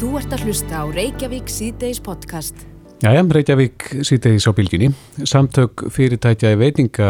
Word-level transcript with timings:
Þú 0.00 0.14
ert 0.16 0.32
að 0.32 0.46
hlusta 0.46 0.78
á 0.80 0.84
Reykjavík 0.88 1.50
síðdeis 1.52 1.98
podcast. 2.00 2.62
Jæja, 3.04 3.20
Reykjavík 3.20 3.84
síðdeis 4.08 4.46
á 4.48 4.56
bylginni. 4.56 4.94
Samtök 5.28 5.82
fyrirtækja 5.92 6.54
veitinga, 6.56 7.08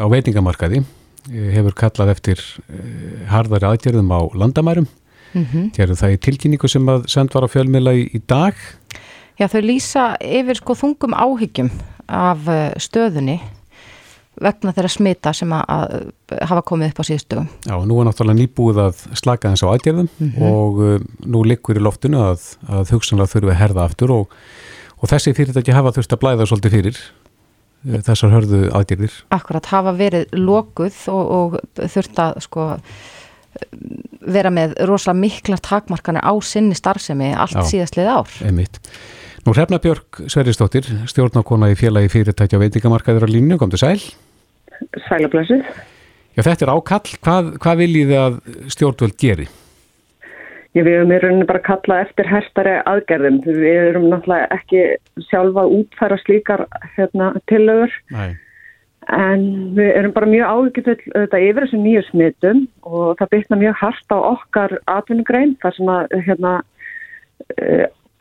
á 0.00 0.04
veitingamarkaði 0.08 0.80
hefur 1.28 1.76
kallað 1.76 2.14
eftir 2.14 2.40
eh, 2.72 3.28
harðari 3.28 3.68
aðgerðum 3.68 4.08
á 4.16 4.20
landamærum. 4.32 4.88
Mm 5.34 5.44
-hmm. 5.44 5.68
Gerðu 5.76 5.98
það 6.00 6.14
í 6.14 6.20
tilkynningu 6.24 6.72
sem 6.72 6.88
að 6.88 7.04
send 7.12 7.36
var 7.36 7.44
á 7.44 7.52
fjölmila 7.52 7.92
í, 7.92 8.08
í 8.16 8.22
dag? 8.24 8.56
Já, 9.36 9.44
þau 9.52 9.60
lýsa 9.60 10.16
yfir 10.16 10.56
sko 10.56 10.72
þungum 10.72 11.12
áhyggjum 11.12 11.68
af 12.08 12.48
eh, 12.48 12.72
stöðunni 12.80 13.42
vegna 14.40 14.72
þeirra 14.72 14.90
smita 14.90 15.32
sem 15.36 15.52
að, 15.52 15.64
að 15.68 16.42
hafa 16.48 16.64
komið 16.70 16.92
upp 16.92 17.00
á 17.02 17.04
síðustugum. 17.08 17.48
Já, 17.68 17.74
nú 17.88 17.98
er 18.00 18.08
náttúrulega 18.08 18.40
nýbúið 18.40 18.82
að 18.86 19.02
slaka 19.20 19.52
þess 19.52 19.66
á 19.66 19.72
aðgerðum 19.72 20.08
mm 20.08 20.30
-hmm. 20.30 20.46
og 20.48 20.80
uh, 20.80 20.94
nú 21.26 21.44
likur 21.44 21.76
í 21.76 21.82
loftinu 21.84 22.22
að, 22.30 22.46
að 22.68 22.94
hugsanlega 22.96 23.32
þurfum 23.34 23.52
að 23.52 23.60
herða 23.60 23.84
aftur 23.84 24.14
og, 24.16 24.36
og 24.98 25.12
þessi 25.12 25.34
fyrirtæki 25.36 25.76
hafa 25.76 25.92
þurft 25.92 26.16
að 26.16 26.22
blæða 26.24 26.48
svolítið 26.48 26.76
fyrir 26.76 27.00
uh, 27.02 28.00
þessar 28.00 28.32
hörðu 28.32 28.62
aðgerðir. 28.72 29.18
Akkurat, 29.30 29.66
hafa 29.66 29.92
verið 29.92 30.26
lokuð 30.32 30.96
og, 31.12 31.24
og 31.36 31.58
þurft 31.76 32.18
að 32.18 32.40
sko 32.40 32.70
vera 34.32 34.50
með 34.50 34.78
rosalega 34.88 35.20
mikla 35.20 35.58
takmarkanir 35.60 36.24
á 36.24 36.32
sinni 36.40 36.76
starfsemi 36.78 37.34
allt 37.34 37.58
Já, 37.58 37.68
síðastlið 37.68 38.08
ár. 38.08 38.30
Einmitt. 38.46 38.80
Nú 39.42 39.50
Hrefna 39.50 39.80
Björk 39.82 40.20
Sveristóttir, 40.30 40.86
stjórnákona 41.10 41.72
í 41.72 41.74
félagi 41.74 42.12
fyrirtækja 42.12 42.60
veitingamarkaður 42.62 43.24
á 43.26 43.28
línu, 43.28 43.56
kom 43.58 43.72
til 43.72 43.80
sæl. 43.80 44.02
Sælablössuð. 45.08 45.64
Já, 46.36 46.44
þetta 46.46 46.62
er 46.62 46.70
ákall. 46.70 47.16
Hvað, 47.26 47.48
hvað 47.64 47.80
viljið 47.80 48.12
að 48.20 48.36
stjórnvöld 48.70 49.16
geri? 49.18 49.48
Já, 50.72 50.84
við 50.86 50.94
erum 50.94 51.10
í 51.10 51.18
rauninu 51.24 51.46
bara 51.48 51.58
að 51.58 51.66
kalla 51.66 51.96
eftir 52.04 52.30
herstari 52.30 52.76
aðgerðum. 52.92 53.40
Við 53.48 53.80
erum 53.80 54.06
náttúrulega 54.12 54.46
ekki 54.60 54.84
sjálfa 55.26 55.64
útfæra 55.74 56.18
slíkar 56.22 56.62
hérna, 56.94 57.32
tillögur. 57.50 57.96
Nei. 58.14 58.38
En 59.10 59.42
við 59.74 59.90
erum 59.90 60.14
bara 60.14 60.30
mjög 60.30 60.52
ávikið 60.54 60.92
þetta 60.92 61.42
yfir 61.48 61.66
þessum 61.66 61.82
nýju 61.82 62.04
smitum 62.12 62.62
og 62.86 63.18
það 63.18 63.32
byrna 63.34 63.58
mjög 63.64 63.76
hardt 63.80 64.14
á 64.14 64.18
okkar 64.22 64.76
atvinnugrein 64.94 65.56
þar 65.64 65.76
sem 65.80 65.90
að 65.90 66.16
hérna, 66.28 66.54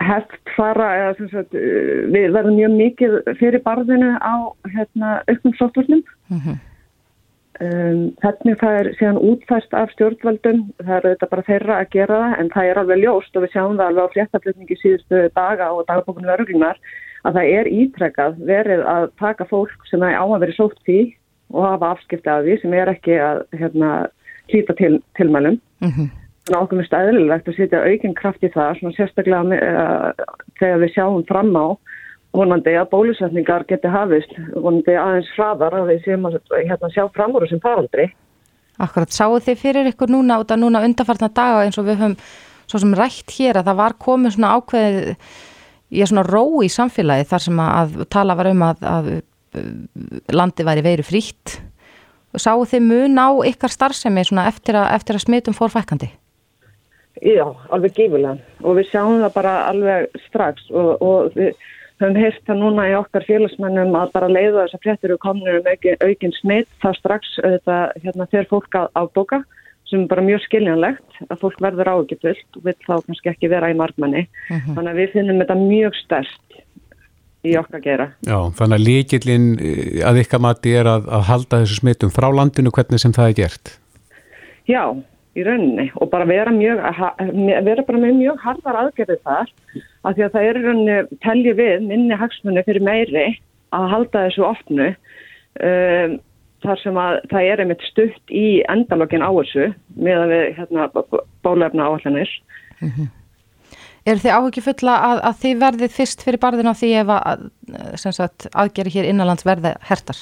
heft 0.06 0.52
fara 0.56 0.90
eða 0.98 1.14
sem 1.20 1.30
sagt 1.32 1.56
uh, 1.58 2.02
við 2.14 2.34
verðum 2.36 2.58
mjög 2.58 2.76
mikið 2.80 3.16
fyrir 3.40 3.64
barðinu 3.66 4.12
á 4.20 4.34
hérna 4.74 5.14
auknum 5.30 5.56
sótturnum 5.60 6.04
mm 6.32 6.40
-hmm. 6.40 6.58
um, 7.66 8.04
þannig 8.24 8.60
það 8.64 8.78
er 8.80 8.92
síðan 9.00 9.22
útfæst 9.32 9.74
af 9.74 9.94
stjórnvöldum 9.96 10.64
það 10.82 10.96
er 10.98 11.08
þetta 11.10 11.32
bara 11.34 11.48
þeirra 11.50 11.80
að 11.80 11.92
gera 11.98 12.20
það 12.24 12.40
en 12.40 12.52
það 12.56 12.70
er 12.70 12.82
alveg 12.82 13.04
ljóst 13.04 13.36
og 13.36 13.44
við 13.44 13.54
sjáum 13.54 13.78
það 13.78 13.88
alveg 13.88 14.04
á 14.06 14.14
fléttaflutningi 14.14 14.82
síðustu 14.82 15.24
daga 15.36 15.72
og 15.72 15.86
dagbókunum 15.88 16.36
örglunar 16.38 16.78
að 17.24 17.34
það 17.34 17.46
er 17.58 17.68
ítrekkað 17.68 18.40
verið 18.46 18.86
að 18.86 19.10
taka 19.20 19.46
fólk 19.46 19.86
sem 19.90 20.04
er 20.04 20.18
á 20.18 20.26
að 20.26 20.40
vera 20.40 20.58
sótt 20.58 20.80
því 20.86 21.16
og 21.52 21.68
hafa 21.68 21.92
afskipti 21.92 22.30
af 22.30 22.44
því 22.44 22.62
sem 22.62 22.74
er 22.74 22.88
ekki 22.88 23.20
að 23.20 23.44
hérna 23.52 24.08
hlýta 24.52 24.74
til, 24.76 25.04
tilmælum. 25.16 25.62
Mm 25.82 25.92
-hmm 25.92 26.21
mjög 26.52 26.88
stæðilegt 26.88 27.50
að 27.50 27.58
setja 27.58 27.84
aukinn 27.86 28.18
kraft 28.18 28.44
í 28.44 28.52
það, 28.54 28.78
svona 28.80 28.98
sérstaklega 28.98 29.42
með, 29.48 29.64
uh, 29.68 30.36
þegar 30.60 30.84
við 30.84 30.94
sjáum 30.96 31.26
fram 31.30 31.52
á 31.56 31.68
vonandi 32.36 32.76
að 32.80 32.90
bólusetningar 32.94 33.66
geti 33.68 33.92
hafist, 33.92 34.32
vonandi 34.56 34.96
aðeins 34.96 35.32
hraðar 35.36 35.76
að 35.82 35.90
við 35.92 36.06
séum 36.06 36.28
að 36.30 36.38
hérna, 36.56 36.92
sjá 36.94 37.04
fram 37.16 37.36
úr 37.36 37.46
þessum 37.46 37.64
faraldri. 37.64 38.08
Akkurat, 38.82 39.12
sáu 39.12 39.36
þið 39.44 39.60
fyrir 39.60 39.90
ykkur 39.92 40.12
núna 40.14 40.40
út 40.42 40.52
að 40.54 40.64
núna 40.64 40.84
undarfartna 40.88 41.30
daga 41.36 41.66
eins 41.66 41.80
og 41.82 41.90
við 41.90 42.00
höfum 42.00 42.16
svo 42.72 42.80
sem 42.80 42.94
rætt 42.96 43.34
hér 43.36 43.60
að 43.60 43.68
það 43.68 43.82
var 43.82 43.98
komið 44.00 44.38
svona 44.38 44.54
ákveðið 44.56 45.10
í 45.92 46.06
svona 46.08 46.24
ró 46.24 46.46
í 46.64 46.70
samfélagi 46.72 47.28
þar 47.28 47.46
sem 47.46 47.60
að 47.66 48.00
tala 48.16 48.38
var 48.40 48.50
um 48.54 48.64
að, 48.70 48.88
að 48.88 49.12
landi 50.32 50.66
væri 50.66 50.86
veru 50.86 51.04
frítt. 51.04 51.58
Sáu 52.40 52.64
þið 52.64 52.88
mun 52.88 53.20
á 53.20 53.30
ykkar 53.52 53.74
starfsemi 53.74 54.24
eftir 54.24 54.80
að, 54.80 54.88
eftir 54.96 55.20
að 55.20 55.26
smitum 55.26 55.58
fórfækandi? 55.58 56.14
Já, 57.22 57.46
alveg 57.70 57.94
gífulega 57.98 58.38
og 58.66 58.80
við 58.80 58.90
sjáum 58.90 59.22
það 59.22 59.36
bara 59.36 59.54
alveg 59.70 60.22
strax 60.28 60.66
og, 60.74 60.92
og 61.06 61.38
við 61.38 61.54
höfum 62.02 62.18
heyrst 62.18 62.44
það 62.50 62.62
núna 62.64 62.88
í 62.90 62.96
okkar 62.98 63.26
félagsmennum 63.28 63.98
að 64.00 64.14
bara 64.16 64.30
leiða 64.32 64.64
þess 64.64 64.78
að 64.78 64.86
fréttir 64.86 65.14
og 65.16 65.22
komnir 65.22 65.60
um 65.60 65.70
aukin, 65.70 66.00
aukin 66.02 66.38
smitt 66.40 66.70
það 66.82 66.98
strax 66.98 67.34
þetta, 67.38 67.80
hérna, 68.02 68.30
þegar 68.32 68.50
fólk 68.50 68.80
að 68.80 68.88
ábóka 68.98 69.42
sem 69.92 70.06
er 70.06 70.10
bara 70.10 70.26
mjög 70.26 70.42
skiljanlegt 70.48 71.22
að 71.28 71.42
fólk 71.44 71.62
verður 71.62 71.92
ágifullt 71.94 72.58
og 72.58 72.66
vil 72.66 72.78
þá 72.88 72.96
kannski 73.06 73.34
ekki 73.34 73.52
vera 73.52 73.70
í 73.70 73.78
margmanni 73.78 74.26
uh 74.26 74.56
mhm. 74.56 74.64
-huh. 74.66 74.76
þannig 74.78 74.92
að 74.92 75.02
við 75.04 75.14
finnum 75.18 75.44
þetta 75.44 75.60
mjög 75.62 76.00
stert 76.02 76.60
í 77.42 77.56
okkar 77.58 77.82
gera. 77.82 78.08
Já, 78.22 78.38
þannig 78.58 78.78
að 78.78 78.86
líkillin 78.86 79.48
eh, 79.58 80.02
að 80.06 80.22
ykkar 80.24 80.44
mati 80.46 80.76
er 80.78 80.90
að, 80.90 81.08
að 81.10 81.24
halda 81.30 81.62
þessu 81.64 81.80
smittum 81.82 82.14
frá 82.14 82.30
landinu 82.30 82.74
hvernig 82.74 83.02
sem 83.02 83.14
það 83.16 83.32
er 83.32 83.38
gert? 83.40 83.74
Já, 84.70 84.84
í 85.38 85.46
rauninni 85.48 85.88
og 85.96 86.10
bara 86.12 86.28
vera, 86.28 86.52
mjög, 86.52 86.82
vera 87.68 87.86
bara 87.88 88.02
með 88.02 88.18
mjög 88.20 88.42
hardar 88.44 88.80
aðgerði 88.82 89.18
þar 89.24 89.54
af 89.78 90.18
því 90.18 90.26
að 90.26 90.34
það 90.34 90.48
er 90.48 90.60
í 90.60 90.66
rauninni 90.66 90.98
telji 91.24 91.54
við 91.60 91.88
minni 91.88 92.20
hagsmunni 92.20 92.66
fyrir 92.68 92.86
meiri 92.86 93.28
að 93.72 93.88
halda 93.94 94.26
þessu 94.28 94.46
ofnu 94.48 94.90
um, 94.92 96.20
þar 96.62 96.84
sem 96.84 97.00
að 97.00 97.22
það 97.32 97.48
er 97.54 97.64
einmitt 97.64 97.88
stutt 97.88 98.36
í 98.36 98.46
endalogin 98.70 99.26
á 99.26 99.32
þessu 99.32 99.72
með 99.96 100.26
að 100.26 100.36
við 100.36 100.46
hérna, 100.60 100.90
bólefna 101.46 101.90
áallanir 101.90 102.38
mm 102.82 102.92
-hmm. 102.92 103.10
Er 104.02 104.18
þið 104.18 104.34
áhugið 104.34 104.64
fulla 104.66 104.94
að, 105.06 105.20
að 105.30 105.36
þið 105.42 105.58
verðið 105.62 105.92
fyrst 105.94 106.24
fyrir 106.26 106.42
barðina 106.42 106.72
því 106.74 106.88
ef 107.04 107.10
að, 107.14 107.44
að 108.10 108.48
aðgerði 108.64 108.94
hér 108.96 109.10
innanlands 109.12 109.46
verði 109.46 109.76
hertar? 109.86 110.18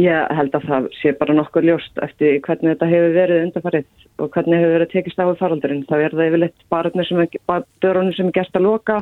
Ég 0.00 0.32
held 0.34 0.56
að 0.58 0.64
það 0.66 0.86
sé 0.98 1.12
bara 1.14 1.36
nokkur 1.38 1.62
ljóst 1.62 2.00
eftir 2.02 2.40
hvernig 2.42 2.72
þetta 2.72 2.90
hefur 2.90 3.12
verið 3.14 3.44
undarfarið 3.44 3.84
og 4.18 4.32
hvernig 4.34 4.58
hefur 4.58 4.74
verið 4.74 4.90
tekist 4.90 5.22
á 5.22 5.26
faraldurinn. 5.38 5.84
Það 5.86 6.02
er 6.02 6.16
það 6.16 6.28
yfirleitt 6.30 6.66
barnir 6.74 7.06
sem 7.06 7.22
er, 7.22 7.64
dörunum 7.84 8.16
sem 8.16 8.30
er 8.30 8.34
gert 8.40 8.58
að 8.58 8.66
loka 8.66 8.98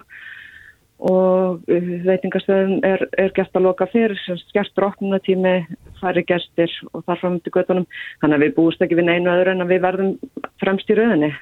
og 1.03 1.65
uh, 1.65 1.89
veitingastöðum 2.07 2.85
er, 2.87 3.07
er 3.19 3.33
gert 3.35 3.57
að 3.57 3.67
loka 3.67 3.89
fyrir, 3.91 4.21
gert 4.55 4.85
róknunatími, 4.85 5.57
færi 6.03 6.27
gestir 6.29 6.77
og 6.93 7.07
þar 7.09 7.23
fram 7.25 7.41
til 7.41 7.57
göttunum. 7.57 7.89
Þannig 8.21 8.39
að 8.39 8.47
við 8.47 8.57
búist 8.61 8.85
ekki 8.85 9.01
við 9.01 9.09
neinu 9.09 9.33
öðru 9.33 9.57
en 9.57 9.65
að 9.65 9.73
við 9.73 9.85
verðum 9.89 10.15
fremst 10.63 10.93
í 10.93 10.99
rauninni. 11.01 11.33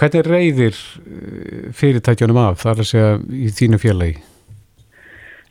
Hvernig 0.00 0.30
reyðir 0.32 0.78
uh, 0.80 1.72
fyrirtækjunum 1.76 2.46
af 2.48 2.62
þar 2.64 2.80
að 2.80 2.94
segja 2.94 3.18
í 3.36 3.52
þínu 3.52 3.84
félagi? 3.84 4.22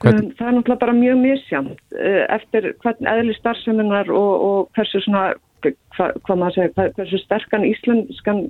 Hvern... 0.03 0.29
Það 0.37 0.47
er 0.47 0.55
náttúrulega 0.57 0.81
bara 0.81 0.95
mjög 0.97 1.17
misjamt 1.21 1.97
eh, 1.97 2.23
eftir 2.35 2.69
hvern 2.83 3.09
eðli 3.13 3.35
starfseminar 3.37 4.11
og, 4.11 4.31
og 4.47 4.77
hversu 4.77 4.99
svona, 5.05 5.23
hva, 5.63 6.49
segja, 6.55 6.89
hversu 6.97 7.19
sterkan 7.21 7.65
íslenskan 7.67 8.41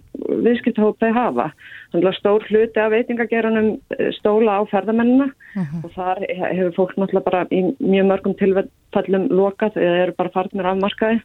viðskipthóp 0.45 1.01
þeir 1.03 1.13
hafa. 1.17 1.49
Þannig 1.93 2.09
að 2.09 2.17
stór 2.19 2.47
hluti 2.49 2.81
af 2.81 2.93
veitingageranum 2.95 3.69
eh, 3.97 4.09
stóla 4.17 4.57
á 4.57 4.61
ferðamennina 4.71 5.29
uh 5.29 5.59
mhm. 5.61 5.67
-huh. 5.67 5.83
og 5.85 5.93
þar 5.97 6.23
hefur 6.31 6.73
fólk 6.79 6.95
náttúrulega 6.97 7.29
bara 7.29 7.45
í 7.51 7.61
mjög 7.79 8.09
mörgum 8.09 8.37
tilfellum 8.41 9.29
lokað 9.29 9.77
eða 9.77 10.01
eru 10.07 10.17
bara 10.17 10.33
farnir 10.33 10.65
af 10.65 10.81
markaði. 10.81 11.21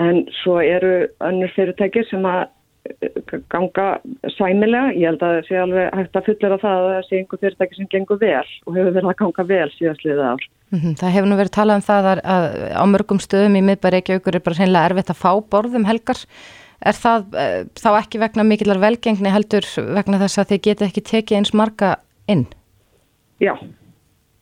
En 0.00 0.26
svo 0.42 0.58
eru 0.58 1.06
önnur 1.20 1.52
fyrirtækir 1.54 2.08
sem 2.08 2.24
að 2.24 2.48
ganga 3.52 3.86
sæmilega. 4.36 4.92
Ég 4.96 5.06
held 5.10 5.22
að 5.22 5.36
það 5.36 5.46
sé 5.48 5.60
alveg 5.62 5.94
hægt 5.98 6.18
að 6.18 6.26
fullera 6.28 6.58
það 6.62 6.80
að 6.80 6.90
það 6.92 7.06
sé 7.08 7.18
einhver 7.18 7.42
fyrirtæki 7.42 7.78
sem 7.78 7.90
gengur 7.92 8.20
vel 8.20 8.48
og 8.66 8.76
hefur 8.76 8.96
verið 8.96 9.10
að 9.12 9.18
ganga 9.22 9.46
vel 9.52 9.68
síðastliðið 9.76 10.24
ár. 10.30 10.46
Mm 10.72 10.80
-hmm. 10.80 10.96
Það 11.00 11.14
hefur 11.14 11.28
nú 11.28 11.36
verið 11.36 11.56
talað 11.56 11.78
um 11.78 11.86
það 11.90 12.10
að, 12.12 12.20
að 12.34 12.44
á 12.72 12.84
mörgum 12.88 13.20
stöðum 13.20 13.56
í 13.56 13.62
miðbæri 13.68 14.02
aukur 14.16 14.36
er 14.36 14.44
bara 14.46 14.58
hreinlega 14.58 14.88
erfitt 14.88 15.10
að 15.10 15.22
fá 15.22 15.32
borðum 15.52 15.88
helgar. 15.88 16.20
Er 16.82 16.96
það 16.98 17.20
uh, 17.38 17.60
þá 17.78 17.90
ekki 18.00 18.18
vegna 18.18 18.42
mikillar 18.42 18.80
velgengni 18.82 19.30
heldur 19.30 19.66
vegna 19.94 20.18
þess 20.18 20.38
að 20.38 20.48
þið 20.50 20.62
geti 20.66 20.84
ekki 20.84 21.02
tekið 21.12 21.36
eins 21.38 21.54
marga 21.54 21.96
inn? 22.26 22.46
Já, 23.38 23.54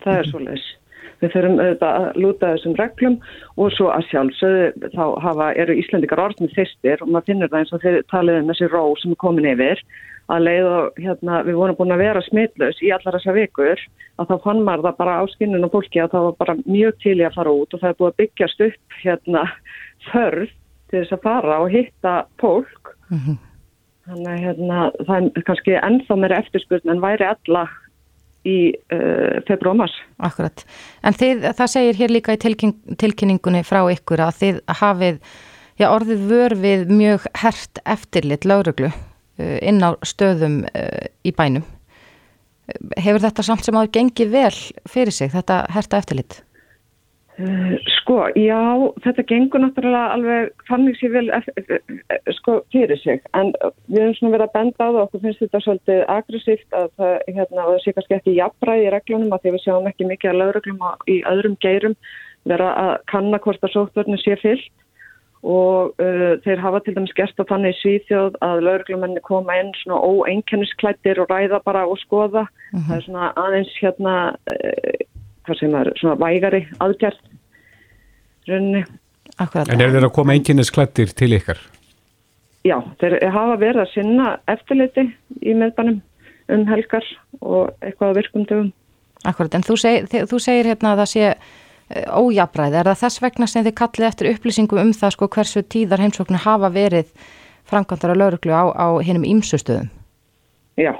það 0.05 0.15
er 0.15 0.17
mm 0.17 0.25
-hmm. 0.25 0.31
svolítið. 0.31 0.80
Við 1.21 1.35
þurfum 1.35 1.59
auðvitað 1.61 1.97
að 2.01 2.21
lúta 2.25 2.53
þessum 2.55 2.77
reglum 2.79 3.17
og 3.61 3.75
svo 3.77 3.91
að 3.93 4.07
sjálfsögðu 4.11 4.93
þá 4.95 5.05
hafa, 5.25 5.49
eru 5.61 5.77
Íslandikar 5.77 6.23
orðnið 6.25 6.55
þyrstir 6.57 7.03
og 7.03 7.11
maður 7.11 7.27
finnur 7.31 7.51
það 7.51 7.59
eins 7.61 7.75
og 7.77 7.83
þeir 7.85 7.99
taliði 8.13 8.41
um 8.41 8.53
þessi 8.53 8.71
ró 8.71 8.85
sem 9.01 9.13
er 9.13 9.21
komin 9.25 9.51
yfir 9.53 9.83
að 10.31 10.47
leið 10.47 10.69
og 10.71 11.01
hérna, 11.01 11.41
við 11.47 11.59
vorum 11.59 11.79
búin 11.79 11.95
að 11.95 12.03
vera 12.05 12.23
smitlaus 12.23 12.81
í 12.85 12.93
allar 12.95 13.17
þessa 13.19 13.35
vikur 13.35 13.85
að 14.21 14.31
þá 14.31 14.35
fann 14.45 14.63
maður 14.67 14.87
það 14.87 14.99
bara 15.03 15.19
á 15.19 15.25
skinnun 15.33 15.67
og 15.67 15.75
fólki 15.75 16.03
að 16.03 16.15
það 16.15 16.27
var 16.29 16.37
bara 16.45 16.57
mjög 16.63 16.99
til 17.03 17.17
í 17.19 17.27
að 17.27 17.37
fara 17.37 17.55
út 17.61 17.75
og 17.75 17.83
það 17.83 17.91
er 17.91 17.99
búin 17.99 18.13
að 18.13 18.19
byggjast 18.23 18.65
upp 18.69 18.99
hérna 19.03 19.45
þörf 20.11 20.57
til 20.91 20.99
þess 21.03 21.17
að 21.17 21.25
fara 21.27 21.61
og 21.65 21.71
hitta 21.75 22.15
fólk. 22.43 22.95
Mm 23.11 23.21
-hmm. 23.25 23.39
Þannig 24.11 24.31
að 24.31 24.43
hérna, 24.45 24.79
það 25.07 25.17
er 25.37 25.45
kannski 25.47 25.77
ennþá 25.79 26.17
meira 26.17 26.41
eftirspurn 26.43 26.91
en 26.91 27.03
væri 27.03 27.27
alla 27.27 27.69
í 28.49 28.59
uh, 28.95 29.41
februar 29.49 29.75
og 29.75 29.81
mars. 29.83 29.97
Akkurat. 30.23 30.65
En 31.05 31.17
þið, 31.17 31.47
það 31.59 31.73
segir 31.75 32.01
hér 32.01 32.15
líka 32.15 32.37
í 32.37 32.41
tilkyn, 32.41 32.75
tilkynningunni 33.01 33.63
frá 33.67 33.83
ykkur 33.93 34.25
að 34.25 34.39
þið 34.41 34.61
hafið 34.81 35.21
já, 35.81 35.89
orðið 35.91 36.27
vör 36.31 36.57
við 36.61 36.87
mjög 36.93 37.27
hert 37.43 37.83
eftirlit 37.85 38.49
lauruglu 38.49 38.93
inn 39.41 39.81
á 39.81 39.97
stöðum 40.05 40.63
í 41.25 41.33
bænum. 41.33 41.65
Hefur 43.01 43.23
þetta 43.25 43.45
samt 43.47 43.65
sem 43.65 43.79
að 43.81 43.89
gengi 43.97 44.27
vel 44.29 44.53
fyrir 44.89 45.15
sig, 45.17 45.31
þetta 45.33 45.63
herta 45.73 46.01
eftirlit? 46.03 46.43
Uh, 47.41 47.77
sko, 47.95 48.17
já, 48.37 48.59
þetta 49.01 49.23
gengur 49.31 49.63
náttúrulega 49.63 50.17
alveg 50.17 50.65
fannig 50.69 50.97
sér 50.99 51.13
vel 51.15 51.31
sko, 52.37 52.59
fyrir 52.75 52.99
sig 53.01 53.23
en 53.39 53.53
við 53.87 54.03
höfum 54.03 54.17
svona 54.19 54.33
verið 54.35 54.45
að 54.45 54.57
benda 54.57 54.85
á 54.85 54.89
það 54.91 54.99
okkur 55.05 55.23
finnst 55.23 55.41
þetta 55.45 55.61
svolítið 55.65 56.03
aggressíft 56.17 56.77
að 56.77 56.91
það, 57.01 57.15
hérna, 57.39 57.65
það 57.71 57.79
sé 57.85 57.95
kannski 57.97 58.17
ekki 58.19 58.37
jafnræði 58.37 58.85
í 58.85 58.93
reglunum 58.97 59.33
að 59.33 59.47
því 59.47 59.55
við 59.55 59.65
sjáum 59.65 59.89
ekki 59.89 60.09
mikið 60.11 60.33
að 60.33 60.41
lauruglum 60.43 60.85
í 61.09 61.17
öðrum 61.33 61.57
geirum 61.65 61.97
vera 62.51 62.69
að 62.83 62.93
kanna 63.15 63.41
hvort 63.47 63.65
að 63.65 63.75
sóttvörnu 63.77 64.21
sé 64.21 64.37
fyllt 64.43 64.69
og 65.41 65.95
uh, 66.03 66.35
þeir 66.45 66.61
hafa 66.61 66.83
til 66.85 66.97
dæmis 66.99 67.15
gert 67.17 67.39
að 67.41 67.49
þannig 67.55 67.79
Svíþjóð 67.79 68.35
að 68.45 68.67
lauruglumenni 68.67 69.23
koma 69.25 69.57
inn 69.63 69.71
svona 69.81 70.03
óeinkennisklættir 70.05 71.23
og 71.23 71.33
ræða 71.33 71.63
bara 71.65 71.87
og 71.89 71.97
skoða 72.03 72.45
uh 72.45 72.77
mhm. 72.77 72.81
-huh. 72.81 72.89
það 72.89 72.97
er 72.97 73.07
svona 73.07 73.33
aðeins 73.37 73.73
hérna 73.81 74.17
uh, 74.53 75.07
hvað 75.47 75.61
sem 75.61 75.77
er 75.81 75.93
svona 76.01 76.17
vægari 76.21 76.63
aðgjart 76.79 77.21
runni. 78.49 78.85
Akkurat. 79.41 79.71
En 79.73 79.81
er 79.81 79.93
þeir 79.95 80.09
að 80.09 80.15
koma 80.17 80.35
einnkynnisklættir 80.37 81.15
til 81.17 81.33
ykkar? 81.39 81.61
Já, 82.67 82.77
þeir 83.01 83.17
hafa 83.33 83.57
verið 83.61 83.83
að 83.87 83.93
sinna 83.95 84.35
eftirliti 84.51 85.07
í 85.41 85.55
meðbænum 85.57 86.01
um 86.51 86.67
helgar 86.69 87.07
og 87.41 87.71
eitthvað 87.81 88.13
á 88.13 88.19
virkumdöfum. 88.19 88.71
Akkurat, 89.29 89.55
en 89.57 89.65
þú, 89.65 89.77
seg, 89.81 90.09
þú 90.29 90.41
segir 90.41 90.71
hérna 90.71 90.95
að 90.95 91.03
það 91.03 91.11
sé 91.13 91.25
eh, 91.31 92.07
ójabræði. 92.09 92.81
Er 92.81 92.91
það 92.91 93.03
þess 93.05 93.23
vegna 93.25 93.49
sem 93.51 93.65
þið 93.67 93.77
kallið 93.81 94.09
eftir 94.09 94.31
upplýsingum 94.33 94.83
um 94.83 94.93
það 94.97 95.15
sko 95.17 95.29
hversu 95.37 95.63
tíðar 95.73 96.05
heimsóknu 96.05 96.41
hafa 96.41 96.73
verið 96.75 97.13
framkvæmdara 97.71 98.17
lauruglu 98.17 98.53
á, 98.57 98.65
á 98.73 98.89
hinnum 99.05 99.25
ímsustöðum? 99.29 99.89
Já, 100.81 100.93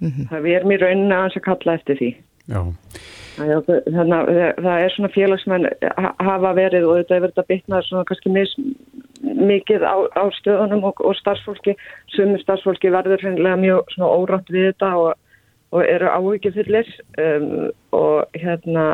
mm 0.00 0.10
-hmm. 0.10 0.28
það 0.30 0.50
er 0.54 0.64
mér 0.64 0.80
raunin 0.80 1.12
að 1.12 1.22
hans 1.22 1.36
að 1.36 1.46
kalla 1.46 1.74
eftir 1.74 1.96
því. 1.98 2.10
Þannig 2.50 4.14
að 4.16 4.30
það 4.60 4.74
er 4.74 4.94
svona 4.94 5.12
félagsmenn 5.14 5.68
hafa 5.96 6.52
verið 6.58 6.86
og 6.88 7.00
þetta 7.00 7.16
er 7.16 7.24
verið 7.24 7.42
að 7.42 7.48
bytna 7.52 7.80
svona 7.86 8.08
kannski 8.08 8.32
mis, 8.34 8.52
mikið 9.22 9.86
á, 9.86 9.96
á 10.18 10.24
stöðunum 10.40 10.84
og, 10.90 11.00
og 11.06 11.16
starfsfólki, 11.20 11.76
sumir 12.16 12.42
starfsfólki 12.42 12.92
verður 12.92 13.22
hreinlega 13.24 13.60
mjög 13.62 13.94
svona 13.94 14.12
órátt 14.18 14.52
við 14.52 14.70
þetta 14.72 14.92
og, 15.00 15.40
og 15.72 15.86
eru 15.86 16.10
ávikið 16.10 16.60
fyllir 16.60 16.94
um, 17.22 17.50
og 17.96 18.40
hérna 18.42 18.86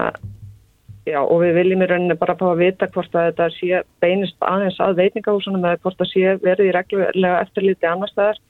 já 1.07 1.21
og 1.23 1.41
við 1.43 1.55
viljum 1.61 1.85
í 1.85 1.89
rauninni 1.91 2.19
bara 2.19 2.37
fá 2.39 2.49
að 2.51 2.63
vita 2.65 2.89
hvort 2.91 3.15
að 3.15 3.29
þetta 3.31 3.47
sé 3.55 3.83
beinist 4.03 4.37
aðeins 4.43 4.79
að 4.83 5.01
veitingahúsunum 5.03 5.65
eða 5.65 5.81
hvort 5.85 6.01
það 6.01 6.13
sé 6.13 6.37
verið 6.43 6.71
í 6.71 6.75
reglulega 6.75 7.43
eftirliti 7.47 7.89
annar 7.89 8.11
staðar 8.11 8.41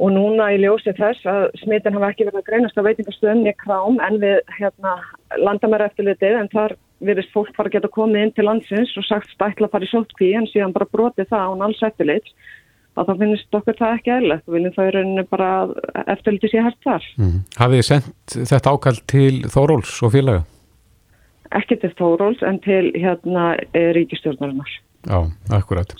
og 0.00 0.12
núna 0.14 0.50
í 0.54 0.60
ljósi 0.62 0.94
þess 0.96 1.26
að 1.28 1.42
smitin 1.60 1.96
hafa 1.96 2.12
ekki 2.12 2.26
verið 2.28 2.40
að 2.40 2.46
greinast 2.46 2.78
á 2.80 2.86
veitingastöðum 2.86 3.48
í 3.50 3.56
krám 3.60 3.98
en 4.06 4.20
við 4.22 4.38
hérna, 4.56 4.94
landamæra 5.36 5.90
eftirlitið 5.90 6.38
en 6.40 6.48
þar 6.54 6.76
virðist 7.04 7.32
fólk 7.34 7.52
fara 7.56 7.68
að 7.68 7.76
geta 7.76 7.92
komið 7.92 8.24
inn 8.24 8.32
til 8.36 8.46
landsins 8.48 8.94
og 9.00 9.06
sagt 9.08 9.28
stætla 9.34 9.68
að 9.68 9.74
fara 9.74 9.86
í 9.88 9.92
sótkví 9.92 10.32
en 10.36 10.48
síðan 10.48 10.74
bara 10.76 10.88
brotið 10.92 11.30
það 11.32 11.52
án 11.52 11.66
alls 11.68 11.84
eftirlit 11.84 12.32
að 12.98 13.10
þá 13.10 13.22
finnst 13.22 13.58
okkur 13.60 13.78
það 13.78 13.96
ekki 13.98 14.14
eðlert 14.16 14.48
og 14.48 14.56
viljum 14.56 14.76
það 14.76 14.88
í 14.88 14.94
rauninu 14.96 15.26
bara 15.30 15.50
eftirlitið 16.16 16.52
sé 16.52 16.64
hægt 16.64 16.82
þar. 16.86 17.08
Mm. 17.20 17.36
Hafið 17.60 17.80
þið 17.80 17.88
sendt 17.90 18.38
þetta 18.50 18.74
ákall 18.74 19.00
til 19.12 19.34
Þóróls 19.52 19.94
og 20.04 20.14
félaga? 20.16 20.44
Ekki 21.60 21.80
til 21.82 21.92
Þóróls 21.98 22.44
en 22.46 22.60
til 22.64 22.84
hérna 22.96 23.52
ríkistjórnarinnar. 23.96 24.80
Já, 25.08 25.30
akkurat. 25.56 25.94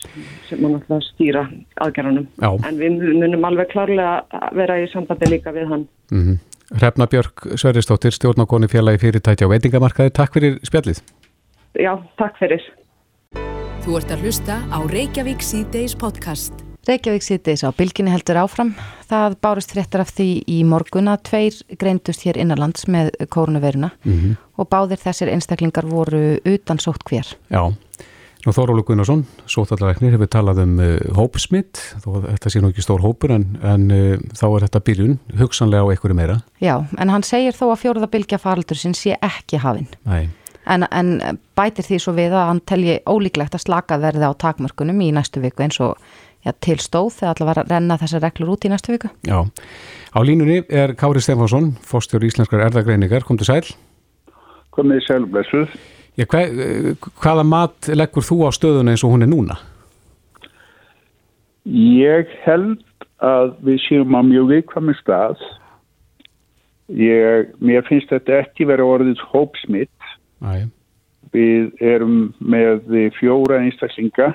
Sem 0.48 0.60
mann 0.60 0.76
alltaf 0.76 1.00
stýra 1.14 1.46
aðgerðanum. 1.80 2.26
Já. 2.36 2.50
En 2.68 2.76
við 2.76 3.00
munum 3.00 3.46
alveg 3.48 3.70
klárlega 3.72 4.50
vera 4.56 4.76
í 4.76 4.88
sambandi 4.92 5.30
líka 5.30 5.54
við 5.56 5.68
hann. 5.72 5.86
Mm 6.12 6.24
-hmm. 6.26 6.38
Hrefna 6.70 7.06
Björk 7.06 7.46
Sverristóttir, 7.56 8.12
stjórnákonni 8.12 8.68
fjalagi 8.68 8.98
fyrirtæti 8.98 9.44
á 9.44 9.48
veitingamarkaði. 9.48 10.10
Takk 10.10 10.32
fyrir 10.32 10.58
spjallið. 10.62 11.00
Já, 11.74 11.98
takk 12.18 12.36
fyrir. 12.38 12.62
Þú 13.80 13.96
ert 13.96 14.10
að 14.10 14.22
hlusta 14.22 14.60
á 14.68 14.78
Reykjavík 14.86 15.42
C-Days 15.42 15.96
podcast. 15.96 16.52
Reykjavík 16.88 17.22
C-Days 17.22 17.64
á 17.64 17.72
bylginni 17.72 18.12
heldur 18.12 18.36
áfram. 18.36 18.74
Það 19.10 19.36
bárust 19.42 19.72
fréttar 19.74 20.04
af 20.04 20.12
því 20.14 20.44
í 20.46 20.62
morgun 20.64 21.10
að 21.12 21.22
tveir 21.28 21.58
greindust 21.80 22.22
hér 22.24 22.38
innanlands 22.40 22.86
með 22.86 23.10
kórnuveruna 23.28 23.90
mm 24.04 24.12
-hmm. 24.12 24.36
og 24.56 24.68
báðir 24.68 25.00
þessir 25.00 25.28
einstaklingar 25.28 25.86
voru 25.86 26.38
utan 26.44 26.78
sótt 26.78 27.02
hver. 27.08 27.26
Já. 27.50 27.72
Nú 28.40 28.54
Þórólu 28.56 28.80
Gunnarsson, 28.88 29.26
sótallaræknir, 29.52 30.14
hefur 30.14 30.28
talað 30.32 30.62
um 30.62 30.78
uh, 30.80 30.94
hópsmitt, 31.18 31.76
þó 32.00 32.22
þetta 32.24 32.52
sé 32.52 32.62
nú 32.62 32.70
ekki 32.72 32.84
stór 32.86 33.02
hópur 33.04 33.34
en, 33.34 33.44
en 33.60 33.84
uh, 33.92 34.14
þá 34.32 34.46
er 34.46 34.64
þetta 34.64 34.80
byrjun, 34.86 35.18
hugsanlega 35.36 35.84
á 35.84 35.90
einhverju 35.92 36.16
meira. 36.16 36.38
Já, 36.64 36.78
en 36.96 37.12
hann 37.12 37.26
segir 37.26 37.52
þó 37.58 37.66
að 37.66 37.82
fjóruðabilgja 37.82 38.40
faraldur 38.40 38.80
sinn 38.80 38.96
sé 38.96 39.18
ekki 39.20 39.60
hafinn. 39.60 39.92
En, 40.64 40.88
en 40.88 41.12
bætir 41.58 41.84
því 41.84 42.00
svo 42.00 42.16
við 42.16 42.32
að 42.32 42.48
hann 42.54 42.64
telji 42.64 42.96
ólíklegt 43.04 43.60
að 43.60 43.64
slaka 43.66 44.00
verði 44.00 44.32
á 44.32 44.32
takmörkunum 44.32 45.04
í 45.04 45.12
næstu 45.16 45.44
viku 45.44 45.66
eins 45.66 45.80
og 45.84 46.00
ja, 46.46 46.56
til 46.64 46.78
stóð 46.80 47.12
þegar 47.20 47.36
allar 47.36 47.52
var 47.52 47.62
að 47.64 47.72
renna 47.76 48.00
þessar 48.00 48.24
reglur 48.24 48.56
út 48.56 48.64
í 48.64 48.72
næstu 48.72 48.96
viku. 48.96 49.12
Já, 49.28 49.44
á 50.16 50.18
línunni 50.24 50.62
er 50.64 50.96
Kári 50.96 51.20
Stefansson, 51.20 51.74
fórstjóri 51.84 52.32
Íslenskar 52.32 52.64
erðagreiningar, 52.70 53.28
kom 53.28 53.36
til 53.40 53.52
sæl. 53.52 53.64
Komið 54.72 55.04
sæl, 55.10 55.24
blessuð. 55.28 55.80
Já, 56.18 56.26
hva, 56.26 56.42
hvaða 57.22 57.44
mat 57.46 57.90
leggur 57.94 58.24
þú 58.26 58.42
á 58.46 58.50
stöðuna 58.54 58.94
eins 58.94 59.04
og 59.06 59.14
hún 59.14 59.24
er 59.24 59.30
núna? 59.30 59.58
Ég 61.70 62.30
held 62.44 62.82
að 63.22 63.54
við 63.64 63.80
séum 63.84 64.16
á 64.16 64.20
mjög 64.24 64.50
vikvami 64.50 64.96
stað. 64.98 65.40
Ég, 66.90 67.52
mér 67.62 67.86
finnst 67.86 68.10
þetta 68.10 68.40
ekki 68.42 68.66
verið 68.66 68.92
orðið 68.96 69.24
hópsmitt. 69.30 70.10
Æ. 70.42 70.66
Við 71.30 71.70
erum 71.84 72.32
með 72.42 73.12
fjóra 73.20 73.60
einstaklinga. 73.62 74.32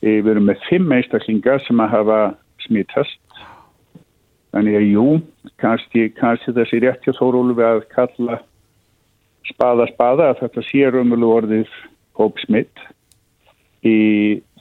Við 0.00 0.30
erum 0.32 0.48
með 0.48 0.62
fimm 0.70 0.92
einstaklinga 0.96 1.58
sem 1.66 1.82
að 1.82 1.92
hafa 1.98 2.20
smittast. 2.64 3.20
Þannig 4.54 4.78
að 4.78 4.86
jú, 4.88 5.06
kannski, 5.60 6.06
kannski 6.16 6.54
þessi 6.56 6.80
rétti 6.80 7.12
þórólu 7.18 7.58
við 7.58 7.66
að 7.68 7.82
kalla 7.92 8.38
spaða 9.52 9.88
spaða 9.92 10.30
að 10.32 10.42
þetta 10.44 10.66
sé 10.68 10.84
raunverulega 10.90 11.40
orðið 11.40 11.74
hópsmitt 12.18 12.84
í 13.86 13.98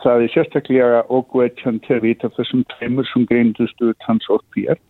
það 0.03 0.25
er 0.25 0.33
sérstaklega 0.33 1.05
ógveitjan 1.09 1.79
til 1.85 1.97
að 1.97 2.05
vita 2.09 2.31
þessum 2.35 2.65
tveimur 2.75 3.07
sem 3.09 3.25
greindust 3.29 3.81
utan 3.81 4.21
sortpýjar 4.25 4.81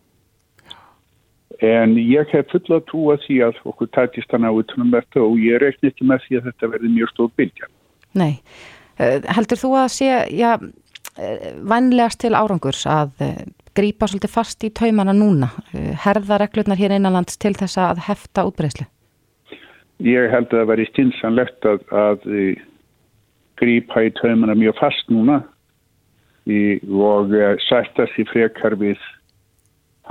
en 1.63 1.95
ég 1.95 2.31
hef 2.33 2.49
fulla 2.51 2.81
trú 2.89 3.09
að 3.13 3.25
því 3.25 3.37
að 3.47 3.59
okkur 3.71 3.91
tætist 3.95 4.31
hann 4.33 4.47
á 4.47 4.51
utanum 4.51 4.91
þetta 4.91 5.21
og 5.23 5.37
ég 5.39 5.61
reikni 5.63 5.91
ekki 5.91 6.07
með 6.07 6.25
því 6.25 6.39
að 6.39 6.47
þetta 6.49 6.71
verði 6.73 6.89
mjög 6.95 7.11
stór 7.13 7.29
bylgja. 7.39 7.69
Nei, 8.15 8.33
eh, 8.97 9.21
heldur 9.37 9.61
þú 9.61 9.71
að 9.79 9.87
sé 9.95 10.09
já, 10.35 10.51
eh, 11.17 11.53
vannlegast 11.63 12.19
til 12.19 12.33
árangurs 12.35 12.85
að 12.85 13.11
eh, 13.19 13.45
grýpa 13.75 14.07
svolítið 14.07 14.31
fast 14.31 14.63
í 14.63 14.71
taumana 14.71 15.13
núna? 15.13 15.51
Herða 15.73 16.39
reglurnar 16.39 16.79
hér 16.79 16.95
innanlands 16.95 17.37
til 17.37 17.53
þess 17.53 17.77
að 17.77 18.03
hefta 18.07 18.45
útbreyslu? 18.47 18.87
Ég 20.03 20.31
held 20.31 20.47
að 20.51 20.59
það 20.59 20.71
væri 20.71 20.87
stinsanlegt 20.91 21.67
að, 21.69 21.83
að 21.91 22.29
grípa 23.59 24.03
í 24.03 24.13
taumana 24.19 24.55
mjög 24.57 24.79
fast 24.79 25.11
núna 25.13 25.41
í, 26.45 26.79
og 26.91 27.33
uh, 27.35 27.55
sætta 27.67 28.07
sér 28.13 28.29
frekar 28.31 28.75
við 28.79 28.99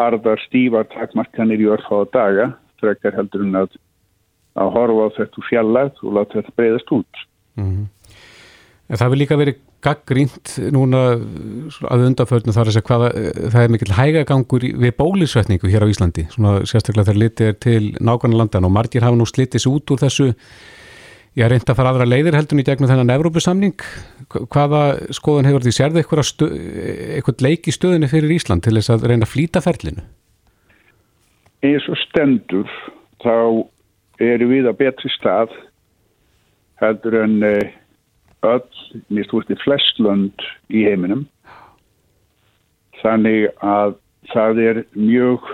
harðar 0.01 0.41
stífa 0.49 0.85
takmarkanir 0.95 1.61
í 1.63 1.71
örfáða 1.71 2.11
daga 2.15 2.47
frekar 2.81 3.15
heldur 3.15 3.45
en 3.45 3.61
að 3.65 3.77
að 4.55 4.71
horfa 4.77 5.07
á 5.07 5.17
þetta 5.19 5.47
fjallað 5.49 6.03
og 6.03 6.13
láta 6.15 6.39
þetta 6.39 6.57
breyðast 6.59 6.93
út. 6.95 7.23
Mm 7.59 7.71
-hmm. 7.71 7.87
Það 8.95 9.11
vil 9.11 9.19
líka 9.19 9.37
verið 9.37 9.57
gaggrínt 9.85 10.55
núna 10.75 11.03
að 11.15 12.07
undaförnum 12.09 12.55
þar 12.57 12.71
að 12.71 12.77
segja 12.77 12.89
hvaða 12.89 13.11
það 13.53 13.59
er 13.63 13.75
mikil 13.75 13.91
hægagangur 13.99 14.65
við 14.85 14.95
bólisvetningu 14.99 15.73
hér 15.73 15.85
á 15.85 15.93
Íslandi, 15.93 16.25
svona 16.33 16.63
sérstaklega 16.69 17.11
þegar 17.11 17.21
litið 17.23 17.51
er 17.51 17.59
til 17.63 17.83
nákvæmlega 18.01 18.41
landan 18.41 18.69
og 18.69 18.75
margir 18.75 19.05
hafa 19.05 19.19
nú 19.19 19.29
slitið 19.29 19.65
sér 19.65 19.77
út 19.77 19.95
úr 19.95 20.03
þessu. 20.05 20.31
Ég 21.35 21.43
har 21.43 21.51
reynd 21.51 21.67
að 21.67 21.79
fara 21.81 21.91
aðra 21.91 22.07
leiðir 22.07 22.37
heldun 22.39 22.63
í 22.63 22.65
gegnum 22.67 22.87
þennan 22.87 23.11
Evrópusamning, 23.11 23.87
hvaða 24.55 24.83
skoðan 25.17 25.49
hefur 25.51 25.65
því? 25.65 25.73
Sérði 25.75 26.05
eitthvað 26.05 27.43
leik 27.43 27.67
í 27.67 27.75
stöðinu 27.75 28.11
fyrir 28.11 28.35
Ísland 28.37 28.63
til 28.63 28.77
þess 28.77 28.93
að 28.95 29.09
reyna 29.11 29.27
að 29.27 29.33
flýta 29.33 29.63
ferlinu? 29.65 30.05
Eins 31.65 31.89
og 31.91 31.99
stendur 32.05 32.71
þá 33.25 33.35
eru 34.23 34.51
við 34.53 34.69
að 34.71 34.79
betri 34.85 35.11
stað 35.17 35.55
heldur 36.83 37.19
en 37.25 37.41
eh, 37.47 37.75
öll, 38.49 39.01
mér 39.09 39.27
stúrti 39.29 39.57
flestlönd 39.65 40.47
í 40.73 40.85
heiminum 40.87 41.25
þannig 43.03 43.51
að 43.61 43.97
það 44.33 44.61
er 44.65 44.81
mjög 44.97 45.49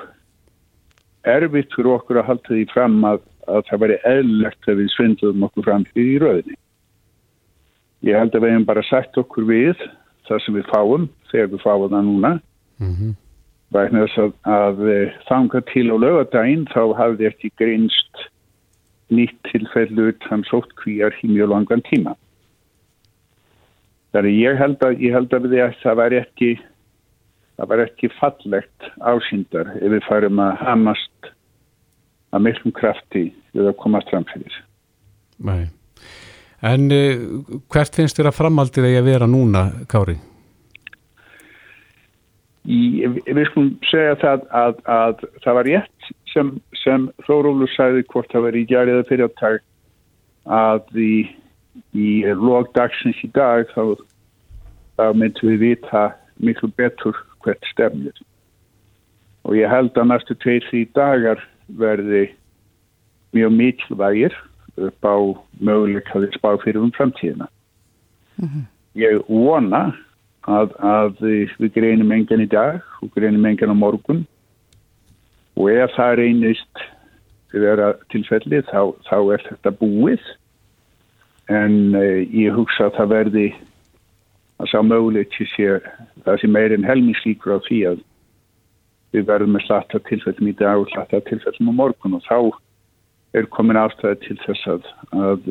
erfitt 1.28 1.72
fyrir 1.74 1.96
okkur 1.96 2.20
að 2.20 2.28
halda 2.30 2.52
því 2.52 2.66
fram 2.72 2.98
að, 3.06 3.22
að 3.50 3.64
það 3.68 3.82
væri 3.84 3.98
eðlegt 4.08 4.68
að 4.68 4.82
við 4.82 4.92
svindum 4.94 5.46
okkur 5.48 5.66
fram 5.66 5.86
í 5.98 6.06
rauninni. 6.22 6.56
Ég 8.06 8.16
held 8.16 8.36
að 8.36 8.46
við 8.46 8.54
hefum 8.54 8.68
bara 8.70 8.84
sagt 8.88 9.18
okkur 9.20 9.48
við 9.50 9.82
það 10.28 10.44
sem 10.44 10.56
við 10.56 10.70
fáum 10.70 11.08
þegar 11.32 11.50
við 11.52 11.64
fáum 11.64 11.90
það 11.90 12.06
núna 12.06 12.32
mm 12.80 12.92
-hmm. 12.94 13.14
vegna 13.76 14.06
þess 14.06 14.22
að, 14.24 14.32
að 14.56 14.82
eh, 14.94 15.16
þanga 15.28 15.60
til 15.72 15.86
á 15.92 15.96
lögadaginn 16.04 16.66
þá 16.70 16.82
hafði 16.96 17.28
ekki 17.28 17.52
greinst 17.60 18.24
nýtt 19.10 19.36
tilfellu 19.50 20.12
utan 20.14 20.44
sótt 20.46 20.72
kvíjar 20.80 21.14
í 21.22 21.32
mjög 21.34 21.50
langan 21.50 21.82
tíma 21.90 22.14
þannig 24.14 24.38
ég 24.40 24.60
held 24.60 24.86
að 24.86 25.02
ég 25.04 25.16
held 25.16 25.34
að 25.34 25.48
við 25.48 25.76
það 25.82 25.98
var 26.02 26.16
ekki 26.20 26.52
það 27.60 27.72
var 27.72 27.84
ekki 27.84 28.12
fallegt 28.16 28.88
ásýndar 29.00 29.74
ef 29.80 29.92
við 29.96 30.06
farum 30.08 30.40
að 30.42 30.56
hamast 30.64 31.34
að 32.30 32.46
miklum 32.46 32.74
krafti 32.74 33.28
við 33.52 33.68
að 33.70 33.78
komast 33.82 34.10
fram 34.12 34.26
fyrir 34.30 34.62
Nei 35.40 35.68
En 36.60 36.90
uh, 36.92 37.20
hvert 37.72 37.96
finnst 37.96 38.18
þér 38.18 38.30
að 38.30 38.36
framaldið 38.36 38.88
eigi 38.90 39.00
að 39.00 39.08
vera 39.08 39.28
núna, 39.30 39.62
Kári? 39.88 40.18
Í, 42.68 42.80
við 43.08 43.46
skulum 43.48 43.70
segja 43.88 44.18
það 44.20 44.42
að, 44.52 44.82
að 44.84 45.22
það 45.40 45.56
var 45.56 45.68
rétt 45.70 46.10
sem, 46.28 46.50
sem 46.82 47.06
Þórólu 47.24 47.68
sagði 47.72 48.04
hvort 48.10 48.28
það 48.34 48.44
var 48.46 48.58
í 48.60 48.66
gæriða 48.68 49.06
fyrirtag 49.08 49.62
að 50.44 51.00
í, 51.00 51.14
í 51.94 52.22
logdagsins 52.34 53.20
í 53.24 53.30
dag 53.34 53.68
þá, 53.74 53.96
þá 54.96 55.06
myndum 55.14 55.52
við 55.52 55.62
vita 55.64 56.10
miklu 56.40 56.70
betur 56.76 57.16
hvert 57.44 57.64
stefnir 57.72 58.16
og 59.44 59.56
ég 59.56 59.70
held 59.72 59.96
að 59.96 60.10
næstu 60.10 60.36
tveir 60.42 60.66
því 60.68 60.84
dagar 60.96 61.40
verði 61.80 62.26
mjög 63.36 63.54
mikilvægir 63.56 64.36
upp 64.80 65.06
á 65.06 65.16
möguleikaði 65.60 66.30
spá 66.34 66.52
fyrir 66.62 66.82
um 66.82 66.92
framtíðina. 66.92 67.48
Mm 68.36 68.48
-hmm. 68.48 68.64
Ég 68.94 69.22
vona 69.28 69.82
að, 70.42 70.74
að 70.78 71.20
við 71.58 71.72
greinum 71.74 72.12
engan 72.12 72.40
í 72.40 72.48
dag 72.48 72.80
og 73.02 73.10
greinum 73.14 73.46
engan 73.46 73.74
á 73.74 73.76
morgun 73.76 74.26
og 75.56 75.70
ef 75.70 75.90
það 75.96 76.16
reynist 76.16 76.84
til 77.50 77.60
vera 77.60 77.94
tilfelli 78.10 78.62
þá, 78.62 78.94
þá 79.08 79.18
er 79.34 79.42
þetta 79.48 79.70
búið 79.70 80.22
en 81.50 81.94
eh, 81.98 82.22
ég 82.30 82.54
hugsa 82.54 82.88
að 82.88 82.96
það 82.98 83.12
verði 83.14 83.48
að 84.60 84.70
sá 84.70 84.78
mögulegt 84.84 85.34
til 85.34 85.48
sé 85.54 85.68
það 86.24 86.40
sem 86.42 86.58
er 86.60 86.74
en 86.76 86.86
helmislíkur 86.86 87.56
á 87.56 87.58
því 87.66 87.80
að 87.90 88.02
við 89.14 89.26
verðum 89.26 89.56
með 89.56 89.66
slatta 89.66 90.00
tilfellum 90.06 90.50
í 90.50 90.56
dag 90.58 90.82
og 90.82 90.90
slatta 90.92 91.22
tilfellum 91.26 91.72
á 91.72 91.78
morgun. 91.80 92.18
Og 92.18 92.26
þá 92.28 92.38
er 93.38 93.48
komin 93.50 93.80
ástæði 93.80 94.20
til 94.26 94.38
þess 94.44 94.68
að, 94.70 94.88
að 95.16 95.50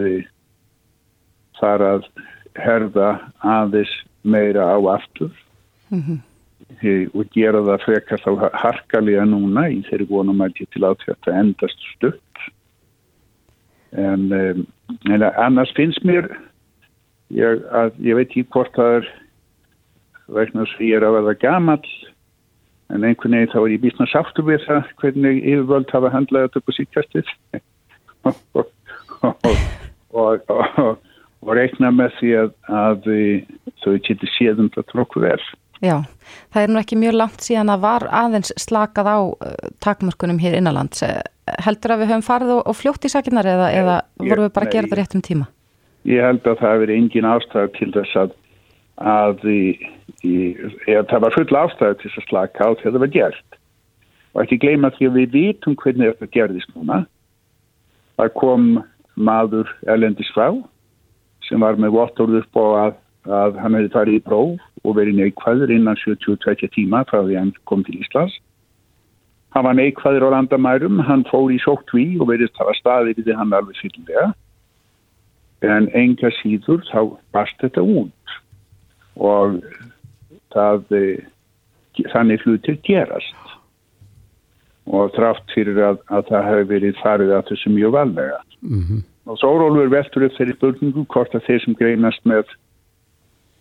þar 1.59 1.85
að 1.89 2.07
herða 2.59 3.11
aðeins 3.43 3.93
meira 4.23 4.71
á 4.71 4.77
aftur. 4.95 5.35
Mm 5.89 6.01
-hmm. 6.05 6.19
og 7.17 7.29
gera 7.33 7.61
það 7.65 7.83
frekar 7.83 8.21
þá 8.21 8.49
harkalega 8.53 9.25
núna 9.25 9.69
í 9.73 9.81
þeirri 9.89 10.05
vonum 10.09 10.41
að 10.41 10.61
ég 10.61 10.69
til 10.69 10.83
að 10.85 10.99
þetta 11.05 11.39
endast 11.39 11.79
stutt. 11.95 12.43
En, 13.91 14.31
um, 14.31 14.67
en 15.09 15.25
annars 15.29 15.73
finnst 15.77 16.03
mér 16.07 16.29
ég, 17.33 17.65
að, 17.71 17.93
ég 18.03 18.17
veit 18.17 18.29
ekki 18.29 18.47
hvort 18.53 18.73
það 18.77 18.99
er 18.99 19.11
vegna 20.29 20.65
þess 20.65 20.79
að 20.79 20.87
ég 20.87 20.97
er 20.97 21.07
að 21.07 21.17
verða 21.19 21.35
gammal 21.43 21.81
en 22.89 23.05
einhvern 23.05 23.37
veginn 23.37 23.53
þá 23.53 23.59
er 23.61 23.73
ég 23.75 23.83
býst 23.83 24.01
að 24.01 24.11
sáttu 24.13 24.45
við 24.47 24.65
það 24.65 24.91
hvernig 25.01 25.43
yfirvöld 25.43 25.93
hafa 25.93 26.13
handlaði 26.13 26.49
þetta 26.49 26.61
upp 26.61 26.69
á 26.69 26.77
síkastið 26.77 27.33
og, 30.19 30.49
og, 30.49 30.99
og 31.43 31.53
reikna 31.55 31.91
með 31.95 32.15
því 32.19 32.31
að, 32.43 32.53
að 32.81 33.09
þau 33.83 33.93
getur 34.07 34.33
séðum 34.35 34.71
þetta 34.75 35.05
vel. 35.25 35.41
Já, 35.79 35.95
það 36.51 36.63
er 36.63 36.71
nú 36.73 36.79
ekki 36.81 36.97
mjög 36.99 37.15
langt 37.15 37.45
síðan 37.45 37.71
að 37.71 37.83
var 37.85 38.07
aðeins 38.21 38.51
slakað 38.59 39.11
á 39.11 39.17
uh, 39.19 39.53
takmörkunum 39.83 40.41
hér 40.41 40.57
innanlands. 40.59 41.03
Eh, 41.05 41.21
heldur 41.65 41.95
að 41.95 42.03
við 42.03 42.11
höfum 42.11 42.25
farið 42.25 42.55
og, 42.57 42.63
og 42.67 42.77
fljótt 42.77 43.07
í 43.07 43.11
sakinnar 43.13 43.47
eða, 43.47 43.69
eða 43.75 43.95
vorum 44.19 44.47
við 44.47 44.55
bara 44.57 44.67
að 44.67 44.75
gera 44.75 44.89
þetta 44.89 44.99
rétt 44.99 45.15
um 45.15 45.23
tíma? 45.29 45.47
Ég 46.09 46.25
held 46.25 46.43
að 46.47 46.59
það 46.59 46.75
hefur 46.75 46.95
engin 46.95 47.29
ástæð 47.29 47.69
til 47.77 47.89
þess 47.95 48.19
að, 48.23 48.35
að 49.13 49.45
í, 49.51 49.61
í, 50.23 50.35
það 50.87 51.23
var 51.25 51.37
full 51.37 51.61
ástæð 51.63 51.95
til 52.01 52.09
þess 52.09 52.21
að 52.23 52.27
slaka 52.27 52.67
á 52.67 52.69
þegar 52.81 52.97
það 52.97 53.05
var 53.05 53.15
gert. 53.15 53.61
Og 54.35 54.43
ekki 54.43 54.59
gleyma 54.61 54.91
því 54.97 55.09
að 55.09 55.17
við 55.21 55.31
vitum 55.37 55.79
hvernig 55.79 56.11
þetta 56.11 56.33
gerðist 56.35 56.75
núna 56.75 57.05
það 58.19 58.33
kom 58.35 58.65
maður 59.19 59.69
elendis 59.87 60.29
frá 60.35 60.51
sem 61.47 61.61
var 61.63 61.79
með 61.79 61.95
vottorð 61.95 62.41
upp 62.41 62.59
á 62.59 62.65
að, 62.83 62.97
að 63.39 63.59
hann 63.63 63.77
hefði 63.77 63.93
farið 63.95 64.19
í 64.19 64.23
próf 64.25 64.57
og 64.83 64.95
verið 64.97 65.19
neikvæður 65.19 65.73
innan 65.75 65.97
72 65.99 66.69
tíma 66.75 67.03
frá 67.09 67.21
því 67.23 67.39
hann 67.39 67.53
kom 67.69 67.83
til 67.83 67.99
Íslands. 67.99 68.35
Hann 69.55 69.65
var 69.65 69.73
neikvæður 69.73 70.29
á 70.29 70.33
landamærum, 70.35 70.99
hann 70.99 71.25
fór 71.29 71.49
í 71.51 71.57
sóttví 71.63 72.19
og 72.21 72.29
verið 72.29 72.53
að 72.61 72.77
staði 72.77 73.17
við 73.17 73.33
hann 73.35 73.53
alveg 73.53 73.79
fylglega 73.81 74.29
en 75.65 75.89
enga 75.97 76.29
síður 76.39 76.85
þá 76.87 77.17
bast 77.35 77.57
þetta 77.59 77.83
út 77.83 78.35
og 79.19 79.59
það, 80.53 80.85
eh, 80.95 81.25
þannig 82.13 82.45
hlutir 82.45 82.79
gerast 82.87 83.35
og 84.89 85.11
þrátt 85.17 85.51
fyrir 85.53 85.81
að, 85.83 85.99
að 86.09 86.29
það 86.31 86.47
hefur 86.49 86.69
verið 86.71 87.01
farið 87.03 87.33
að 87.35 87.49
þessu 87.51 87.73
mjög 87.75 87.91
vallega. 87.93 88.39
Mm 88.61 88.83
-hmm. 88.83 89.03
Og 89.29 89.37
svo 89.37 89.51
Rólfur 89.59 89.91
veldur 89.93 90.25
upp 90.25 90.37
þeirri 90.37 90.55
spurningu 90.55 91.05
hvort 91.13 91.35
að 91.35 91.45
þeir 91.45 91.61
sem 91.63 91.75
greinast 91.77 92.23
með, 92.25 92.49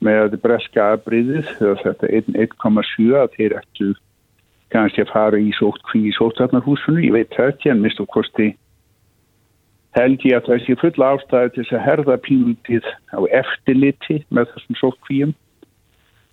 með 0.05 0.39
breska 0.43 0.93
aðbriðið, 0.95 1.51
þetta 1.83 2.13
1,7 2.21 3.09
að 3.19 3.35
þeir 3.35 3.57
ættu 3.59 3.91
kannski 4.73 5.03
að 5.03 5.13
fara 5.15 5.41
í 5.41 5.51
sótt 5.57 5.83
kví 5.89 6.07
í 6.11 6.15
sóttarnarhúsinu, 6.17 7.03
ég 7.07 7.15
veit 7.17 7.35
það 7.35 7.53
ekki 7.55 7.73
en 7.73 7.85
mist 7.85 8.03
og 8.05 8.11
kosti 8.13 8.53
held 9.97 10.25
ég 10.29 10.37
að 10.39 10.49
það 10.49 10.65
sé 10.65 10.77
full 10.79 11.05
ástæði 11.09 11.53
til 11.55 11.63
þess 11.63 11.77
að 11.77 11.85
herða 11.87 12.17
pínutið 12.25 12.89
á 13.15 13.21
eftirliti 13.41 14.19
með 14.35 14.51
þessum 14.53 14.79
sótt 14.79 14.99
kvíum. 15.07 15.33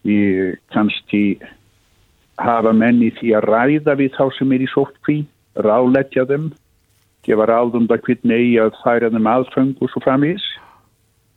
Við 0.05 0.57
kannski 0.75 1.23
hafa 2.41 2.73
menni 2.75 3.09
því 3.15 3.33
að 3.37 3.47
ræða 3.49 3.95
við 4.01 4.13
þá 4.17 4.25
sem 4.37 4.51
er 4.53 4.65
í 4.65 4.69
sótkví, 4.69 5.17
ráleggja 5.65 6.27
þeim, 6.29 6.51
gefa 7.25 7.47
ráðum 7.49 7.87
það 7.89 8.03
hvernig 8.09 8.59
að 8.61 8.77
færa 8.83 9.11
þeim 9.13 9.31
aðfeng 9.31 9.81
og 9.81 9.91
svo 9.91 10.03
framvís. 10.03 10.45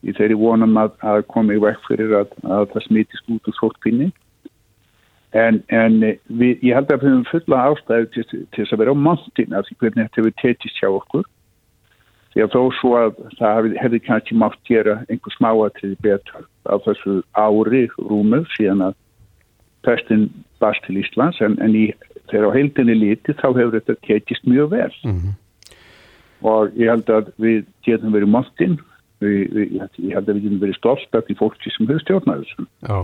Í 0.07 0.14
þeirri 0.14 0.37
vonum 0.38 0.76
að, 0.78 0.93
að 1.02 1.25
koma 1.33 1.57
í 1.57 1.62
vekk 1.62 1.87
fyrir 1.88 2.14
að, 2.21 2.35
að 2.47 2.69
það 2.75 2.85
smitist 2.87 3.33
út 3.35 3.50
úr 3.50 3.57
sótkvinni. 3.59 4.12
En, 5.37 5.59
en 5.75 5.99
við, 6.00 6.62
ég 6.64 6.76
held 6.76 6.93
að 6.93 7.02
við 7.02 7.11
höfum 7.11 7.26
fulla 7.28 7.64
ástæðu 7.73 8.07
til, 8.14 8.25
til 8.31 8.62
þess 8.62 8.76
að 8.76 8.83
vera 8.85 8.95
á 8.95 9.05
montin 9.09 9.57
af 9.59 9.67
því 9.67 9.76
hvernig 9.83 10.07
þetta 10.07 10.23
hefur 10.23 10.37
tetist 10.43 10.81
hjá 10.81 10.88
okkur. 10.88 11.26
Því 12.33 12.45
að 12.45 12.55
þó 12.55 12.62
svo 12.78 12.95
að 12.97 13.19
það 13.40 13.69
hefði 13.83 14.00
kannski 14.07 14.38
mátt 14.38 14.59
gera 14.69 15.00
einhver 15.09 15.35
smáatriði 15.35 15.99
betur 16.05 16.47
á 16.69 16.75
þessu 16.85 17.19
ári 17.35 17.85
rúmið 17.99 18.47
síðan 18.55 18.87
að 18.90 18.97
pestin 19.87 20.28
bast 20.62 20.85
til 20.87 20.99
Íslands 21.00 21.40
en, 21.45 21.57
en 21.62 21.75
í, 21.76 21.87
þegar 22.31 22.50
á 22.50 22.57
heildinni 22.57 22.97
líti 22.99 23.35
þá 23.38 23.49
hefur 23.50 23.76
þetta 23.78 23.97
tekist 24.07 24.49
mjög 24.49 24.73
vel 24.75 24.93
mm 25.05 25.17
-hmm. 25.17 25.35
og 26.52 26.76
ég 26.76 26.90
held 26.93 27.11
að 27.14 27.33
við 27.38 27.64
getum 27.87 28.14
verið 28.17 28.35
montinn 29.19 30.09
ég 30.09 30.15
held 30.15 30.29
að 30.29 30.37
við 30.37 30.45
getum 30.45 30.61
verið 30.63 30.77
stolt 30.79 31.17
af 31.19 31.25
því 31.27 31.37
fólki 31.39 31.73
sem 31.75 31.89
hefur 31.89 32.03
stjórnað 32.05 32.43
þessum 32.45 32.69
Já, 32.87 32.99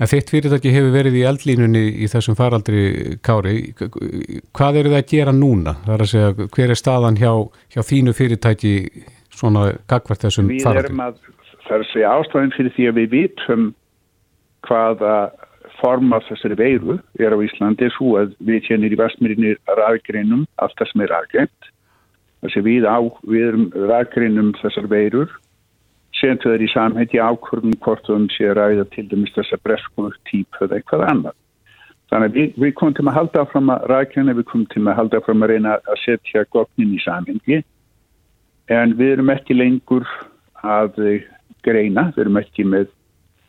en 0.00 0.10
þitt 0.12 0.32
fyrirtæki 0.32 0.74
hefur 0.74 0.94
verið 0.94 1.18
í 1.20 1.24
eldlínunni 1.30 1.82
í 2.00 2.08
þessum 2.10 2.38
faraldri 2.38 2.84
Kári 3.26 3.56
hvað 3.76 4.80
eru 4.80 4.94
það 4.94 5.00
að 5.02 5.10
gera 5.12 5.34
núna? 5.36 5.76
Það 5.84 5.94
er 5.96 6.06
að 6.06 6.12
segja, 6.14 6.48
hver 6.56 6.72
er 6.72 6.80
staðan 6.80 7.20
hjá, 7.20 7.32
hjá 7.74 7.82
þínu 7.90 8.16
fyrirtæki 8.16 8.74
svona 9.34 9.66
gagvart 9.90 10.24
þessum 10.24 10.48
faraldri? 10.64 10.96
Að, 10.96 11.20
það 11.66 11.76
er 11.76 11.84
að 11.84 11.92
segja 11.92 12.14
ástæðin 12.16 12.56
fyrir 12.56 12.76
því 12.76 12.88
að 12.88 12.98
við 13.00 13.14
vitum 13.18 13.68
hvaða 14.68 15.14
form 15.80 16.12
af 16.16 16.26
þessari 16.28 16.56
veiru 16.58 16.98
er 17.20 17.32
á 17.32 17.38
Íslandi 17.40 17.88
svo 17.94 18.16
að 18.20 18.34
við 18.44 18.64
kennir 18.68 18.92
í 18.92 18.98
vestmyrinni 19.00 19.54
ræðgreinum 19.68 20.46
allt 20.60 20.76
það 20.78 20.90
sem 20.90 21.04
er 21.04 21.14
ræðgreint. 21.14 21.70
Þessi 22.40 22.62
við, 22.64 22.88
á, 22.88 22.98
við 23.28 23.46
erum 23.50 23.66
ræðgreinum 23.76 24.52
þessar 24.60 24.88
veirur 24.92 25.32
sentu 26.20 26.52
þeir 26.52 26.64
í 26.66 26.70
samhætti 26.72 27.20
ákvörðum 27.20 27.76
hvort 27.84 28.06
þau 28.06 28.26
sé 28.34 28.52
ræða 28.56 28.86
til 28.94 29.06
dæmis 29.10 29.34
þessar 29.36 29.62
breskuður 29.64 30.16
típ 30.30 30.60
eða 30.60 30.78
eitthvað 30.78 31.06
annað. 31.08 31.36
Þannig 32.10 32.30
að 32.30 32.38
við, 32.38 32.54
við 32.62 32.72
komum 32.78 32.94
til 32.98 33.06
að 33.06 33.16
halda 33.18 33.42
áfram 33.44 33.74
að 33.74 33.84
ræðgreina, 33.90 34.36
við 34.38 34.48
komum 34.50 34.70
til 34.72 34.82
að 34.86 34.96
halda 34.98 35.20
áfram 35.20 35.44
að 35.44 35.52
reyna 35.52 35.76
að 35.78 36.00
setja 36.04 36.46
gognin 36.50 36.96
í 36.96 37.02
samhætti 37.04 37.60
en 38.70 38.96
við 38.98 39.12
erum 39.16 39.34
ekki 39.34 39.56
lengur 39.56 40.08
að 40.62 40.98
greina, 41.64 42.10
við 42.14 42.24
erum 42.24 42.40
ekki 42.40 42.66
með 42.66 42.88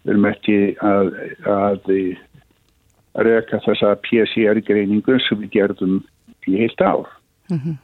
við 0.02 0.14
erum 0.16 0.28
ekki 0.32 0.58
að, 0.82 1.10
að 1.46 1.90
reyka 3.28 3.60
þessa 3.66 3.96
PCR-greiningu 4.06 5.18
sem 5.28 5.42
við 5.44 5.56
gerðum 5.58 6.00
í 6.50 6.58
heilt 6.62 6.82
ár 6.82 7.10
mm 7.52 7.58
-hmm. 7.58 7.76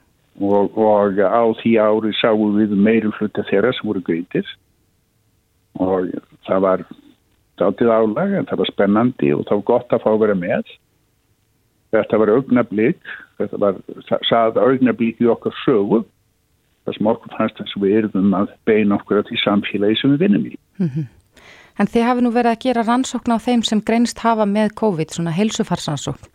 og, 0.42 0.78
og 0.78 1.20
á 1.22 1.44
því 1.62 1.74
ári 1.78 2.14
sáum 2.18 2.58
við 2.58 2.74
meirum 2.74 3.14
hluta 3.20 3.46
þeirra 3.50 3.74
sem 3.74 3.88
voru 3.90 4.02
greintir 4.02 4.48
og 5.84 6.12
það 6.48 6.66
var 6.66 6.84
dátið 7.58 7.94
álag 7.94 8.36
en 8.38 8.50
það 8.50 8.62
var 8.62 8.72
spennandi 8.72 9.32
og 9.34 9.48
það 9.48 9.62
var 9.62 9.70
gott 9.72 9.96
að 9.96 10.04
fá 10.04 10.12
að 10.12 10.22
vera 10.26 10.38
með. 10.38 10.76
Þetta 11.96 12.20
var 12.22 12.34
augnablík, 12.36 13.12
þetta 13.40 13.58
var 13.64 13.82
sað 14.28 14.60
augnablík 14.60 15.22
í 15.24 15.30
okkar 15.32 15.56
sögu 15.64 16.04
það 16.88 16.98
sem 16.98 17.10
okkur 17.12 17.36
fannst 17.36 17.62
eins 17.62 17.76
og 17.76 17.84
við 17.84 17.96
erum 18.00 18.36
að 18.38 18.52
beina 18.68 18.98
okkur 18.98 19.20
á 19.20 19.28
því 19.28 19.40
samfélagi 19.44 20.00
sem 20.00 20.14
við 20.14 20.24
vinnum 20.24 20.46
í. 20.48 20.54
Mm 20.80 20.90
-hmm. 20.90 21.08
En 21.78 21.88
þið 21.88 22.08
hafi 22.08 22.22
nú 22.24 22.32
verið 22.34 22.52
að 22.52 22.64
gera 22.64 22.84
rannsókn 22.88 23.36
á 23.36 23.38
þeim 23.38 23.64
sem 23.64 23.82
greinst 23.82 24.20
hafa 24.20 24.46
með 24.46 24.74
COVID, 24.82 25.10
svona 25.12 25.32
heilsufarsansókn. 25.32 26.32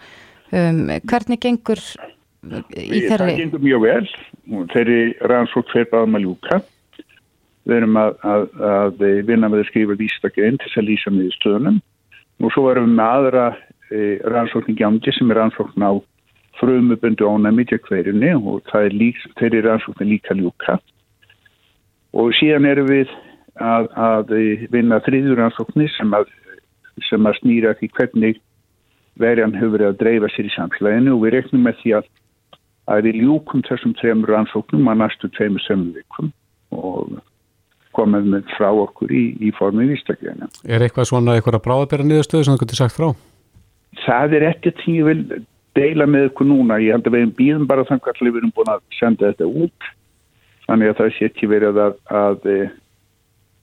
Um, 0.53 0.87
hvernig 1.09 1.41
gengur 1.41 1.81
í 2.77 3.01
þeirri? 3.09 3.33
Það 3.33 3.41
gengur 3.41 3.65
mjög 3.65 3.81
vel. 3.83 4.07
Þeirri 4.75 5.01
rannsókn 5.21 5.73
fyrir 5.73 5.91
báðum 5.91 6.17
að 6.17 6.25
ljúka. 6.27 6.61
Við 7.69 7.77
erum 7.79 7.99
að, 8.01 8.15
að, 8.27 8.47
að 8.69 9.05
vinna 9.29 9.51
með 9.51 9.63
að 9.63 9.69
skrifa 9.71 9.99
vístakinn 9.99 10.57
til 10.59 10.69
þess 10.69 10.81
að 10.81 10.89
lýsa 10.89 11.13
með 11.15 11.35
stöðunum. 11.37 11.83
Og 12.43 12.55
svo 12.55 12.65
erum 12.73 12.89
við 12.89 12.97
með 12.99 13.13
aðra 13.19 13.45
e, 13.53 14.01
rannsókn 14.35 14.73
í 14.73 14.79
gjándi 14.81 15.15
sem 15.15 15.31
er 15.31 15.39
rannsókn 15.39 15.87
á 15.87 15.93
frumubundu 16.59 17.29
ánæmi 17.29 17.67
til 17.71 17.79
hverjunni 17.87 18.33
og 18.39 18.63
það 18.71 18.89
er 18.89 18.97
lík, 18.99 19.21
þeirri 19.39 19.63
rannsókn 19.67 20.11
líka 20.11 20.37
ljúka. 20.39 20.79
Og 22.13 22.35
síðan 22.37 22.69
erum 22.69 22.91
við 22.91 23.13
að, 23.61 23.89
að 23.95 24.35
vinna 24.73 25.01
þriðuransóknir 25.07 25.93
sem 25.97 26.13
að, 26.17 26.31
sem 27.09 27.29
að 27.29 27.39
snýra 27.41 27.73
ekki 27.77 27.93
hvernig 27.97 28.41
verjan 29.21 29.55
hefur 29.57 29.77
verið 29.77 29.91
að 29.93 29.99
dreifa 30.01 30.31
sér 30.33 30.49
í 30.49 30.55
samfélaginu 30.57 31.17
og 31.17 31.25
við 31.25 31.35
reknum 31.37 31.67
með 31.67 31.81
því 31.83 31.97
að 32.01 33.05
við 33.07 33.19
ljúkum 33.23 33.65
þessum 33.69 33.95
trefum 33.99 34.25
rannsóknum 34.29 34.89
að 34.91 35.03
næstu 35.03 35.31
tveimur 35.37 35.65
sömum 35.67 35.93
vikum 35.97 36.33
og 36.73 37.21
komum 37.97 38.29
með 38.35 38.51
frá 38.57 38.69
okkur 38.71 39.13
í, 39.13 39.23
í 39.41 39.53
formið 39.57 39.95
výstaklega. 39.95 40.51
Er 40.65 40.85
eitthvað 40.85 41.11
svona 41.11 41.37
eitthvað 41.37 41.61
að 41.61 41.65
bráðabera 41.67 42.09
niðurstöðu 42.09 42.45
sem 42.45 42.57
þú 42.57 42.65
getur 42.65 42.81
sagt 42.83 42.99
frá? 42.99 43.09
Það 44.03 44.37
er 44.39 44.47
ekkert 44.51 44.85
því 44.85 44.99
ég 44.99 45.09
vil 45.11 45.43
deila 45.77 46.07
með 46.09 46.31
ykkur 46.31 46.49
núna. 46.49 46.81
Ég 46.83 46.97
held 46.97 47.09
að 47.09 47.19
við 47.19 47.35
býðum 47.41 47.67
bara 47.69 47.85
þannig 47.89 48.09
að 48.13 48.23
við 48.29 48.41
erum 48.43 48.55
búin 48.57 48.73
að 48.73 48.87
senda 48.99 49.33
þetta 49.33 49.51
út 49.65 49.91
þannig 50.67 50.93
að 50.93 50.99
það 51.01 51.13
sé 51.17 51.29
ekki 51.29 51.51
verið 51.51 51.81
að, 51.83 51.99
að 52.09 52.47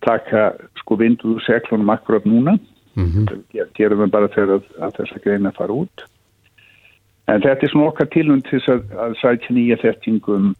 taka 0.06 0.44
sko 0.80 0.98
vinduð 1.00 1.38
úr 1.38 1.46
seglunum 1.46 1.92
akkurat 1.94 2.26
núna 2.26 2.58
mm 2.96 3.06
-hmm. 3.06 3.68
gerum 3.74 4.04
við 4.04 4.12
bara 4.12 4.28
þegar 4.28 4.60
að, 4.60 4.64
að 4.80 4.96
þess 4.98 5.16
að 5.16 5.24
greina 5.24 5.52
fara 5.52 5.74
út 5.74 6.06
en 7.28 7.42
þetta 7.42 7.66
er 7.66 7.72
svona 7.72 7.90
okkar 7.92 8.08
tilnum 8.14 8.42
til 8.42 8.62
að, 8.68 8.84
að 9.06 9.16
sætja 9.22 9.56
nýja 9.56 9.78
þettingum 9.84 10.54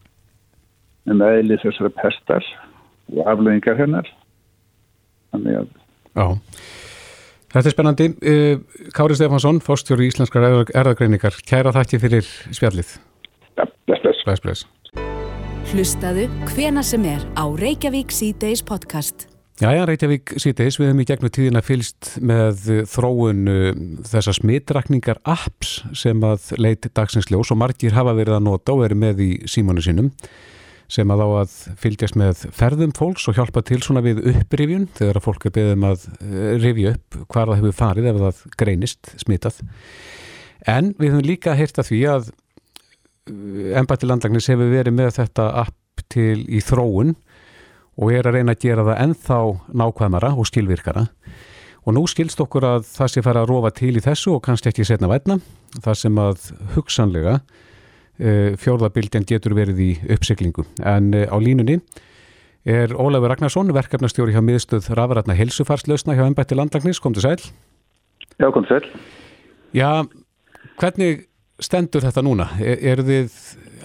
um 1.10 1.22
eðli 1.22 1.58
þessara 1.64 1.90
pestar 1.90 2.46
og 3.16 3.26
afleggingar 3.34 3.80
hennar 3.80 4.10
þannig 5.34 5.62
að 5.64 5.76
Já 6.20 6.26
Þetta 7.50 7.66
er 7.66 7.74
spennandi. 7.74 8.06
Uh, 8.22 8.90
Kári 8.94 9.16
Stefansson, 9.18 9.58
fórstjóri 9.66 10.06
í 10.06 10.12
Íslenskar 10.12 10.44
erðagreiningar. 10.70 11.40
Kæra 11.50 11.74
þakki 11.74 11.98
fyrir 12.04 12.28
spjallið. 12.54 12.92
Ja, 13.58 13.66
bless, 13.90 14.04
bless. 14.04 14.22
Bless, 14.28 14.44
bless. 14.44 14.68
Hlustaðu 15.72 16.28
hvena 16.52 16.84
sem 16.86 17.08
er 17.10 17.26
á 17.34 17.50
Reykjavík 17.50 18.14
C-Days 18.14 18.62
podcast. 18.66 19.26
Jæja, 19.60 19.88
Reykjavík 19.90 20.36
C-Days, 20.38 20.78
við 20.78 20.92
hefum 20.92 21.02
í 21.02 21.08
gegnum 21.10 21.34
tíðina 21.34 21.64
fylst 21.66 22.14
með 22.22 22.86
þróun 22.90 23.42
uh, 23.50 23.72
þessar 24.08 24.38
smittrakningar 24.38 25.24
apps 25.26 25.80
sem 25.98 26.22
að 26.26 26.54
leiti 26.62 26.94
dagsins-ljós 26.94 27.50
og 27.50 27.62
margir 27.64 27.98
hafa 27.98 28.14
verið 28.18 28.38
að 28.38 28.46
nota 28.46 28.78
og 28.78 28.86
verið 28.86 29.04
með 29.08 29.26
í 29.26 29.32
símanu 29.50 29.82
sínum 29.84 30.14
sem 30.90 31.12
að 31.14 31.22
á 31.22 31.28
að 31.44 31.56
fylgjast 31.80 32.18
með 32.20 32.44
ferðum 32.56 32.94
fólks 32.98 33.28
og 33.30 33.38
hjálpa 33.38 33.62
til 33.66 33.80
svona 33.86 34.04
við 34.06 34.24
upprifjun 34.34 34.88
þegar 34.98 35.20
að 35.20 35.26
fólk 35.28 35.48
er 35.48 35.56
beðum 35.60 35.88
að 35.92 36.06
uh, 36.18 36.52
rifja 36.64 36.96
upp 36.96 37.20
hvar 37.30 37.52
það 37.52 37.62
hefur 37.62 37.78
farið 37.80 38.10
ef 38.12 38.22
það 38.24 38.44
greinist 38.64 39.12
smittað. 39.22 39.60
En 40.70 40.94
við 40.98 41.14
hefum 41.14 41.28
líka 41.28 41.58
heyrt 41.58 41.80
að 41.80 41.92
því 41.92 42.02
að 42.14 42.32
ennbætti 43.80 44.10
landlagnis 44.10 44.50
hefur 44.50 44.72
verið 44.72 44.96
með 44.98 45.14
þetta 45.20 45.50
app 45.64 46.06
til 46.10 46.42
í 46.50 46.62
þróun 46.64 47.14
og 48.00 48.14
er 48.16 48.28
að 48.28 48.40
reyna 48.40 48.56
að 48.56 48.64
gera 48.64 48.86
það 48.88 49.02
ennþá 49.04 49.40
nákvæmara 49.82 50.34
og 50.40 50.48
skilvirkara 50.50 51.06
og 51.86 51.96
nú 51.96 52.04
skilst 52.10 52.40
okkur 52.44 52.68
að 52.68 52.86
það 52.88 53.12
sé 53.14 53.24
fara 53.26 53.44
að 53.44 53.52
rofa 53.52 53.72
til 53.76 53.96
í 53.96 54.04
þessu 54.04 54.36
og 54.36 54.44
kannski 54.46 54.72
ekki 54.72 54.88
setna 54.88 55.10
vætna 55.12 55.40
það 55.84 56.00
sem 56.02 56.22
að 56.22 56.50
hugsanlega 56.76 57.40
uh, 58.20 58.28
e, 58.30 58.56
fjórðabildjan 58.60 59.28
getur 59.30 59.56
verið 59.58 59.82
í 59.84 59.90
uppsiklingu 60.16 60.66
en 60.84 61.14
uh, 61.16 61.26
á 61.32 61.38
línunni 61.40 61.80
er 62.68 62.94
Ólafur 62.94 63.32
Ragnarsson 63.32 63.72
verkefnastjóri 63.74 64.36
hjá 64.36 64.44
miðstöð 64.44 64.92
Rafrætna 65.00 65.38
helsufarslausna 65.38 66.18
hjá 66.18 66.26
ennbætti 66.28 66.58
landlagnis, 66.60 67.00
kom 67.00 67.16
til 67.16 67.26
sæl 67.26 67.40
Já, 68.40 68.52
kom 68.52 68.68
til 68.68 68.76
sæl 68.76 68.92
Já, 69.76 70.04
hvernig 70.82 71.26
stendur 71.62 72.04
þetta 72.04 72.24
núna? 72.26 72.50
Er, 72.60 72.80
er 72.94 73.04
þið 73.06 73.36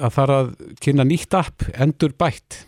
að 0.05 0.15
fara 0.15 0.39
að 0.43 0.55
kynna 0.83 1.07
nýtt 1.07 1.37
app, 1.37 1.67
endur 1.81 2.15
bætt? 2.19 2.65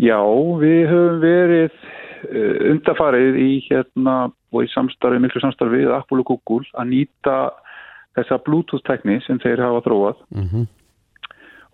Já, 0.00 0.20
við 0.60 0.82
höfum 0.88 1.18
verið 1.22 1.72
uh, 1.76 2.54
undafarið 2.72 3.40
í 3.40 3.50
hérna 3.68 4.16
og 4.50 4.66
í 4.66 4.70
samstarfi, 4.72 5.20
miklu 5.22 5.42
samstarfi 5.44 5.84
við 5.84 5.92
Apple 5.94 6.24
og 6.24 6.30
Google 6.32 6.66
að 6.80 6.90
nýta 6.94 7.36
þessa 8.18 8.40
Bluetooth-tekni 8.46 9.20
sem 9.26 9.38
þeir 9.42 9.62
hafa 9.64 9.82
þróað. 9.86 10.22
Mm 10.34 10.46
-hmm. 10.50 10.68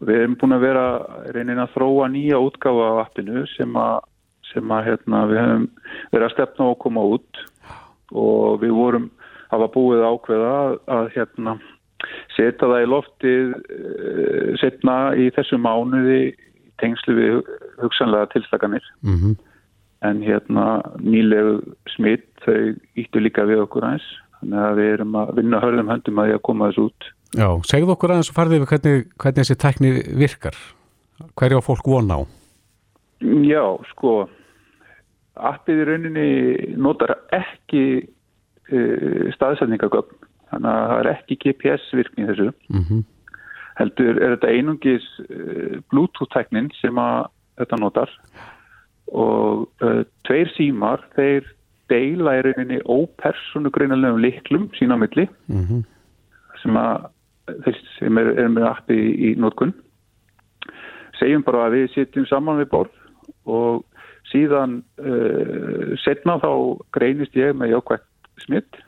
Við 0.07 0.21
hefum 0.21 0.37
búin 0.41 0.53
að 0.53 0.67
vera 0.67 0.87
reynin 1.33 1.63
að 1.63 1.73
þróa 1.75 2.09
nýja 2.13 2.41
útgáfa 2.45 2.89
af 2.91 2.99
appinu 3.07 3.47
sem 3.57 3.77
að, 3.81 4.01
sem 4.53 4.73
að 4.73 4.85
hérna, 4.91 5.27
við 5.31 5.41
hefum 5.41 5.69
verið 6.13 6.27
að 6.27 6.35
stefna 6.35 6.67
og 6.71 6.79
koma 6.79 7.01
út 7.17 7.41
og 8.13 8.61
við 8.61 8.77
vorum 8.77 9.11
hafa 9.51 9.69
búið 9.73 10.05
ákveða 10.05 10.53
að, 10.61 10.77
að 10.87 11.09
hérna 11.17 11.57
setja 12.37 12.69
það 12.69 12.83
í 12.83 12.91
loftið 12.93 13.55
uh, 13.57 14.57
setna 14.61 14.97
í 15.17 15.31
þessu 15.37 15.59
mánuði 15.59 16.35
tengslu 16.83 17.17
við 17.17 17.37
hugsanlega 17.81 18.29
tilstakanir 18.35 18.85
mm 19.01 19.17
-hmm. 19.17 19.37
en 20.09 20.23
hérna 20.23 20.67
nýlegu 21.01 21.75
smitt 21.95 22.29
þau 22.45 22.77
íttu 22.95 23.23
líka 23.23 23.47
við 23.49 23.65
okkur 23.65 23.87
aðeins 23.89 24.09
þannig 24.41 24.63
að 24.63 24.81
við 24.81 24.91
erum 24.95 25.21
að 25.21 25.35
vinna 25.41 25.61
hörðum 25.63 25.93
höndum 25.93 26.19
að 26.23 26.31
því 26.31 26.39
að 26.39 26.43
koma 26.49 26.71
þessu 26.71 26.89
út. 26.91 27.11
Já, 27.37 27.49
segðu 27.69 27.95
okkur 27.97 28.15
aðeins 28.15 28.31
og 28.31 28.37
farðið 28.37 28.63
við 28.63 28.71
hvernig, 28.73 29.07
hvernig 29.21 29.43
þessi 29.43 29.59
tekni 29.61 29.93
virkar. 30.23 30.59
Hverju 31.37 31.61
á 31.61 31.67
fólk 31.67 31.89
von 31.89 32.13
á? 32.13 32.19
Já, 33.47 33.65
sko 33.93 34.13
appið 35.37 35.83
í 35.83 35.87
rauninni 35.89 36.29
notar 36.81 37.15
ekki 37.35 37.83
uh, 38.05 39.27
staðsætningagögn 39.37 40.25
þannig 40.53 40.71
að 40.71 40.89
það 40.91 40.99
er 41.01 41.11
ekki 41.13 41.39
GPS 41.43 41.87
virkni 41.97 42.29
þessu. 42.31 42.51
Mm 42.73 42.85
-hmm. 42.85 43.05
heldur 43.81 44.23
er 44.23 44.37
þetta 44.37 44.53
einungis 44.53 45.07
uh, 45.27 45.81
Bluetooth-tæknin 45.93 46.71
sem 46.81 46.99
að 46.99 47.29
þetta 47.61 47.81
notar. 47.81 48.13
Og 49.13 49.69
uh, 49.83 50.03
tveir 50.29 50.53
símar 50.57 51.05
þeir 51.17 51.56
deila 51.93 52.37
í 52.39 52.45
rauninni 52.47 52.79
ópersonugreinalegum 52.85 54.23
liklum 54.23 54.69
sína 54.79 54.99
á 54.99 55.03
milli 55.03 55.27
mm 55.49 55.65
-hmm. 55.65 55.83
sem 56.63 56.77
að 56.77 57.09
þeir 57.65 57.83
sem 57.99 58.19
er, 58.19 58.33
er 58.43 58.49
með 58.49 58.69
appi 58.71 58.95
í, 58.95 59.11
í 59.31 59.35
nótkunn 59.39 59.75
segjum 61.19 61.45
bara 61.47 61.67
að 61.67 61.77
við 61.77 61.93
sitjum 61.95 62.27
saman 62.27 62.61
við 62.61 62.71
borð 62.73 62.95
og 63.47 63.85
síðan 64.33 64.81
uh, 64.99 65.95
setna 66.03 66.39
þá 66.43 66.51
greinist 66.97 67.37
ég 67.39 67.55
með 67.55 67.77
jákvægt 67.77 68.09
smitt 68.45 68.81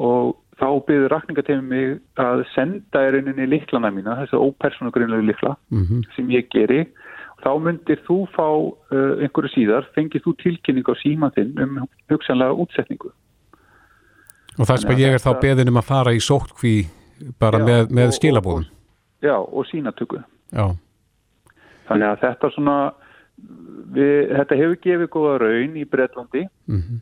og 0.00 0.38
þá 0.60 0.68
byrður 0.86 1.12
rakningateimið 1.12 1.68
mig 1.68 2.00
að 2.22 2.44
senda 2.54 3.02
í 3.06 3.10
rauninni 3.12 3.48
liklana 3.50 3.90
mína, 3.92 4.16
þessu 4.22 4.40
ópersonogreinlegu 4.40 5.26
likla 5.26 5.56
mm 5.70 5.82
-hmm. 5.84 6.04
sem 6.16 6.30
ég 6.30 6.48
geri 6.54 6.86
þá 7.42 7.50
myndir 7.58 8.00
þú 8.06 8.18
fá 8.34 8.46
uh, 8.46 9.22
einhverju 9.22 9.52
síðar, 9.54 9.88
fengir 9.96 10.22
þú 10.24 10.36
tilkynning 10.42 10.86
á 10.86 10.94
símaðinn 11.02 11.52
um 11.64 11.84
hugsanlega 12.10 12.56
útsetningu. 12.64 13.12
Og 14.58 14.68
það 14.68 14.82
sem 14.82 14.98
ég 15.00 15.16
er 15.16 15.22
þá 15.22 15.32
beðin 15.40 15.72
um 15.72 15.80
að 15.80 15.88
fara 15.88 16.12
í 16.12 16.20
sótkví 16.20 16.76
bara 17.40 17.60
já, 17.60 17.64
með, 17.64 17.92
með 17.94 18.16
skilabóðum 18.18 18.66
Já, 19.22 19.36
og 19.38 19.64
sínatöku 19.70 20.20
Já. 20.52 20.66
Þannig 21.88 22.08
að 22.08 22.20
þetta 22.24 22.50
svona 22.54 22.76
við, 23.94 24.18
þetta 24.32 24.58
hefur 24.60 24.80
gefið 24.86 25.10
góða 25.14 25.38
raun 25.42 25.78
í 25.78 25.86
Breitlandi 25.88 26.42
mm 26.44 26.80
-hmm. 26.82 27.00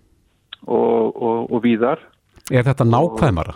og, 0.67 1.17
og, 1.17 1.51
og 1.51 1.65
víðar. 1.65 2.05
Er 2.51 2.65
þetta 2.67 2.87
nákvæmara? 2.87 3.55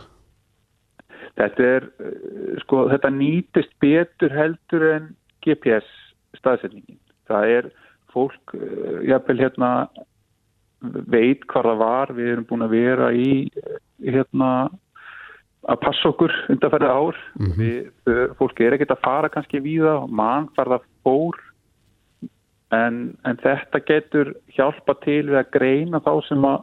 Þetta 1.35 1.63
er, 1.67 1.87
eh, 1.99 2.59
sko, 2.63 2.85
þetta 2.93 3.11
nýtist 3.11 3.73
betur 3.83 4.35
heldur 4.35 4.85
en 4.93 5.09
GPS 5.43 5.89
staðsetningin. 6.39 7.01
Það 7.29 7.51
er 7.59 7.71
fólk, 8.15 8.55
eh, 8.55 9.01
jáfnveil 9.11 9.41
hérna, 9.41 9.71
veit 11.09 11.47
hvað 11.49 11.71
það 11.71 11.79
var, 11.83 12.13
við 12.13 12.33
erum 12.33 12.49
búin 12.49 12.67
að 12.67 12.75
vera 12.77 13.13
í, 13.13 13.49
hérna, 14.05 14.51
að 15.65 15.81
passa 15.81 16.11
okkur 16.11 16.33
undanferðið 16.53 16.93
ár. 16.93 17.17
Mm 17.39 17.47
-hmm. 17.47 17.59
við, 18.05 18.37
fólk 18.39 18.61
er 18.61 18.77
ekkert 18.77 18.97
að 18.97 19.05
fara 19.05 19.29
kannski 19.29 19.61
víða 19.65 20.07
mann 20.09 20.49
það 20.57 20.81
fór, 21.03 21.41
en, 22.75 23.17
en 23.25 23.37
þetta 23.37 23.81
getur 23.87 24.35
hjálpa 24.57 24.95
til 25.05 25.31
við 25.31 25.39
að 25.41 25.51
greina 25.55 26.01
þá 26.01 26.15
sem 26.29 26.45
að 26.45 26.63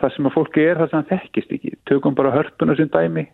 það 0.00 0.12
sem 0.14 0.28
að 0.28 0.36
fólki 0.36 0.64
er 0.64 0.80
það 0.80 0.90
sem 0.90 1.02
það 1.02 1.12
þekkist 1.14 1.56
ekki 1.56 1.74
tökum 1.90 2.16
bara 2.18 2.34
hörpuna 2.34 2.76
sem 2.78 2.90
dæmi 2.92 3.26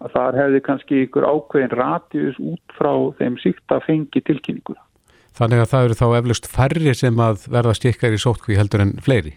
að 0.00 0.14
þar 0.14 0.38
hefði 0.40 0.62
kannski 0.66 1.02
ykkur 1.06 1.26
ákveðin 1.28 1.76
radius 1.76 2.38
út 2.40 2.76
frá 2.76 2.92
þeim 3.20 3.36
síkt 3.40 3.74
að 3.74 3.84
fengi 3.86 4.22
tilkynninguna. 4.24 4.82
Þannig 5.36 5.62
að 5.62 5.70
það 5.70 5.86
eru 5.86 5.98
þá 6.00 6.06
eflust 6.18 6.48
færri 6.50 6.94
sem 6.96 7.22
að 7.22 7.46
verða 7.52 7.76
stikkar 7.78 8.16
í 8.16 8.20
sótkví 8.20 8.58
heldur 8.58 8.84
en 8.84 8.96
fleiri? 9.04 9.36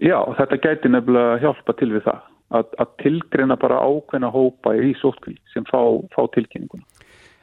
Já, 0.00 0.18
þetta 0.38 0.58
gæti 0.64 0.90
nefnilega 0.90 1.38
hjálpa 1.44 1.76
til 1.78 1.90
við 1.92 2.06
það 2.08 2.22
að, 2.56 2.72
að 2.82 2.94
tilgreina 3.02 3.56
bara 3.60 3.82
ákveðina 3.84 4.32
hópa 4.34 4.74
í 4.74 4.94
sótkví 5.00 5.36
sem 5.52 5.66
fá, 5.68 5.80
fá 6.14 6.22
tilkynninguna. 6.34 6.84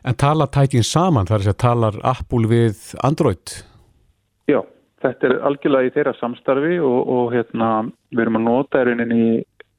En 0.08 0.18
tala 0.18 0.48
tækin 0.52 0.86
saman 0.88 1.28
þar 1.30 1.46
sem 1.46 1.58
talar 1.60 1.98
Apple 2.06 2.50
við 2.50 2.92
Android? 3.06 3.54
Já, 4.48 4.62
þetta 5.04 5.30
er 5.30 5.36
algjörlega 5.48 5.90
í 5.90 5.94
þeirra 5.96 6.16
samstarfi 6.18 6.80
og, 6.80 6.98
og 7.18 7.36
hérna, 7.36 7.70
við 8.12 8.24
erum 8.26 8.40
að 8.40 8.48
nota 8.48 8.84
í 8.88 9.28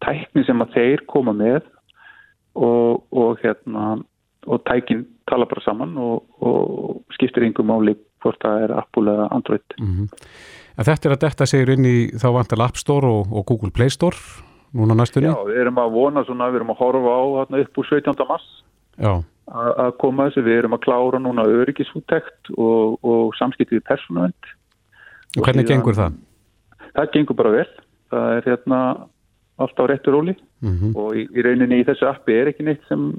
tækni 0.04 0.44
sem 0.46 0.62
að 0.62 0.74
þeir 0.76 1.04
koma 1.10 1.34
með 1.34 1.62
og, 2.54 3.02
og 3.10 3.40
hérna 3.42 3.98
og 4.48 4.62
tækin 4.64 5.04
tala 5.28 5.48
bara 5.48 5.64
saman 5.64 5.96
og, 6.00 6.22
og 6.40 7.16
skiptir 7.16 7.46
yngum 7.48 7.68
máli 7.68 7.96
hvort 8.22 8.38
það 8.42 8.64
er 8.64 8.74
Apple 8.78 9.12
eða 9.12 9.28
Android 9.34 9.76
mm 9.78 9.92
-hmm. 9.94 10.08
En 10.78 10.84
þetta 10.84 11.08
er 11.08 11.12
að 11.14 11.20
detta 11.20 11.46
segir 11.46 11.70
inn 11.70 11.84
í 11.84 12.10
þá 12.22 12.28
vantal 12.32 12.62
App 12.62 12.76
Store 12.76 13.06
og, 13.06 13.26
og 13.32 13.46
Google 13.46 13.70
Play 13.70 13.90
Store 13.90 14.16
núna 14.74 14.94
næstunni? 14.94 15.26
Já, 15.26 15.44
við 15.46 15.60
erum 15.60 15.78
að 15.78 15.90
vona 15.90 16.24
svona, 16.24 16.50
við 16.50 16.60
erum 16.60 16.70
að 16.70 16.78
horfa 16.78 17.10
á 17.18 17.22
hérna, 17.38 17.60
upp 17.64 17.78
úr 17.78 17.86
17. 17.88 18.28
mars 18.28 18.46
að 19.48 19.96
koma 19.98 20.28
þessu, 20.28 20.44
við 20.44 20.58
erum 20.58 20.76
að 20.76 20.84
klára 20.84 21.18
núna 21.18 21.42
öryggisúttekt 21.42 22.50
og, 22.56 22.98
og 23.02 23.34
samskiptið 23.38 23.80
persónavend 23.88 24.52
Og 25.36 25.44
hvernig 25.44 25.66
síðan, 25.66 25.72
gengur 25.74 25.98
það? 25.98 26.18
Það 26.96 27.12
gengur 27.14 27.38
bara 27.38 27.54
vel. 27.54 27.68
Það 28.08 28.36
er 28.36 28.48
hérna 28.48 28.80
alltaf 29.58 29.90
réttur 29.90 30.14
óli 30.14 30.36
mm 30.60 30.74
-hmm. 30.76 30.92
og 30.96 31.16
í, 31.16 31.26
í 31.34 31.42
rauninni 31.42 31.80
í 31.82 31.86
þessu 31.86 32.06
appi 32.08 32.32
er 32.32 32.52
ekki 32.52 32.64
neitt 32.64 32.84
sem 32.88 33.10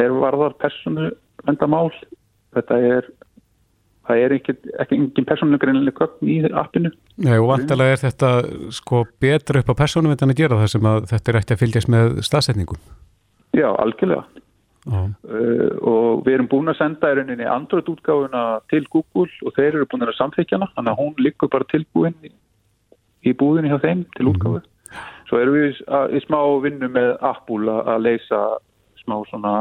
er 0.00 0.14
varðar 0.14 0.54
personu 0.58 1.10
vendamál 1.46 1.90
þetta 2.54 2.78
er 2.78 3.10
það 4.06 4.22
er 4.24 4.34
ekki, 4.36 4.54
ekki 4.82 4.98
engin 4.98 5.26
persónulegur 5.26 5.92
gögn 5.98 6.30
í 6.30 6.36
appinu. 6.52 6.90
Nei 7.22 7.38
og 7.38 7.48
vantilega 7.52 7.96
er 7.96 8.02
þetta 8.02 8.30
sko 8.74 9.04
betra 9.20 9.62
upp 9.62 9.70
á 9.70 9.80
persónum 9.82 10.14
en 10.14 10.30
að 10.30 10.40
gera 10.42 10.58
það 10.62 10.72
sem 10.74 10.88
að 10.92 11.06
þetta 11.12 11.32
er 11.32 11.38
eftir 11.40 11.56
að 11.56 11.62
fylgjast 11.62 11.88
með 11.88 12.22
staðsetningum 12.26 12.80
Já, 13.52 13.68
algjörlega 13.76 14.24
uh, 14.90 15.08
og 15.78 16.24
við 16.26 16.34
erum 16.36 16.50
búin 16.50 16.72
að 16.72 16.80
senda 16.80 17.12
í 17.12 17.18
rauninni 17.18 17.48
Android 17.48 17.88
útgáfuna 17.92 18.44
til 18.72 18.84
Google 18.90 19.30
og 19.46 19.56
þeir 19.58 19.76
eru 19.76 19.88
búin 19.90 20.06
að 20.06 20.16
samþykjana 20.18 20.72
þannig 20.74 20.92
að 20.94 21.02
hún 21.04 21.14
liggur 21.22 21.52
bara 21.52 21.68
tilbúin 21.70 22.16
í, 22.26 22.32
í 23.26 23.34
búðinni 23.38 23.72
hjá 23.72 23.80
þeim 23.84 24.06
til 24.16 24.30
útgáfu 24.32 24.60
mm. 24.60 24.68
Svo 25.32 25.38
erum 25.40 25.54
við 25.56 25.78
í 26.12 26.20
smá 26.26 26.40
vinnu 26.60 26.90
með 26.92 27.14
Apple 27.24 27.72
að 27.88 28.02
leysa 28.04 28.40
smá 29.00 29.14
svona 29.30 29.52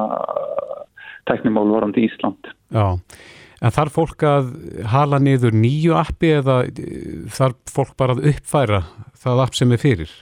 teknimál 1.30 1.70
varandi 1.72 2.04
Ísland. 2.10 2.50
Já, 2.76 2.98
en 3.62 3.76
þarf 3.78 3.96
fólk 3.96 4.26
að 4.28 4.52
hala 4.92 5.22
niður 5.24 5.56
nýju 5.56 5.96
appi 5.96 6.34
eða 6.42 6.58
þarf 7.32 7.72
fólk 7.72 7.96
bara 8.00 8.18
að 8.18 8.28
uppfæra 8.34 8.82
það 9.24 9.44
app 9.46 9.58
sem 9.58 9.72
er 9.72 9.82
fyrir? 9.82 10.14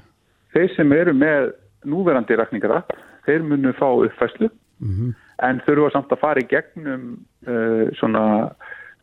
Þeir 0.53 0.71
sem 0.75 0.95
eru 0.95 1.17
með 1.17 1.51
núverandi 1.89 2.37
rækningar 2.37 2.75
app, 2.81 2.93
þeir 3.25 3.45
munu 3.49 3.73
fá 3.79 3.87
uppfæslu 3.89 4.49
mm 4.79 4.91
-hmm. 4.95 5.13
en 5.47 5.61
þurfa 5.67 5.91
samt 5.93 6.11
að 6.11 6.21
fara 6.23 6.41
í 6.41 6.49
gegnum 6.49 7.25
uh, 7.47 7.87
svona, 7.99 8.51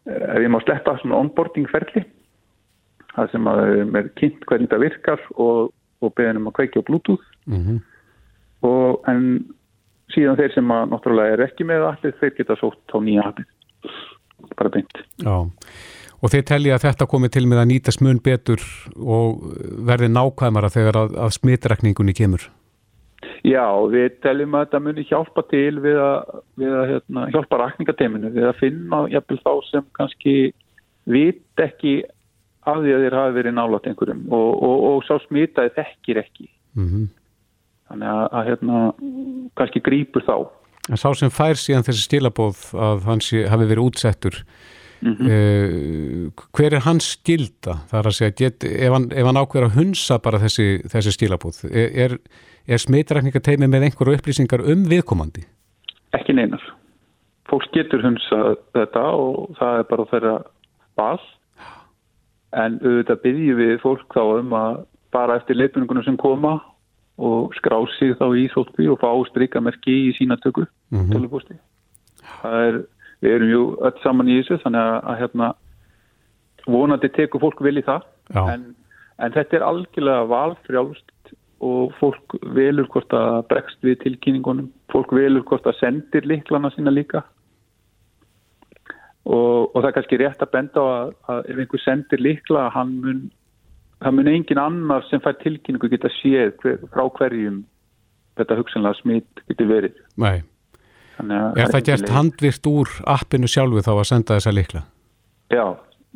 uh, 0.06 0.34
ef 0.34 0.42
ég 0.42 0.52
má 0.52 0.60
sletta, 0.64 0.98
svona 0.98 1.20
onboarding 1.22 1.68
ferli 1.70 2.04
það 3.16 3.30
sem 3.30 3.46
að 3.48 3.96
er 3.96 4.08
kynnt 4.20 4.44
hvernig 4.46 4.68
þetta 4.68 4.84
virkar 4.84 5.20
og 5.36 5.72
og 6.04 6.14
beðin 6.16 6.40
um 6.40 6.50
að 6.50 6.58
kveikja 6.60 6.82
á 6.84 6.88
bluetooth. 6.88 7.26
Mm 7.46 7.62
-hmm. 7.64 7.78
og 8.66 9.08
en 9.08 9.22
síðan 10.14 10.36
þeir 10.36 10.54
sem 10.54 10.70
að 10.70 10.88
náttúrulega 10.90 11.32
er 11.32 11.44
ekki 11.46 11.64
með 11.64 11.86
allir, 11.90 12.14
þeir 12.20 12.34
geta 12.36 12.56
sótt 12.56 12.94
á 12.94 12.98
nýja 12.98 13.22
allir 13.26 13.46
bara 14.56 14.70
beint. 14.70 14.98
Já, 15.22 15.36
og 16.22 16.30
þeir 16.30 16.44
telli 16.44 16.70
að 16.72 16.84
þetta 16.86 17.06
komi 17.06 17.28
til 17.28 17.46
með 17.46 17.58
að 17.62 17.70
nýta 17.70 17.92
smun 17.92 18.20
betur 18.22 18.62
og 18.96 19.42
verði 19.86 20.08
nákvæmara 20.08 20.68
þegar 20.70 20.96
að, 20.96 21.16
að 21.16 21.30
smitrekningunni 21.38 22.12
kemur 22.12 22.50
Já, 23.46 23.64
við 23.90 24.18
teljum 24.22 24.54
að 24.54 24.66
þetta 24.66 24.80
muni 24.84 25.04
hjálpa 25.08 25.42
til 25.50 25.78
við 25.80 25.98
að, 26.02 26.34
við 26.60 26.74
að 26.76 26.90
hérna, 26.90 27.24
hjálpa 27.32 27.60
rakningateiminu, 27.62 28.30
við 28.34 28.48
að 28.50 28.60
finna 28.60 29.00
jafnvel 29.12 29.38
þá 29.40 29.52
sem 29.70 29.86
kannski 29.96 30.36
vit 31.06 31.62
ekki 31.62 31.96
af 32.66 32.82
því 32.82 32.94
að 32.94 33.04
þeir 33.04 33.16
hafi 33.20 33.36
verið 33.38 33.56
nálat 33.56 33.88
einhverjum 33.88 34.22
og, 34.34 34.48
og, 34.66 34.86
og 34.90 35.02
sá 35.06 35.14
smitaði 35.26 35.72
þekkir 35.78 36.22
ekki 36.22 36.48
mm 36.48 36.86
-hmm. 36.86 37.04
þannig 37.90 38.12
að, 38.12 38.22
að 38.38 38.48
hérna 38.50 38.80
kannski 39.58 39.84
grýpur 39.88 40.26
þá 40.26 40.36
En 40.86 41.00
sá 41.00 41.08
sem 41.18 41.32
fær 41.34 41.58
síðan 41.58 41.86
þessi 41.86 42.04
stílabóð 42.06 42.58
að 42.78 43.06
hans 43.08 43.30
hafi 43.50 43.66
verið 43.66 43.86
útsettur 43.88 44.36
mm 45.00 45.14
-hmm. 45.14 45.30
uh, 45.30 46.44
hver 46.54 46.74
er 46.74 46.84
hans 46.86 47.10
stilda? 47.16 47.80
Það 47.90 47.98
er 47.98 48.06
að 48.06 48.18
segja, 48.18 48.36
get, 48.38 48.64
ef 48.64 48.92
hann, 48.92 49.10
hann 49.10 49.40
ákveður 49.40 49.66
að 49.70 49.78
hunsa 49.80 50.18
bara 50.18 50.38
þessi, 50.38 50.82
þessi 50.86 51.12
stílabóð 51.12 51.64
er, 51.70 51.90
er, 52.04 52.18
er 52.66 52.82
smitrækningateimi 52.82 53.68
með 53.70 53.88
einhverju 53.88 54.18
upplýsingar 54.18 54.64
um 54.72 54.84
viðkomandi? 54.90 55.46
Ekki 56.16 56.36
neinar. 56.36 56.62
Fólk 57.50 57.68
getur 57.74 58.02
hunsa 58.02 58.56
þetta 58.74 59.04
og 59.14 59.56
það 59.58 59.80
er 59.80 59.88
bara 59.90 60.08
þeirra 60.12 60.36
val. 60.98 61.20
En 62.56 62.80
auðvitað 62.82 63.22
byggjum 63.22 63.60
við 63.60 63.76
fólk 63.82 64.16
þá 64.16 64.22
um 64.40 64.56
að 64.56 64.80
bara 65.14 65.36
eftir 65.38 65.58
leifningunum 65.58 66.04
sem 66.06 66.18
koma 66.18 66.58
og 67.16 67.54
skrá 67.56 67.78
sig 67.96 68.16
þá 68.18 68.26
í 68.36 68.48
sótkví 68.52 68.90
og 68.92 69.00
fá 69.00 69.08
strykkamerki 69.30 69.94
í 70.08 70.12
sína 70.18 70.36
tökku 70.36 70.66
mm 70.66 70.98
-hmm. 70.98 71.12
tölupústi 71.14 71.56
er, 72.44 72.82
við 73.24 73.36
erum 73.36 73.50
ju 73.50 73.62
öll 73.86 74.02
saman 74.02 74.30
í 74.30 74.40
þessu 74.40 74.60
þannig 74.64 74.82
að, 74.82 74.96
að 75.10 75.20
hérna, 75.22 75.50
vonandi 76.66 77.10
tekur 77.14 77.42
fólk 77.44 77.62
í 77.62 77.84
það. 77.86 78.06
En, 78.34 78.64
en 79.22 79.32
þetta 79.36 79.56
er 79.56 79.66
algjörlega 79.66 80.28
valfrjálst 80.32 81.12
og 81.64 81.94
fólk 82.00 82.36
velur 82.56 82.88
hvort 82.92 83.12
að 83.16 83.38
bregst 83.50 83.80
við 83.84 84.00
tilkynningunum. 84.02 84.68
Fólk 84.92 85.14
velur 85.16 85.44
hvort 85.48 85.66
að 85.66 85.78
sendir 85.80 86.26
liklana 86.28 86.70
sína 86.74 86.92
líka. 86.92 87.22
Og, 89.26 89.72
og 89.72 89.80
það 89.80 89.88
er 89.88 89.94
kannski 89.96 90.18
rétt 90.20 90.42
að 90.44 90.52
benda 90.52 90.82
á 90.82 90.86
að, 90.86 91.14
að 91.32 91.48
ef 91.50 91.62
einhver 91.62 91.82
sendir 91.82 92.22
líkla 92.22 92.66
hann 92.74 92.92
mun, 93.02 93.22
það 94.04 94.18
mun 94.18 94.30
engin 94.30 94.60
annar 94.62 95.06
sem 95.08 95.22
fær 95.24 95.38
tilkynningu 95.40 95.90
geta 95.90 96.12
séð 96.20 96.52
hver, 96.62 96.84
frá 96.92 97.08
hverjum 97.16 97.64
þetta 98.36 98.58
hugsanlega 98.60 99.00
smitt 99.00 99.42
getur 99.48 99.70
verið. 99.72 99.98
Nei, 100.20 100.44
er 101.24 101.72
það 101.72 101.86
gert 101.88 102.12
handvirt 102.12 102.70
úr 102.70 102.92
appinu 103.16 103.50
sjálfu 103.50 103.82
þá 103.82 103.92
að 103.96 104.06
senda 104.12 104.36
þessa 104.36 104.54
líkla? 104.54 104.82
Já, 105.50 105.64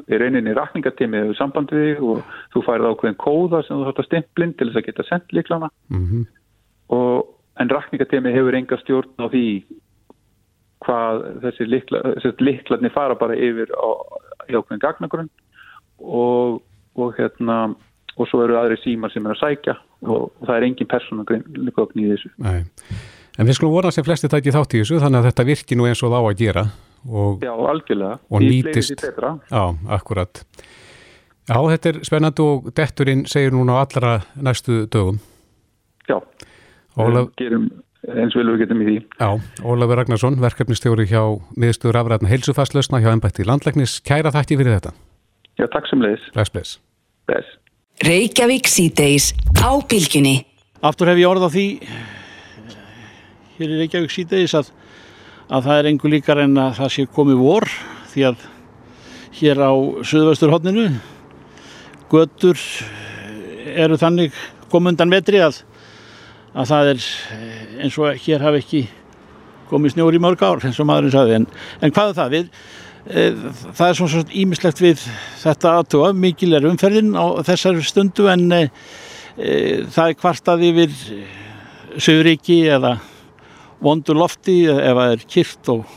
í 0.08 0.20
rauninni 0.20 0.54
rakningatímið 0.56 1.24
hefur 1.24 1.38
samband 1.38 1.74
við 1.74 2.00
og 2.04 2.22
þú 2.54 2.64
færið 2.66 2.88
ákveðin 2.90 3.20
kóða 3.20 3.62
sem 3.66 3.76
þú 3.76 3.88
þátt 3.88 4.02
að 4.02 4.08
stimplinn 4.08 4.56
til 4.56 4.68
þess 4.70 4.80
að 4.80 4.88
geta 4.88 5.06
sendt 5.08 5.36
líklana 5.36 5.70
mm 5.90 6.06
-hmm. 6.06 6.24
og 6.96 7.28
en 7.60 7.70
rakningatímið 7.70 8.36
hefur 8.38 8.58
enga 8.58 8.80
stjórn 8.80 9.12
á 9.20 9.26
því 9.28 9.46
hvað 10.80 11.22
þessi 11.44 11.68
likla, 11.68 12.00
liklarnir 12.40 12.92
fara 12.94 13.14
bara 13.14 13.36
yfir 13.36 13.68
á 13.76 13.88
hjákvæðin 14.48 14.84
gagnagrunn 14.84 15.30
og, 16.00 16.62
og 16.96 17.14
hérna 17.18 17.74
og 18.16 18.28
svo 18.28 18.42
eru 18.44 18.58
aðri 18.58 18.76
símar 18.82 19.12
sem 19.12 19.26
er 19.26 19.36
að 19.36 19.42
sækja 19.42 19.76
og, 20.02 20.30
og 20.40 20.46
það 20.46 20.56
er 20.56 20.66
engin 20.66 20.90
persónagögn 20.90 22.00
í 22.00 22.10
þessu. 22.12 22.30
Nei. 22.42 22.64
En 23.38 23.48
við 23.48 23.56
skulum 23.56 23.76
vona 23.76 23.92
sem 23.94 24.04
flesti 24.04 24.28
tæki 24.28 24.52
þátt 24.52 24.74
í 24.74 24.82
þessu 24.82 25.00
þannig 25.00 25.20
að 25.20 25.28
þetta 25.30 25.48
virki 25.48 25.78
nú 25.78 25.86
eins 25.88 26.02
og 26.04 26.12
þá 26.12 26.20
að 26.20 26.40
gera 26.40 26.64
og, 27.08 27.42
Já, 27.44 27.52
algjörlega. 27.52 28.18
Og 28.30 28.44
nýtist. 28.44 29.04
Já, 29.50 29.64
akkurat. 29.88 30.42
Já, 31.48 31.56
þetta 31.56 31.90
er 31.90 32.00
spennand 32.06 32.40
og 32.44 32.72
detturinn 32.76 33.24
segir 33.26 33.54
núna 33.54 33.80
á 33.80 33.82
allra 33.82 34.16
næstu 34.36 34.84
dögum. 34.86 35.20
Já, 36.08 36.20
Ólaf... 36.98 37.30
við 37.30 37.44
gerum 37.44 37.70
eins 38.08 38.34
vil 38.36 38.48
við 38.52 38.62
getum 38.64 38.82
í 38.82 38.86
því. 38.88 38.96
Já, 39.20 39.30
Ólafur 39.66 40.00
Ragnarsson, 40.00 40.38
verkefnistjóri 40.40 41.06
hjá 41.10 41.22
miðstöður 41.60 42.00
afræðna 42.02 42.30
heilsufastlösna 42.30 43.02
hjá 43.02 43.10
ennbætti 43.12 43.46
landlæknis. 43.48 43.98
Kæra 44.06 44.32
þætti 44.34 44.60
fyrir 44.60 44.78
þetta. 44.78 44.94
Já, 45.60 45.66
takk 45.68 45.90
sem 45.90 46.00
leiðis. 46.04 46.30
Bless, 46.34 46.54
bless. 46.54 46.78
Bless. 47.28 47.58
Reykjavík 48.06 48.70
síðdeis 48.70 49.32
á 49.60 49.76
bylginni. 49.84 50.40
Aftur 50.80 51.10
hef 51.10 51.20
ég 51.20 51.28
orð 51.28 51.44
á 51.44 51.50
því 51.52 51.66
hér 53.58 53.74
í 53.74 53.80
Reykjavík 53.82 54.14
síðdeis 54.14 54.54
að, 54.56 54.70
að 55.50 55.66
það 55.66 55.78
er 55.78 55.88
engur 55.90 56.12
líkar 56.12 56.42
en 56.44 56.58
að 56.62 56.76
það 56.78 56.92
sé 56.94 57.06
komið 57.10 57.40
vor 57.42 57.66
því 58.12 58.26
að 58.30 58.44
hér 59.40 59.62
á 59.62 59.72
söðvesturhóttinu 60.06 60.86
götur 62.10 62.60
eru 63.70 63.98
þannig 63.98 64.36
komundan 64.70 65.10
vetri 65.10 65.42
að 65.42 65.62
að 66.50 66.70
það 66.70 66.92
er 66.92 67.02
eh, 67.34 67.58
eins 67.84 67.98
og 67.98 68.22
hér 68.24 68.42
hafi 68.42 68.62
ekki 68.62 68.82
komið 69.70 69.94
snjóri 69.94 70.22
mörg 70.22 70.40
ár 70.42 70.64
eins 70.66 70.78
og 70.82 70.88
maðurinn 70.90 71.14
saði 71.14 71.36
en, 71.38 71.48
en 71.78 71.92
hvað 71.94 72.10
er 72.10 72.16
það? 72.18 72.32
Við 72.34 72.48
e, 73.06 73.26
það 73.78 73.84
er 73.86 73.98
svona 73.98 74.14
svona 74.14 74.38
ímislegt 74.42 74.82
við 74.82 75.04
þetta 75.44 75.74
aðtóa, 75.78 76.10
mikil 76.26 76.50
er 76.58 76.66
umferðin 76.70 77.14
á 77.14 77.26
þessari 77.46 77.86
stundu 77.86 78.26
en 78.32 78.48
e, 78.56 78.64
það 79.38 80.04
er 80.08 80.18
kvartað 80.18 80.66
yfir 80.70 80.98
Söguríki 82.00 82.64
eða 82.70 82.96
vondu 83.80 84.16
lofti 84.16 84.62
ef 84.70 84.98
það 84.98 85.14
er 85.14 85.24
kyrkt 85.34 85.72
og, 85.72 85.96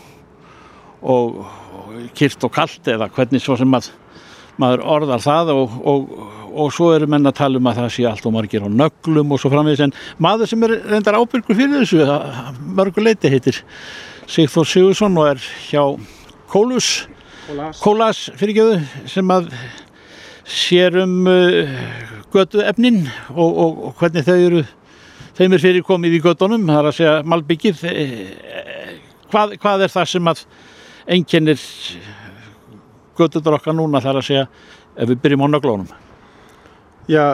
og, 1.01 1.41
og 1.43 1.91
kyrkt 2.17 2.47
og 2.47 2.53
kallt 2.55 2.89
eða 2.93 3.09
hvernig 3.13 3.43
svo 3.43 3.57
sem 3.59 3.69
mað, 3.69 3.89
maður 4.61 4.85
orðar 4.95 5.23
það 5.23 5.53
og, 5.55 5.77
og 6.53 6.73
svo 6.73 6.91
eru 6.95 7.09
menn 7.09 7.27
að 7.27 7.37
tala 7.41 7.59
um 7.59 7.69
að 7.69 7.81
það 7.81 7.93
sé 7.95 8.07
allt 8.07 8.27
og 8.29 8.35
margir 8.35 8.65
á 8.65 8.69
nöglum 8.69 9.33
og 9.33 9.41
svo 9.41 9.51
framvegis. 9.53 9.83
En 9.87 9.95
maður 10.21 10.51
sem 10.51 10.65
er 10.67 10.75
reyndar 10.93 11.17
ábyrgur 11.17 11.57
fyrir 11.57 11.81
þessu 11.81 12.03
mörguleiti 12.77 13.31
heitir 13.33 13.63
Sigþór 14.29 14.69
Sigursson 14.69 15.17
og 15.19 15.33
er 15.33 15.47
hjá 15.67 15.83
Kólus. 16.53 17.07
Kólas 17.81 18.29
fyrirgjöðu 18.39 18.77
sem 19.09 19.31
að 19.33 19.49
sér 20.47 20.95
um 21.01 21.25
uh, 21.27 21.73
götu 22.33 22.61
efnin 22.63 23.03
og, 23.33 23.49
og, 23.49 23.81
og 23.87 23.99
hvernig 23.99 24.25
þau 24.27 24.37
eru 24.37 24.63
þeim 25.37 25.55
er 25.55 25.63
fyrir 25.63 25.85
komið 25.87 26.17
í 26.17 26.21
göttunum 26.23 26.67
það 26.69 26.79
er 26.79 26.89
að 26.89 26.97
segja 26.99 27.15
malbyggið. 27.33 27.83
Hvað, 29.33 29.55
hvað 29.61 29.85
er 29.85 29.93
það 29.93 30.09
sem 30.13 30.31
að 30.33 30.43
enginnir 31.17 31.63
götuður 33.17 33.57
okkar 33.59 33.77
núna 33.77 34.01
það 34.03 34.13
er 34.13 34.21
að 34.21 34.27
segja 34.29 34.47
ef 34.93 35.09
við 35.09 35.23
byrjum 35.23 35.45
á 35.45 35.47
nöglónum? 35.53 35.95
Já, 37.09 37.25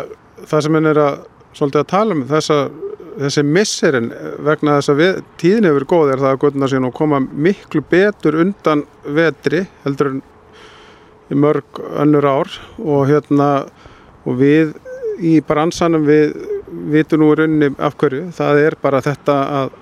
það 0.45 0.63
sem 0.65 0.79
henn 0.79 0.91
er 0.93 1.01
að 1.03 1.19
svolítið 1.57 1.81
að 1.83 1.91
tala 1.91 2.15
um 2.15 2.23
þessa 2.29 2.59
þessi 3.19 3.43
misserinn 3.43 4.09
vegna 4.45 4.77
þess 4.77 4.91
að 4.93 4.99
við, 5.01 5.21
tíðin 5.41 5.67
hefur 5.67 5.85
góð 5.91 6.11
er 6.13 6.21
það 6.21 6.33
að 6.33 6.41
göttunar 6.43 6.71
síðan 6.71 6.89
og 6.89 6.95
koma 6.95 7.19
miklu 7.19 7.81
betur 7.91 8.37
undan 8.43 8.85
vetri 9.17 9.65
heldur 9.83 10.13
en 10.13 10.21
í 11.29 11.37
mörg 11.37 11.81
önnur 11.99 12.25
ár 12.25 12.53
og 12.79 13.09
hérna 13.09 13.49
og 14.25 14.39
við 14.39 14.71
í 15.19 15.39
bransanum 15.45 16.07
við 16.07 16.37
vitum 16.93 17.23
nú 17.23 17.31
í 17.33 17.39
rauninni 17.39 17.71
af 17.77 17.97
hverju 17.99 18.29
það 18.35 18.61
er 18.65 18.77
bara 18.81 19.01
þetta 19.05 19.37
að, 19.61 19.73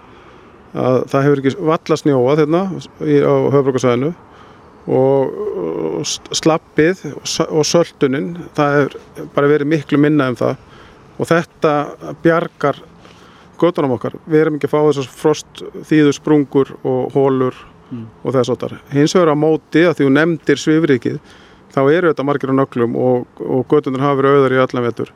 að 0.73 0.97
það 1.11 1.27
hefur 1.27 1.41
ekki 1.43 1.67
valla 1.71 1.99
snjóað 2.01 2.43
hérna 2.43 2.63
á 2.67 3.35
höfbrukarsæðinu 3.55 4.13
og, 4.87 6.03
slappið 6.37 7.03
og 7.47 7.65
söldunin 7.67 8.33
það 8.57 8.77
hefur 8.77 9.31
bara 9.35 9.51
verið 9.51 9.73
miklu 9.73 9.99
minna 10.01 10.29
um 10.31 10.37
það 10.39 10.55
og 11.17 11.31
þetta 11.31 11.73
bjargar 12.21 12.83
gödunum 13.57 13.95
okkar. 13.95 14.17
Við 14.29 14.43
erum 14.43 14.59
ekki 14.59 14.69
að 14.69 14.73
fá 14.75 14.79
þessar 14.85 15.09
frost 15.09 15.63
þýðu 15.89 16.13
sprungur 16.15 16.73
og 16.85 17.15
hólur 17.15 17.57
mm. 17.89 18.05
og 18.23 18.35
þess 18.35 18.53
að 18.53 18.63
það. 18.63 18.75
Hins 18.93 19.15
vegar 19.17 19.33
á 19.33 19.37
móti 19.37 19.83
að 19.83 19.97
því 19.97 20.07
þú 20.07 20.11
nefndir 20.13 20.61
svifrikið 20.61 21.17
þá 21.73 21.81
eru 21.93 22.11
þetta 22.11 22.27
margir 22.27 22.53
á 22.53 22.59
nöglum 22.59 22.99
og, 23.01 23.41
og 23.41 23.65
gödunar 23.71 24.05
hafa 24.05 24.19
verið 24.21 24.37
auðar 24.37 24.55
í 24.55 24.61
allan 24.63 24.87
vetur 24.87 25.11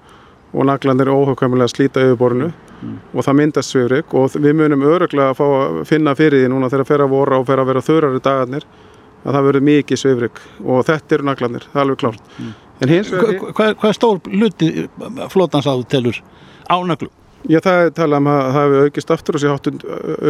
og 0.51 0.67
naglanir 0.67 1.11
óhagkvæmulega 1.11 1.69
að 1.69 1.73
slíta 1.75 2.03
yfirborinu 2.05 2.49
mm. 2.51 2.95
og 3.13 3.25
það 3.27 3.37
myndast 3.39 3.73
svifrik 3.73 4.15
og 4.17 4.35
við 4.35 4.57
munum 4.59 4.83
öruglega 4.87 5.31
að 5.31 5.39
fá 5.39 5.45
að 5.47 5.77
finna 5.89 6.15
fyrir 6.17 6.43
því 6.43 6.51
núna 6.51 6.71
þegar 6.71 6.83
það 6.83 6.91
fer 6.91 7.05
að 7.05 7.13
voru 7.15 7.37
og 7.37 7.47
fer 7.47 7.61
að 7.61 7.71
vera 7.71 7.85
þurrari 7.87 8.23
dagarnir 8.25 8.67
að 9.21 9.37
það 9.37 9.47
verður 9.47 9.65
mikið 9.69 10.01
svifrik 10.01 10.43
og 10.65 10.83
þetta 10.89 11.17
eru 11.17 11.27
naglanir, 11.29 11.65
það 11.71 11.79
er 11.79 11.85
alveg 11.85 12.03
klárt. 12.03 12.35
Mm. 12.37 12.53
Vegar... 12.81 13.41
Hvað 13.53 13.73
hva 13.77 13.89
er 13.89 13.97
stór 13.97 14.21
luti 14.33 14.69
flótans 15.29 15.67
að 15.69 15.83
þú 15.83 15.89
telur 15.93 16.21
á 16.65 16.77
nöglum? 16.81 17.13
Já, 17.49 17.57
það 17.61 17.83
er 17.83 17.93
talað 17.97 18.21
um 18.21 18.29
að 18.29 18.41
það 18.41 18.57
hefur 18.57 18.87
aukist 18.87 19.13
aftur 19.13 19.37
og 19.37 19.41
sé 19.41 19.49
hátt 19.49 19.69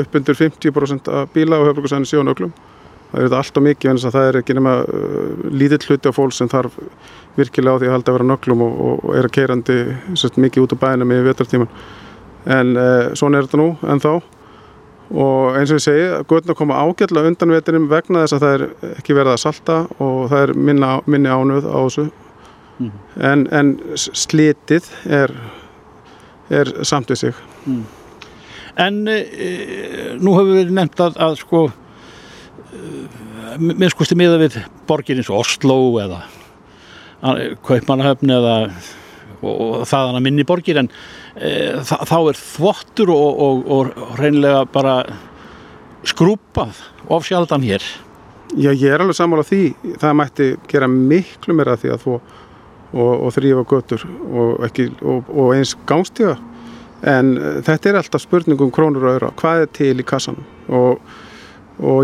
upp 0.01 0.13
undir 0.19 0.37
50% 0.39 1.09
af 1.11 1.33
bíla 1.33 1.59
og 1.59 1.67
höfbrukarsæðinu 1.67 2.07
sjónöglum. 2.07 2.53
Það 3.11 3.19
er 3.19 3.25
þetta 3.27 3.39
allt 3.41 3.59
og 3.59 3.65
mikið 3.67 3.91
en 3.91 4.01
það 4.03 4.27
er 4.27 4.39
ekki 4.39 4.55
nema 4.57 4.75
uh, 4.81 5.45
lítill 5.51 5.81
hluti 5.89 6.11
á 6.11 6.13
fólk 6.15 6.35
sem 6.35 6.51
þarf 6.51 6.77
virkilega 7.37 7.75
á 7.75 7.79
því 7.81 7.89
að 7.89 7.95
halda 7.95 8.11
að 8.11 8.17
vera 8.17 8.29
nöglum 8.31 8.63
og, 8.65 8.77
og 8.81 9.15
er 9.17 9.27
að 9.27 9.35
keirandi 9.37 9.77
sérst, 10.15 10.39
mikið 10.39 10.65
út 10.65 10.75
á 10.75 10.81
bæina 10.83 11.07
með 11.07 11.25
vetartíman. 11.29 11.71
En 12.57 12.75
uh, 12.75 13.11
svona 13.19 13.39
er 13.39 13.49
þetta 13.49 13.61
nú 13.61 13.69
en 13.83 14.03
þá 14.03 14.11
og 15.11 15.57
eins 15.59 15.71
og 15.73 15.81
ég 15.81 15.83
segi, 15.83 16.03
götna 16.29 16.55
koma 16.55 16.79
ágætla 16.79 17.25
undan 17.27 17.51
vetirum 17.51 17.89
vegna 17.91 18.23
þess 18.23 18.37
að 18.37 18.43
það 18.45 18.53
er 18.55 18.93
ekki 18.95 19.15
verið 19.17 19.33
að 19.33 19.41
salta 19.43 19.79
og 19.99 20.21
það 20.31 20.45
er 20.45 20.53
minna, 20.55 20.91
minni 21.03 21.27
ánuð 21.31 21.67
á 21.67 21.79
þessu. 21.83 22.05
Mm. 22.79 22.93
En, 23.27 23.43
en 23.51 23.73
slitið 23.99 24.87
er 25.11 25.35
er 26.51 26.71
samt 26.87 27.11
við 27.11 27.25
sig 27.25 27.43
mm. 27.65 27.83
En 28.81 29.01
e, 29.11 29.19
nú 30.23 30.33
hefur 30.37 30.55
við 30.55 30.71
nefnt 30.75 31.01
að, 31.03 31.17
að 31.19 31.37
sko 31.41 31.65
með 33.61 33.91
skusti 33.93 34.17
miða 34.19 34.39
við 34.41 34.61
borgir 34.87 35.19
eins 35.19 35.31
og 35.31 35.43
Oslo 35.43 35.77
eða 36.01 36.23
Kaupmannahöfn 37.67 38.33
eða 38.33 38.55
og, 39.41 39.51
og 39.51 39.73
það 39.89 40.07
hann 40.07 40.19
að 40.19 40.25
minni 40.27 40.45
borgir 40.47 40.79
en 40.81 40.91
e, 41.35 41.51
þá, 41.85 42.17
er 42.17 42.39
þvottur 42.39 43.11
og, 43.13 43.41
og, 43.45 43.65
og 43.75 44.15
reynilega 44.19 44.63
bara 44.73 44.95
skrúpað 46.07 46.79
ofsjaldan 47.13 47.65
hér. 47.65 47.83
Já, 48.57 48.71
ég 48.73 48.87
er 48.89 49.03
alveg 49.03 49.15
sammála 49.15 49.45
því. 49.47 49.63
Það 50.01 50.15
mætti 50.17 50.47
gera 50.71 50.89
miklu 50.91 51.55
meira 51.55 51.77
því 51.79 51.93
að 51.93 52.05
þú 52.05 52.15
og, 52.17 53.11
og 53.15 53.29
þrýfa 53.35 53.65
götur 53.71 54.07
ekki, 54.67 54.89
og, 55.01 55.29
eins 55.55 55.75
gangstíða 55.87 56.37
en 57.07 57.33
þetta 57.65 57.89
er 57.89 57.99
alltaf 58.01 58.21
spurningum 58.21 58.73
krónur 58.73 59.07
og 59.07 59.15
öðra, 59.15 59.29
hvað 59.39 59.63
er 59.63 59.69
til 59.73 59.93
í 59.97 60.05
kassanum? 60.05 60.43
Og 60.69 60.99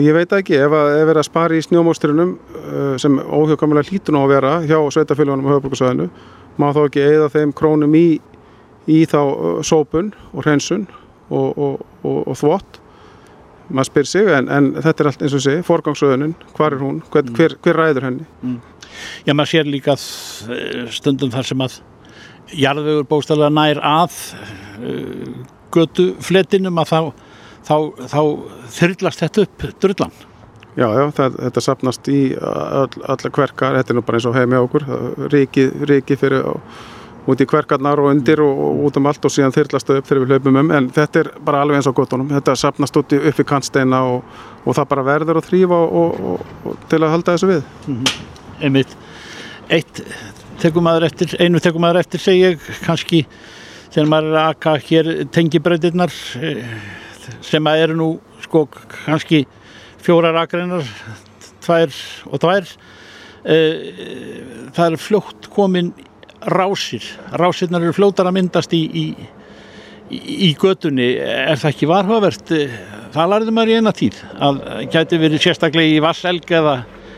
ég 0.02 0.16
veit 0.16 0.34
ekki 0.34 0.58
ef 0.58 0.74
að 0.74 0.94
er 1.04 1.20
að 1.20 1.28
spara 1.28 1.58
í 1.58 1.62
snjómóstrunum 1.66 2.34
eh, 2.38 2.96
sem 3.02 3.20
óhjóðkvæmulega 3.20 3.92
hlítun 3.92 4.18
á 4.18 4.22
að 4.24 4.34
vera 4.34 4.56
hjá 4.66 4.80
sveitafélagunum 4.96 5.46
og 5.46 5.56
höfbrukarsvæðinu 5.58 6.10
má 6.58 6.72
þá 6.74 6.82
ekki 6.88 7.04
eða 7.06 7.30
þeim 7.36 7.54
krónum 7.58 7.98
í, 7.98 8.08
í 8.90 9.04
þá 9.10 9.20
eh, 9.22 9.62
sópun 9.68 10.12
og 10.34 10.44
hrensun 10.46 10.88
og 11.28 12.34
þvott? 12.40 12.80
Maður 13.68 13.90
spyr 13.90 14.08
sig 14.08 14.30
en, 14.32 14.48
en 14.48 14.70
þetta 14.80 15.04
er 15.04 15.10
allt 15.10 15.24
eins 15.26 15.36
og 15.36 15.44
sé 15.44 15.58
forgangsröðunin, 15.68 16.38
hvar 16.56 16.72
er 16.72 16.80
hún, 16.80 17.02
hver, 17.12 17.28
hver, 17.36 17.58
hver 17.66 17.80
ræður 17.82 18.08
henni? 18.08 18.28
Mm. 18.40 18.62
Já, 19.28 19.34
maður 19.34 19.52
sér 19.52 19.70
líka 19.70 19.98
eh, 19.98 20.88
stundum 20.96 21.34
þar 21.34 21.50
sem 21.50 21.64
að 21.66 21.80
jarðvegur 22.56 23.08
bóstalega 23.10 23.52
nær 23.52 23.82
að 23.84 24.14
uh, 24.80 25.32
götu 25.74 26.14
fletinum 26.24 26.80
að 26.80 26.92
þá, 26.94 27.00
þá, 27.68 28.08
þá 28.10 28.22
þyrlast 28.80 29.24
þetta 29.24 29.46
upp 29.46 29.66
drullan. 29.84 30.20
Já, 30.78 30.86
já, 30.94 31.06
það, 31.18 31.40
þetta 31.48 31.64
sapnast 31.66 32.12
í 32.14 32.20
all, 32.38 32.92
alla 33.10 33.32
kverkar, 33.34 33.80
þetta 33.80 33.94
er 33.94 33.98
nú 33.98 34.06
bara 34.06 34.20
eins 34.20 34.28
og 34.30 34.38
hefði 34.38 34.52
með 34.54 34.68
okkur, 34.68 34.86
ríki, 35.34 35.66
ríki 35.90 36.18
fyrir 36.22 36.46
á, 36.46 36.54
út 37.28 37.42
í 37.42 37.48
kverkarnar 37.50 38.00
og 38.00 38.12
undir 38.12 38.44
og, 38.46 38.62
og 38.62 38.86
út 38.88 39.00
um 39.02 39.10
allt 39.10 39.26
og 39.26 39.34
síðan 39.34 39.56
þyrlast 39.56 39.90
það 39.90 40.04
upp 40.04 40.12
þegar 40.12 40.22
við 40.24 40.36
hlaupum 40.36 40.62
um, 40.62 40.72
en 40.78 40.92
þetta 40.94 41.24
er 41.24 41.32
bara 41.50 41.66
alveg 41.66 41.82
eins 41.82 41.90
á 41.90 41.98
göttunum, 41.98 42.30
þetta 42.38 42.56
sapnast 42.62 43.02
út 43.02 43.18
í, 43.18 43.24
upp 43.32 43.42
í 43.42 43.48
kantsteina 43.50 44.06
og, 44.14 44.38
og 44.64 44.78
það 44.78 44.90
bara 44.94 45.08
verður 45.10 45.42
að 45.42 45.50
þrýfa 45.50 45.82
og, 46.04 46.26
og 46.30 46.82
til 46.94 47.02
að 47.02 47.16
halda 47.18 47.36
þessu 47.36 47.56
við. 47.56 47.72
Mm 47.88 48.02
-hmm 48.04 48.36
einmitt. 48.64 48.94
Eitt 49.70 50.02
tekum 50.62 50.86
maður 50.88 51.08
eftir, 51.10 51.36
einu 51.42 51.62
tekum 51.62 51.84
maður 51.84 52.02
eftir 52.04 52.24
segja 52.24 52.54
kannski 52.86 53.24
þegar 53.94 54.10
maður 54.12 54.30
er 54.32 54.40
að 54.40 54.54
akka 54.54 54.76
hér 54.88 55.12
tengibröðirnar 55.34 56.14
eh, 56.42 56.64
sem 57.46 57.70
að 57.70 57.84
eru 57.86 57.98
nú 58.00 58.10
sko 58.44 58.66
kannski 58.72 59.46
fjórar 60.04 60.38
akreinar 60.44 60.86
tvær 61.66 61.96
og 62.32 62.42
tvær 62.44 62.68
eh, 63.46 63.96
það 64.76 64.84
er 64.86 65.00
fljótt 65.02 65.50
komin 65.54 65.94
rásir. 66.48 67.04
Rásirnar 67.34 67.84
eru 67.84 67.96
fljótar 67.98 68.30
að 68.30 68.38
myndast 68.38 68.76
í, 68.78 68.84
í, 68.88 69.06
í 70.48 70.52
gödunni 70.60 71.16
er 71.18 71.58
það 71.58 71.72
ekki 71.74 71.90
varhugavert? 71.90 72.54
Það 73.16 73.34
lærði 73.34 73.56
maður 73.56 73.74
í 73.74 73.80
eina 73.80 73.96
tíð 73.96 74.22
að 74.38 74.62
gæti 74.94 75.20
verið 75.20 75.44
sérstaklega 75.48 75.98
í 75.98 76.04
vasselg 76.04 76.54
eða 76.60 76.78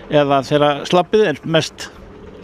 eða 0.10 0.41
þegar 0.45 0.84
slappið 0.89 1.26
er 1.32 1.41
mest 1.45 1.88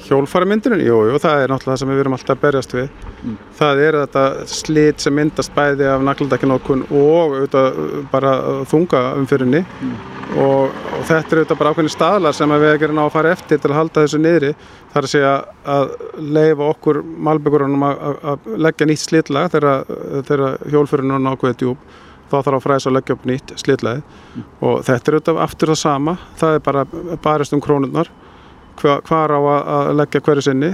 Hjólfari 0.06 0.46
myndinu? 0.46 0.78
Jú, 0.86 0.98
jú, 1.10 1.20
það 1.22 1.44
er 1.44 1.52
náttúrulega 1.52 1.72
það 1.72 1.80
sem 1.82 1.92
við 1.92 2.02
erum 2.04 2.16
alltaf 2.16 2.36
að 2.36 2.42
berjast 2.44 2.74
við 2.76 2.86
mm. 2.86 3.36
það 3.58 3.82
er 3.86 3.98
þetta 4.02 4.24
slit 4.52 5.02
sem 5.02 5.16
myndast 5.18 5.54
bæði 5.56 5.88
af 5.90 6.04
nagladekkinókun 6.06 6.84
og 6.92 7.36
auðvitað 7.36 7.80
bara 8.12 8.34
þunga 8.70 9.02
umfyrinni 9.22 9.62
mm. 9.66 9.96
og, 10.46 10.76
og 10.94 11.06
þetta 11.10 11.18
er 11.18 11.42
auðvitað 11.42 11.62
bara 11.62 11.74
ákveðin 11.74 11.94
staðlar 11.96 12.38
sem 12.38 12.54
við 12.54 12.86
erum 12.86 13.02
að 13.02 13.14
fara 13.16 13.32
eftir 13.34 13.62
til 13.62 13.72
að 13.72 13.78
halda 13.80 14.04
þessu 14.06 14.22
niðri 14.22 14.52
þar 14.94 15.08
að 15.08 15.14
segja 15.16 15.36
að 15.76 15.96
leifa 16.38 16.68
okkur 16.70 17.02
malbyggurunum 17.30 17.88
að 17.90 18.52
leggja 18.68 18.90
nýtt 18.90 19.06
slitlag 19.08 19.54
þegar 19.56 20.60
hjólfurinn 20.70 21.16
er 21.18 21.26
nákvæðið 21.26 21.64
djúb 21.64 21.88
þá 22.30 22.38
þarf 22.38 22.60
að 22.60 22.64
fræsa 22.68 22.92
að 22.92 22.96
leggja 23.00 23.18
upp 23.18 23.26
nýtt 23.30 23.56
slitlaði 23.62 24.04
mm. 24.06 24.46
og 24.70 24.86
þetta 24.86 25.12
er 25.12 25.18
auðvitað 25.18 25.42
aftur 25.48 25.74
það 25.74 25.82
sama 25.82 26.16
það 26.38 26.60
er 26.60 26.64
bara 26.70 26.86
barist 27.26 27.58
um 27.58 27.64
krónurnar 27.64 28.14
hva, 28.82 29.00
hvar 29.08 29.34
á 29.36 29.40
að 29.40 29.92
leggja 30.02 30.24
hverju 30.26 30.46
sinni 30.46 30.72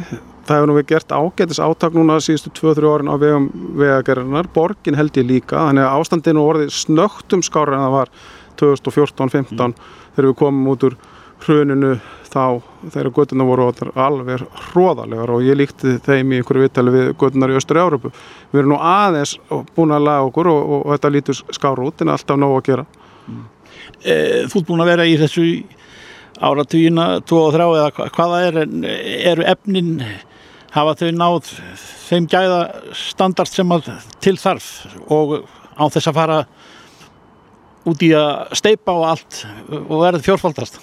það 0.48 0.58
hefur 0.58 0.70
nú 0.70 0.76
við 0.78 0.88
gert 0.90 1.14
ágætis 1.16 1.62
átak 1.62 1.96
núna 1.96 2.20
síðustu 2.24 2.52
2-3 2.58 2.92
árin 2.92 3.12
á 3.12 3.16
vegum 3.22 3.50
vegagerðarnar, 3.80 4.50
borgin 4.54 4.98
held 4.98 5.18
ég 5.20 5.28
líka 5.30 5.68
þannig 5.68 5.88
að 5.88 6.00
ástandinu 6.00 6.46
orðið 6.46 6.74
snögtum 6.76 7.44
skára 7.46 7.78
en 7.78 7.86
það 7.86 7.98
var 7.98 8.14
2014-15 8.62 9.54
mm. 9.54 9.76
þegar 10.16 10.30
við 10.32 10.40
komum 10.42 10.72
út 10.74 10.88
úr 10.90 10.98
hruninu 11.42 11.96
þá 12.32 12.62
þegar 12.94 13.10
göttuna 13.16 13.46
voru 13.48 13.68
alveg 14.00 14.46
hróðalegar 14.72 15.34
og 15.36 15.44
ég 15.46 15.58
líkti 15.60 15.98
þeim 16.06 16.32
í 16.32 16.40
einhverju 16.40 16.66
vittali 16.66 16.94
við 16.94 17.10
göttunar 17.20 17.52
í 17.52 17.58
Östur 17.60 17.82
Európu. 17.82 18.12
Við 18.54 18.62
erum 18.62 18.76
nú 18.76 18.80
aðeins 18.80 19.36
búin 19.76 19.92
að 19.96 20.06
laga 20.08 20.30
okkur 20.30 20.52
og, 20.52 20.62
og, 20.78 20.86
þetta 20.94 21.12
lítur 21.12 21.42
skáru 21.58 21.90
út 21.90 22.04
en 22.04 22.14
alltaf 22.14 22.40
nóg 22.40 22.56
að 22.60 22.68
gera. 22.70 22.86
Mm. 23.26 23.44
E, 24.00 24.16
þú 24.52 24.62
ert 24.62 24.70
búin 24.70 24.86
að 24.86 24.92
vera 24.94 25.08
í 25.10 25.18
þessu 25.20 25.48
áratugina 26.40 27.08
2 27.28 27.40
og 27.42 27.56
3 27.56 27.68
eða 27.80 28.10
hvaða 28.16 28.42
er, 28.48 28.60
eru 29.34 29.46
efnin 29.48 29.96
hafa 30.72 30.96
þau 31.02 31.12
náð 31.18 31.52
þeim 32.08 32.28
gæða 32.32 32.62
standard 32.96 33.52
sem 33.52 33.74
að 33.76 33.92
til 34.24 34.38
þarf 34.40 34.70
og 35.12 35.42
á 35.76 35.84
þess 35.92 36.12
að 36.12 36.20
fara 36.20 36.40
út 37.90 38.04
í 38.06 38.12
að 38.16 38.56
steipa 38.58 38.94
og 38.94 39.08
allt 39.10 39.42
og 39.82 39.96
verða 40.04 40.24
fjórfaldast? 40.26 40.80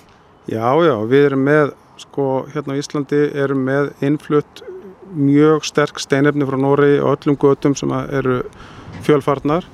Já, 0.49 0.73
já, 0.83 0.95
við 1.09 1.29
erum 1.29 1.45
með 1.47 1.75
sko, 2.01 2.27
hérna 2.55 2.75
á 2.75 2.81
Íslandi 2.81 3.21
erum 3.37 3.65
með 3.69 3.91
innflutt 4.05 4.63
mjög 5.09 5.65
sterk 5.69 6.01
steinefni 6.03 6.47
frá 6.49 6.59
Nóri 6.61 6.99
og 7.01 7.17
öllum 7.17 7.39
götum 7.41 7.77
sem 7.77 7.93
eru 7.93 8.41
fjölfarnar. 9.07 9.67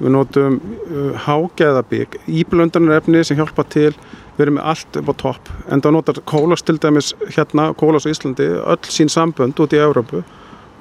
Við 0.00 0.10
notum 0.10 0.58
uh, 0.58 1.12
hágeðabík 1.26 2.18
íblöndunarefni 2.26 3.22
sem 3.26 3.38
hjálpa 3.38 3.62
til 3.70 3.92
við 4.36 4.46
erum 4.46 4.56
með 4.58 4.68
allt 4.72 4.98
upp 5.00 5.10
á 5.10 5.14
topp 5.22 5.50
en 5.70 5.82
það 5.84 5.94
notar 5.96 6.20
Kólas 6.28 6.64
til 6.66 6.78
dæmis 6.82 7.12
hérna 7.36 7.68
Kólas 7.78 8.06
á 8.06 8.12
Íslandi 8.12 8.48
öll 8.58 8.90
sín 8.90 9.12
sambönd 9.12 9.60
út 9.62 9.74
í 9.76 9.82
Európu 9.82 10.24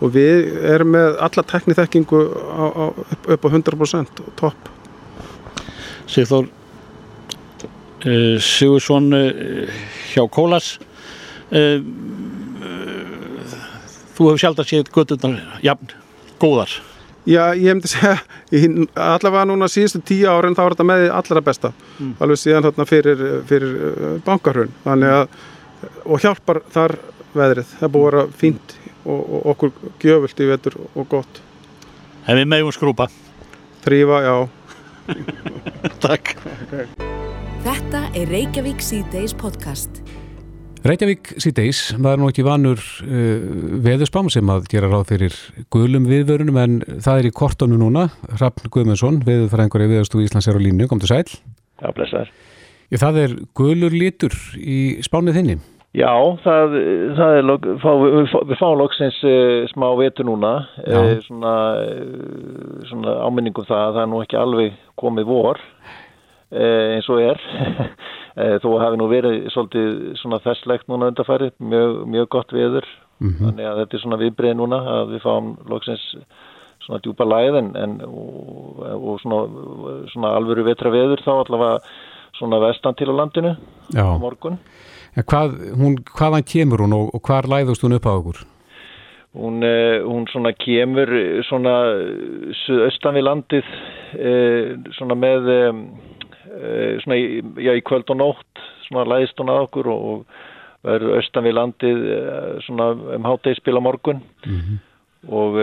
og 0.03 0.13
við 0.15 0.49
erum 0.73 0.93
með 0.95 1.19
alla 1.23 1.43
tekniþekkingu 1.51 2.21
á, 2.33 2.65
á, 2.73 2.85
upp 3.35 3.45
á 3.45 3.49
100% 3.49 4.23
topp. 4.39 4.71
Sigþór 6.09 6.49
uh, 6.49 8.37
Sigursson 8.41 9.13
uh, 9.15 9.83
hjá 10.11 10.25
Kólas 10.33 10.75
uh, 11.53 11.77
þú 14.13 14.27
hefur 14.29 14.41
sjálf 14.41 14.59
að 14.63 14.73
séð 14.73 14.91
göttunar 14.93 15.61
jafn 15.65 15.93
góðar 16.41 16.73
Já, 17.23 17.53
ég 17.55 17.69
hefndi 17.71 17.87
segja, 17.87 18.17
allavega 18.99 19.45
núna 19.47 19.69
síðustu 19.71 20.01
tíu 20.03 20.27
árin 20.27 20.57
þá 20.57 20.63
er 20.65 20.73
þetta 20.75 20.85
með 20.89 21.03
allra 21.15 21.43
besta. 21.45 21.71
Mm. 21.97 22.13
alveg 22.19 22.39
síðan 22.41 22.67
hérna 22.67 22.85
fyrir, 22.89 23.21
fyrir 23.47 23.75
bankarhun 24.25 24.73
og 26.03 26.23
hjálpar 26.23 26.59
þar 26.73 26.97
veðrið. 27.33 27.69
Það 27.79 27.93
búið 27.95 28.07
að 28.07 28.11
vera 28.11 28.39
fínt 28.41 28.75
og, 29.05 29.21
og 29.21 29.47
okkur 29.53 29.71
gjöfult 30.03 30.43
í 30.43 30.49
vetur 30.51 30.77
og 30.83 31.07
gott. 31.11 31.39
En 32.27 32.39
við 32.39 32.49
meðum 32.51 32.75
skrúpa. 32.75 33.07
Þrýfa, 33.83 34.19
já. 34.27 34.35
Takk. 36.03 36.35
Þetta 37.63 38.03
er 38.19 38.27
Reykjavík 38.31 38.83
C-Days 38.83 39.35
podcast 39.39 40.03
Reykjavík 40.83 41.29
C-Days 41.39 41.93
var 42.03 42.17
nú 42.19 42.27
ekki 42.27 42.43
vanur 42.43 42.81
uh, 43.05 43.43
veðurspám 43.85 44.27
sem 44.33 44.49
að 44.51 44.65
gera 44.73 44.89
ráð 44.91 45.05
fyrir 45.13 45.35
gulum 45.71 46.09
viðvörunum 46.09 46.57
en 46.59 46.73
það 47.05 47.21
er 47.21 47.27
í 47.29 47.31
kortonu 47.31 47.77
núna. 47.79 48.09
Hrafn 48.33 48.67
Guðmundsson, 48.67 49.21
veðurfræðingur 49.23 49.85
í 49.85 49.87
Veðurstú 49.93 50.19
Íslands 50.19 50.49
er 50.51 50.59
á 50.59 50.65
línu, 50.65 50.89
kom 50.91 50.99
til 50.99 51.07
sæl. 51.13 51.37
Já, 51.79 51.87
blessaður. 51.95 52.33
Það 52.99 53.19
er 53.21 53.35
gulur 53.55 53.95
litur 53.95 54.35
í 54.59 54.79
spánið 55.07 55.39
þinni. 55.39 55.55
Já, 55.95 56.11
það, 56.43 56.75
það 57.15 57.37
er, 57.37 57.53
fá, 57.79 57.89
við 58.51 58.59
fáum 58.59 58.75
loksins 58.81 59.21
uh, 59.23 59.63
smá 59.71 59.87
vetur 60.01 60.27
núna, 60.27 60.51
uh, 60.83 61.13
svona, 61.29 61.53
svona 62.91 63.15
áminningum 63.29 63.71
það 63.71 63.85
að 63.85 63.95
það 63.95 64.01
er 64.03 64.11
nú 64.11 64.19
ekki 64.25 64.41
alveg 64.41 64.75
komið 64.99 65.31
vor 65.31 65.63
eins 66.53 67.07
og 67.09 67.17
er, 67.23 67.39
þó 68.33 68.69
hafi 68.81 68.97
nú 68.97 69.07
verið 69.11 69.49
svolítið 69.53 69.89
svona 70.17 70.39
festlegt 70.41 70.87
núna 70.89 71.11
undarfærið, 71.11 71.51
mjög, 71.59 71.99
mjög 72.09 72.29
gott 72.33 72.53
veður, 72.53 72.87
mm 73.19 73.29
-hmm. 73.29 73.45
þannig 73.45 73.65
að 73.69 73.77
þetta 73.79 73.97
er 73.97 74.01
svona 74.01 74.21
viðbreið 74.23 74.55
núna 74.57 74.79
að 74.95 75.13
við 75.13 75.21
fáum 75.21 75.57
loksins 75.69 76.07
svona 76.85 77.01
djúpa 77.03 77.25
læðin 77.27 77.75
en, 77.79 77.99
og, 78.07 78.81
og 78.97 79.21
svona, 79.21 79.43
svona 80.11 80.33
alvöru 80.37 80.65
vetra 80.67 80.91
veður 80.93 81.21
þá 81.23 81.31
allavega 81.35 81.77
svona 82.37 82.59
vestan 82.63 82.97
til 82.97 83.11
á 83.11 83.15
landinu 83.15 83.55
Já. 83.93 84.03
á 84.03 84.17
morgun. 84.19 84.57
Hvað, 85.13 85.59
hún, 85.77 85.99
hvaðan 86.17 86.47
kemur 86.47 86.83
hún 86.83 86.97
og, 86.97 87.13
og 87.13 87.21
hvar 87.21 87.47
læðust 87.47 87.85
hún 87.85 87.95
upp 87.99 88.09
á 88.09 88.13
okkur? 88.17 88.41
Hún, 89.33 89.63
eh, 89.65 90.01
hún 90.05 90.25
svona 90.29 90.51
kemur 90.53 91.09
svona 91.47 91.75
suðaustan 92.65 93.17
við 93.17 93.27
landið 93.29 93.69
eh, 94.17 94.73
svona 94.97 95.17
með 95.17 95.49
eh, 95.53 95.71
svona 97.03 97.17
í, 97.17 97.41
já, 97.65 97.71
í 97.73 97.81
kvöld 97.85 98.11
og 98.13 98.19
nótt 98.19 98.63
svona 98.87 99.07
læðist 99.09 99.39
hún 99.41 99.49
að 99.49 99.63
okkur 99.67 99.89
og 99.93 100.25
verður 100.83 101.15
austan 101.17 101.47
við 101.47 101.55
landið 101.57 102.01
svona 102.65 102.89
um 103.15 103.25
háttegspila 103.25 103.81
morgun. 103.81 104.21
Mm 104.45 104.59
-hmm. 104.59 104.77
og 105.31 105.55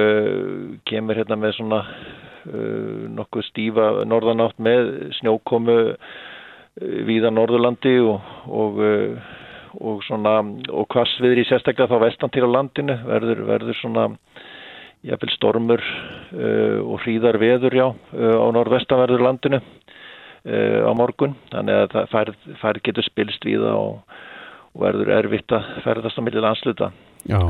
kemur 0.88 1.16
hérna 1.16 1.36
með 1.36 1.52
svona 1.58 1.84
nokkuð 3.14 3.44
stífa 3.44 4.04
norðanátt 4.04 4.58
með 4.58 5.12
snjókomu 5.20 5.96
viða 6.80 7.30
Norðurlandi 7.30 8.00
og, 8.00 8.20
og 8.48 8.80
og 9.78 10.02
svona 10.06 10.40
og 10.72 10.88
hvassviðri 10.90 11.44
sérstaklega 11.48 11.90
þá 11.90 12.02
vestan 12.02 12.32
til 12.34 12.46
á 12.46 12.50
landinu. 12.50 12.96
Verður, 13.06 13.44
verður 13.48 13.78
svona 13.78 14.06
jáfnveil 15.06 15.34
stormur 15.36 15.80
uh, 15.84 16.80
og 16.84 17.00
hríðar 17.04 17.38
veður 17.40 17.76
já 17.76 17.86
uh, 17.86 18.36
á 18.36 18.46
norðvestanverður 18.56 19.24
landinu. 19.28 19.60
uh, 19.60 19.99
á 20.46 20.92
morgun 20.96 21.34
þannig 21.52 21.82
að 21.82 21.92
það 21.92 22.10
færð, 22.62 22.82
getur 22.86 23.04
spilst 23.04 23.44
við 23.44 23.66
og, 23.68 24.00
og 24.72 24.84
verður 24.86 25.12
erfitt 25.18 25.52
að 25.52 25.68
ferðast 25.84 26.16
á 26.16 26.24
milli 26.24 26.44
landsluta 26.44 26.90
Já, 27.28 27.40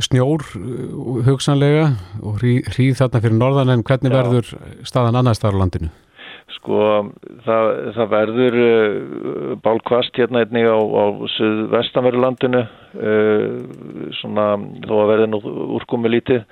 snjór 0.00 0.44
uh, 0.56 1.20
hugsanlega 1.26 1.90
og 2.24 2.40
hríð 2.40 2.98
þarna 3.00 3.22
fyrir 3.24 3.38
norðan 3.38 3.74
en 3.74 3.84
hvernig 3.86 4.12
já. 4.12 4.16
verður 4.20 4.50
staðan 4.88 5.20
annars 5.20 5.40
þar 5.42 5.56
á 5.56 5.60
landinu? 5.62 5.92
Sko 6.56 6.80
það, 7.44 7.68
það 7.96 8.10
verður 8.12 8.58
uh, 8.62 9.52
bálkvast 9.64 10.16
hérna 10.20 10.44
einnig 10.44 10.68
á, 10.68 10.78
á 10.78 11.04
vestanverðurlandinu 11.74 12.64
uh, 12.64 13.46
svona 14.20 14.48
þó 14.86 14.94
að 15.02 15.12
verði 15.12 15.30
nú 15.32 15.42
úrkomi 15.78 16.12
lítið 16.16 16.44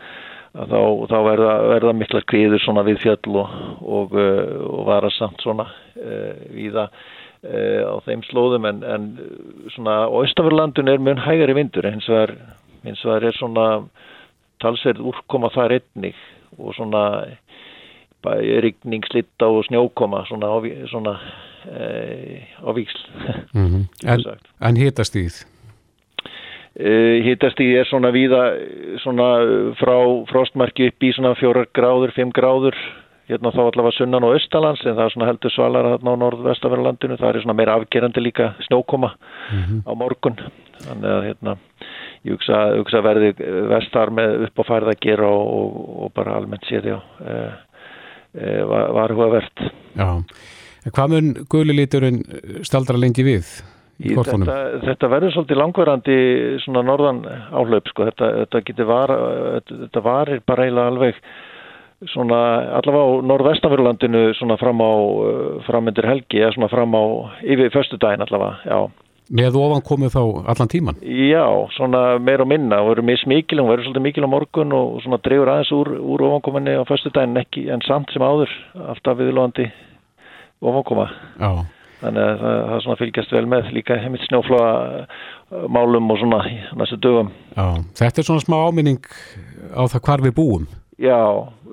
þá, 0.55 0.81
þá 1.11 1.19
verða, 1.27 1.53
verða 1.73 1.97
mikla 1.99 2.23
skriður 2.25 2.63
svona 2.63 2.85
við 2.87 3.03
fjall 3.03 3.39
og, 3.43 3.59
og, 3.83 4.17
uh, 4.17 4.57
og 4.69 4.89
vara 4.89 5.11
samt 5.15 5.43
svona 5.43 5.67
uh, 5.67 6.35
viða 6.55 6.89
uh, 6.91 7.83
á 7.91 7.97
þeim 8.07 8.25
slóðum 8.29 8.69
en, 8.71 8.83
en 8.87 9.09
svona 9.75 10.05
austanverðurlandinu 10.07 10.95
er 10.95 11.07
mjög 11.09 11.25
hægari 11.27 11.59
vindur 11.59 11.91
eins 11.91 12.09
og 12.11 12.21
er, 12.23 12.37
er 13.31 13.39
svona 13.39 13.69
talsverð 14.63 15.03
úrkoma 15.11 15.51
þar 15.55 15.79
einnig 15.81 16.19
og 16.55 16.77
svona 16.77 17.05
rigning, 18.25 19.05
slitta 19.11 19.51
og 19.53 19.67
snjókoma 19.67 20.23
svona 20.29 20.49
svona, 20.89 21.13
e, 21.69 22.47
á 22.63 22.71
víksl 22.73 23.03
mm 23.53 23.67
-hmm. 23.69 23.85
En, 24.07 24.21
en 24.61 24.77
hitastíð? 24.77 25.54
E, 26.75 27.23
hitastíð 27.23 27.79
er 27.81 27.87
svona 27.87 28.11
víða 28.15 28.43
svona 29.05 29.29
frá 29.79 29.97
frostmarki 30.31 30.89
upp 30.91 31.07
í 31.07 31.13
svona 31.15 31.35
fjórar 31.39 31.69
gráður, 31.77 32.15
fimm 32.17 32.33
gráður 32.35 32.79
hérna 33.29 33.53
þá 33.55 33.61
allavega 33.63 33.97
sunnan 33.97 34.27
og 34.27 34.35
austalands 34.37 34.83
en 34.85 34.97
það 34.97 35.05
er 35.05 35.15
svona 35.15 35.29
heldur 35.31 35.55
svalar 35.55 35.91
hérna 35.95 36.17
á 36.19 36.23
norðvestaverlandinu 36.23 37.21
það 37.21 37.31
er 37.31 37.45
svona 37.45 37.57
meira 37.57 37.77
afgerandi 37.79 38.21
líka 38.21 38.51
snjókoma 38.67 39.15
mm 39.15 39.63
-hmm. 39.63 39.81
á 39.87 39.93
morgun 39.95 40.37
þannig 40.85 41.11
að 41.11 41.23
hérna 41.29 41.57
ég 42.25 42.33
hugsa, 42.33 42.77
hugsa 42.77 43.01
verði 43.01 43.33
vestar 43.71 44.11
með 44.11 44.49
upp 44.49 44.61
á 44.61 44.65
færð 44.69 44.89
að 44.89 45.01
gera 45.01 45.29
og, 45.29 45.47
og, 45.55 46.03
og 46.05 46.13
bara 46.13 46.37
almennt 46.37 46.67
séð 46.69 46.91
já 46.91 46.99
e, 47.25 47.53
Eh, 48.35 48.65
var, 48.67 49.13
var. 49.15 49.45
Já, 49.95 50.09
en 50.85 50.95
hvað 50.97 51.13
mun 51.13 51.29
guðliliturinn 51.47 52.17
staldra 52.67 52.99
lengi 52.99 53.23
við? 53.23 53.51
Þetta, 53.95 54.57
þetta 54.83 55.09
verður 55.13 55.35
svolítið 55.37 55.59
langverandi 55.61 56.15
svona 56.65 56.83
norðan 56.83 57.21
áhlaup 57.55 57.91
sko, 57.93 58.09
þetta, 58.09 58.31
þetta 58.43 58.63
getur 58.67 58.89
var, 58.89 59.13
þetta 59.71 60.03
varir 60.03 60.41
bara 60.47 60.65
eiginlega 60.67 60.91
alveg 60.91 61.21
svona 62.11 62.41
allavega 62.81 63.05
á 63.07 63.11
norðvestanfjörlandinu 63.31 64.25
svona 64.39 64.59
fram 64.61 64.83
á 64.83 64.93
framöndir 65.69 66.09
helgi 66.11 66.43
eða 66.43 66.57
svona 66.57 66.69
fram 66.73 66.97
á 66.99 67.05
yfir 67.47 67.71
förstu 67.75 68.01
daginn 68.03 68.25
allavega, 68.27 68.59
já. 68.67 68.79
Með 69.33 69.55
ofan 69.57 69.81
komið 69.81 70.11
þá 70.19 70.23
allan 70.53 70.69
tíman? 70.69 70.99
Já, 71.01 71.47
svona 71.79 72.03
meir 72.21 72.43
og 72.45 72.51
minna 72.51 72.83
og 72.83 72.91
verður 72.91 73.09
mismikil, 73.09 73.63
hún 73.63 73.71
verður 73.71 73.87
svolítið 73.87 74.05
mikil 74.05 74.27
á 74.29 74.35
morgun 74.35 74.75
og 74.77 74.99
svona 75.01 75.21
drefur 75.25 75.49
aðeins 75.49 75.73
úr, 75.73 75.95
úr 75.97 76.27
ofankominni 76.27 76.75
á 76.77 76.85
förstu 76.85 77.15
daginn 77.15 77.41
ekki 77.41 77.71
en 77.73 77.81
samt 77.87 78.13
sem 78.13 78.21
áður 78.21 78.53
alltaf 78.75 79.17
viðlóðandi 79.23 79.71
ofankoma. 80.61 81.09
Já. 81.41 81.65
Þannig 82.03 82.25
að 82.25 82.41
það, 82.43 82.57
það 82.69 82.81
svona 82.85 83.01
fylgjast 83.01 83.35
vel 83.35 83.45
með 83.49 83.69
líka 83.77 83.99
heimilt 84.03 84.25
snjóflóa 84.29 84.71
málum 85.73 86.11
og 86.11 86.21
svona 86.21 86.41
næstu 86.79 86.99
dögum. 87.01 87.31
Já, 87.55 87.67
þetta 88.01 88.21
er 88.21 88.29
svona 88.29 88.45
smá 88.45 88.57
áminning 88.69 89.07
á 89.73 89.83
það 89.93 90.03
hvar 90.09 90.25
við 90.25 90.35
búum. 90.39 90.67
Já, 91.01 91.21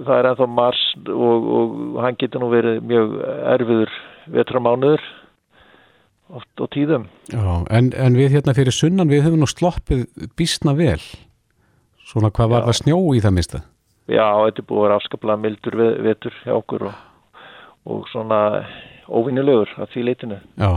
það 0.01 0.13
er 0.17 0.29
ennþá 0.31 0.47
mars 0.49 0.83
og, 1.13 1.49
og 1.57 1.97
hann 2.05 2.17
getur 2.21 2.41
nú 2.41 2.51
verið 2.53 2.79
mjög 2.89 3.17
erfiður 3.53 3.97
vetramánuður 4.31 5.03
oft 6.31 6.63
og 6.63 6.71
tíðum. 6.73 7.09
Já, 7.33 7.43
en, 7.75 7.91
en 7.91 8.15
við 8.17 8.37
hérna 8.37 8.55
fyrir 8.57 8.75
sunnan 8.75 9.11
við 9.11 9.25
höfum 9.25 9.43
nú 9.43 9.49
sloppið 9.49 10.07
bísna 10.39 10.73
vel 10.77 11.01
svona 12.07 12.31
hvað 12.31 12.47
Já. 12.47 12.51
var 12.53 12.67
það 12.69 12.79
snjó 12.79 12.99
í 13.15 13.21
það 13.23 13.35
mista? 13.37 13.61
Já, 14.11 14.25
þetta 14.47 14.63
er 14.63 14.67
búið 14.67 14.79
að 14.79 14.85
vera 14.85 14.97
afskaplega 14.99 15.41
mildur 15.43 15.77
vetur 16.07 16.39
hjá 16.43 16.55
okkur 16.57 16.87
og, 16.89 16.95
og 17.87 18.07
svona 18.11 18.39
óvinnilegur 19.09 19.71
að 19.81 19.91
því 19.93 20.05
leitinu. 20.09 20.37
Já, 20.59 20.71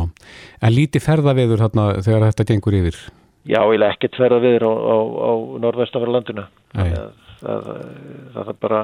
en 0.60 0.74
líti 0.74 1.02
ferðaveður 1.02 1.64
hérna 1.64 1.86
þegar 2.00 2.28
þetta 2.30 2.48
gengur 2.52 2.78
yfir? 2.80 2.98
Já, 3.44 3.60
leg 3.60 3.90
ekkert 3.92 4.16
ferðaveður 4.16 4.64
á, 4.64 4.72
á, 4.72 4.96
á 5.04 5.32
norðvestafarlandinu. 5.64 6.46
Það, 7.44 7.66
það 8.34 8.52
er 8.54 8.60
bara 8.62 8.80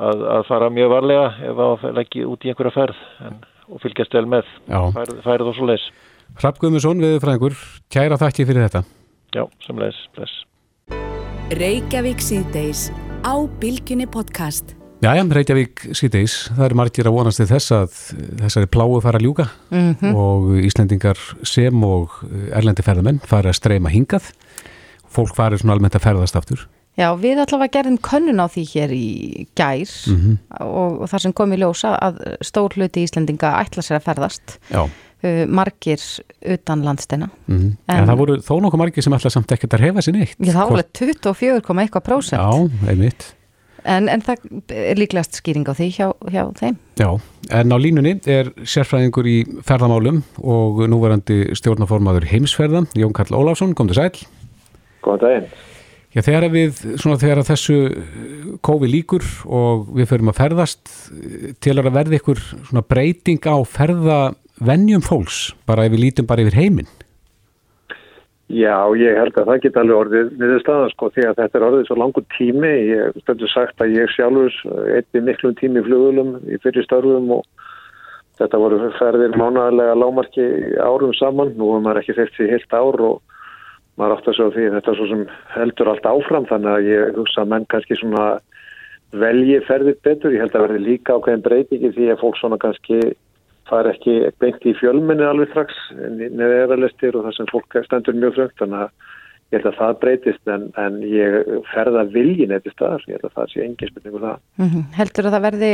að, 0.00 0.24
að 0.36 0.44
fara 0.48 0.70
mjög 0.74 0.92
varlega 0.94 1.26
ef 1.50 1.62
að 1.66 1.86
leggja 1.96 2.28
út 2.28 2.44
í 2.44 2.52
einhverja 2.52 2.76
ferð 2.76 3.02
en, 3.26 3.40
og 3.70 3.82
fylgjast 3.84 4.16
vel 4.16 4.26
með 4.30 4.48
færið 4.68 5.22
færð 5.26 5.52
og 5.52 5.58
svo 5.58 5.70
leis. 5.70 5.86
Rapp 6.40 6.60
Guðmusson, 6.62 7.02
viðfræðingur, 7.02 7.56
kæra 7.92 8.18
þakki 8.20 8.46
fyrir 8.48 8.68
þetta. 8.68 8.84
Já, 9.34 9.44
sem 9.66 9.80
leis, 9.82 9.98
bless. 10.16 10.44
Reykjavík 11.58 12.22
síðdeis 12.22 12.88
á 13.26 13.34
Bilginni 13.62 14.06
podcast. 14.06 14.79
Jæja, 15.00 15.22
Reykjavík 15.32 15.80
síðdeis, 15.96 16.34
það 16.52 16.66
er 16.66 16.74
margir 16.76 17.08
að 17.08 17.14
vonast 17.14 17.40
til 17.40 17.46
þess 17.48 17.72
að 17.72 17.94
þessari 18.42 18.68
pláu 18.68 18.98
fara 19.00 19.16
að 19.16 19.24
ljúka 19.24 19.46
mm 19.70 19.94
-hmm. 19.96 20.18
og 20.20 20.50
Íslendingar 20.60 21.16
sem 21.42 21.84
og 21.84 22.18
erlendi 22.52 22.84
ferðamenn 22.84 23.22
fara 23.24 23.48
að 23.48 23.56
streyma 23.56 23.88
hingað. 23.88 24.28
Fólk 25.08 25.32
fari 25.34 25.56
svona 25.56 25.72
almennt 25.72 25.96
að 25.96 26.04
ferðast 26.04 26.36
aftur. 26.36 26.68
Já, 27.00 27.16
við 27.16 27.40
allavega 27.40 27.78
gerðum 27.78 27.96
könnun 27.96 28.44
á 28.44 28.46
því 28.52 28.66
hér 28.74 28.92
í 28.92 29.08
gær 29.56 29.88
mm 29.88 30.16
-hmm. 30.20 30.36
og, 30.68 31.00
og 31.00 31.08
þar 31.08 31.20
sem 31.20 31.32
kom 31.32 31.52
í 31.52 31.56
ljósa 31.56 31.96
að 31.96 32.20
stór 32.44 32.76
hluti 32.76 33.06
Íslendinga 33.06 33.56
ætla 33.56 33.82
sér 33.82 33.96
að 33.96 34.04
ferðast 34.04 34.58
uh, 34.68 35.46
margir 35.48 36.00
utan 36.44 36.84
landsteina 36.84 37.30
mm 37.46 37.58
-hmm. 37.58 37.76
en, 37.88 37.96
en 37.96 38.06
það 38.06 38.16
voru 38.18 38.36
þó 38.36 38.60
nokkuð 38.60 38.78
margir 38.78 39.02
sem 39.02 39.12
ætla 39.12 39.30
samt 39.30 39.52
ekkert 39.52 39.74
að 39.74 39.80
hefa 39.80 40.00
sér 40.02 40.12
neitt 40.12 40.36
Já, 40.38 40.52
það 40.52 40.68
voru 40.68 40.82
24,1% 40.92 42.36
Já, 42.36 42.70
einmitt 42.88 43.39
En, 43.84 44.08
en 44.12 44.22
það 44.24 44.44
er 44.74 44.98
líklegast 45.00 45.38
skýring 45.40 45.64
á 45.68 45.74
því 45.76 45.88
hjá, 45.94 46.06
hjá 46.32 46.42
þeim. 46.58 46.76
Já, 47.00 47.08
en 47.60 47.72
á 47.72 47.76
línunni 47.80 48.16
er 48.28 48.52
sérfræðingur 48.60 49.28
í 49.30 49.38
ferðamálum 49.66 50.20
og 50.42 50.84
núverandi 50.90 51.56
stjórnaformaður 51.56 52.28
heimsferðan, 52.32 52.90
Jón 52.98 53.16
Karl 53.16 53.38
Óláfsson, 53.40 53.74
kom 53.78 53.90
til 53.90 54.00
sæl. 54.00 54.12
Góðan 55.04 55.24
daginn. 55.24 55.50
Já, 56.10 56.24
þegar 56.26 56.48
við, 56.50 56.78
svona 56.98 57.20
þegar 57.22 57.44
þessu 57.46 57.76
kófi 58.66 58.88
líkur 58.90 59.26
og 59.46 59.92
við 59.94 60.08
förum 60.10 60.32
að 60.32 60.40
ferðast 60.40 60.94
til 61.62 61.76
að 61.78 61.92
verða 61.94 62.18
ykkur 62.18 62.40
svona 62.66 62.82
breyting 62.82 63.46
á 63.46 63.56
ferðavennjum 63.62 65.04
fólks, 65.06 65.52
bara 65.70 65.86
ef 65.86 65.94
við 65.94 66.08
lítum 66.08 66.26
bara 66.26 66.42
yfir 66.42 66.58
heiminn. 66.58 66.90
Já, 68.50 68.82
ég 68.98 69.14
held 69.14 69.36
að 69.38 69.46
það 69.46 69.60
geta 69.62 69.82
alveg 69.84 69.96
orðið 70.00 70.30
niður 70.40 70.62
staðan 70.64 70.88
sko 70.90 71.08
því 71.14 71.26
að 71.28 71.36
þetta 71.38 71.58
er 71.58 71.64
orðið 71.68 71.84
svo 71.86 71.96
langur 72.00 72.24
tími. 72.34 72.70
Ég 72.90 73.18
stundur 73.22 73.50
sagt 73.52 73.82
að 73.84 73.92
ég 73.94 74.10
sjálfur 74.10 74.56
eitti 74.96 75.22
miklum 75.22 75.54
tími 75.60 75.78
í 75.78 75.86
flugulum 75.86 76.32
í 76.50 76.58
fyrir 76.64 76.86
störfum 76.86 77.30
og 77.36 77.44
þetta 78.40 78.58
voru 78.58 78.90
ferðir 78.96 79.38
mánaðarlega 79.38 79.94
lámarki 80.02 80.48
árum 80.82 81.14
saman. 81.14 81.54
Nú 81.54 81.76
er 81.76 81.84
maður 81.84 82.02
ekki 82.02 82.16
fyrst 82.18 82.42
í 82.42 82.50
heilt 82.50 82.74
ár 82.74 82.98
og 83.06 83.38
maður 84.00 84.16
átt 84.16 84.30
að 84.32 84.38
sjá 84.40 84.46
því 84.56 84.68
þetta 84.74 84.96
svo 84.98 85.08
sem 85.12 85.24
heldur 85.54 85.92
allt 85.92 86.10
áfram 86.10 86.50
þannig 86.50 86.74
að 86.74 86.90
ég 86.90 87.16
hugsa 87.20 87.44
að 87.44 87.50
menn 87.54 87.70
kannski 87.70 88.00
svona 88.00 88.28
velji 89.14 89.58
ferðir 89.66 89.98
betur, 90.02 90.34
ég 90.34 90.42
held 90.42 90.54
að 90.56 90.66
verði 90.66 90.84
líka 90.88 91.18
ákveðin 91.18 91.46
breytingi 91.46 91.94
því 91.94 92.10
að 92.14 92.22
fólk 92.24 92.38
svona 92.38 92.58
kannski 92.62 93.00
far 93.70 93.88
ekki 93.90 94.18
beint 94.42 94.66
í 94.66 94.74
fjölminni 94.80 95.26
alveg 95.26 95.52
strax 95.52 95.78
neða 95.94 96.66
eðarlistir 96.66 97.16
og 97.16 97.26
það 97.28 97.38
sem 97.38 97.50
fólk 97.52 97.80
stendur 97.86 98.18
mjög 98.18 98.36
frönd 98.36 98.60
þannig 98.60 98.84
að 98.84 98.92
ég 99.50 99.58
held 99.58 99.68
að 99.72 99.78
það 99.80 99.96
breytist 100.04 100.50
en, 100.54 100.66
en 100.78 100.98
ég 101.02 101.48
ferða 101.72 102.04
viljin 102.12 102.52
eitthvað 102.54 102.74
staðar, 102.76 103.06
ég 103.08 103.16
held 103.18 103.26
að 103.26 103.38
það 103.38 103.48
sé 103.50 103.64
engin 103.64 103.90
spurningu 103.90 104.20
um 104.20 104.26
það. 104.26 104.36
Mm 104.60 104.68
-hmm. 104.68 104.84
Heldur 104.98 105.26
að 105.26 105.34
það 105.34 105.46
verði 105.48 105.72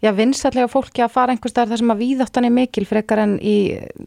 já, 0.00 0.10
vinsallega 0.20 0.72
fólki 0.72 1.04
að 1.04 1.14
fara 1.16 1.34
einhver 1.34 1.52
staðar 1.52 1.72
þar 1.72 1.82
sem 1.82 1.94
að 1.94 2.02
víðáttan 2.04 2.48
er 2.48 2.56
mikil 2.56 2.86
frekar 2.88 3.22
en 3.26 3.36
í 3.40 3.56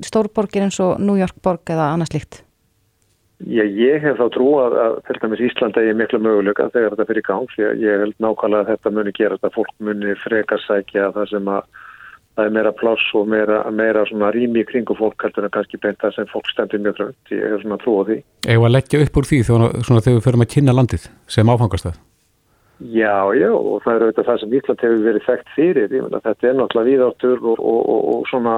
stórborgir 0.01 0.65
eins 0.65 0.79
og 0.81 0.97
New 0.99 1.17
York 1.21 1.37
borg 1.43 1.61
eða 1.69 1.91
annars 1.93 2.13
líkt? 2.17 2.41
Ég, 3.43 3.67
ég 3.77 4.01
hef 4.01 4.17
þá 4.17 4.27
trú 4.31 4.47
að, 4.63 4.73
að 4.79 4.93
til 5.05 5.17
dæmis 5.21 5.41
Íslanda 5.43 5.81
er 5.83 5.97
miklu 5.99 6.19
möguleika 6.23 6.69
þegar 6.71 6.95
þetta 6.95 7.07
fyrir 7.09 7.25
gang 7.27 7.57
ég, 7.59 7.81
ég 7.83 7.99
held 7.99 8.15
nákvæmlega 8.23 8.63
að 8.63 8.69
þetta 8.71 8.93
muni 8.95 9.11
gera 9.11 9.37
að 9.41 9.55
fólk 9.57 9.73
muni 9.83 10.15
frekarsækja 10.23 11.11
það 11.17 11.27
sem 11.33 11.49
að 11.51 11.67
það 12.35 12.49
er 12.49 12.55
meira 12.57 12.73
pláss 12.75 13.13
og 13.15 13.29
meira, 13.31 13.61
meira 13.71 14.03
rými 14.35 14.63
í 14.63 14.67
kringu 14.67 14.97
fólk 14.99 15.23
heldur 15.23 15.47
en 15.47 15.53
kannski 15.55 15.79
beint 15.81 16.01
það 16.01 16.17
sem 16.17 16.31
fólk 16.31 16.49
stendur 16.51 16.83
mjög 16.83 16.99
frönd 16.99 17.31
ég 17.35 17.45
hef 17.53 17.63
svona 17.63 17.79
því. 17.85 18.17
Eða 18.47 18.73
leggja 18.75 19.05
upp 19.05 19.21
úr 19.21 19.29
því 19.29 19.39
þegar 19.47 20.11
við 20.11 20.25
förum 20.27 20.45
að 20.45 20.51
kynna 20.55 20.75
landið 20.75 21.07
sem 21.27 21.49
áfangast 21.49 21.89
það 21.89 22.03
Já, 22.79 23.31
já, 23.31 23.51
og 23.55 23.83
það 23.85 23.93
er 23.93 24.03
auðvitað 24.03 24.25
það 24.27 24.39
sem 24.41 24.55
Ísland 24.57 24.81
hefur 24.83 25.03
verið 25.05 25.23
þekkt 25.29 25.51
fyrir, 25.55 25.93
ég 25.95 26.01
menna 26.03 26.19
þetta 26.25 26.47
er 26.49 26.57
náttúrulega 26.57 26.89
víðáttur 26.89 27.37
og, 27.39 27.61
og, 27.63 27.77
og, 27.93 28.01
og 28.11 28.25
svona 28.27 28.55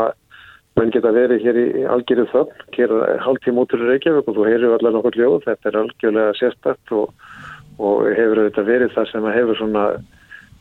menn 0.78 0.94
geta 0.94 1.12
verið 1.14 1.44
hér 1.46 1.60
í 1.62 1.66
algjörðu 1.86 2.26
þögn, 2.32 2.64
hér 2.74 2.94
hálftíma 3.22 3.62
út 3.62 3.76
úr 3.78 3.84
Reykjavík 3.92 4.32
og 4.32 4.40
þú 4.40 4.48
heyrðu 4.48 4.72
allar 4.74 4.96
nokkur 4.96 5.20
ljóð, 5.22 5.38
þetta 5.46 5.70
er 5.70 5.78
algjörlega 5.84 6.34
sérstætt 6.40 6.94
og, 6.98 7.14
og 7.78 8.10
hefur 8.18 8.42
þetta 8.48 8.66
verið 8.72 8.96
það 8.98 9.10
sem 9.12 9.30
hefur 9.38 9.62
svona 9.62 9.86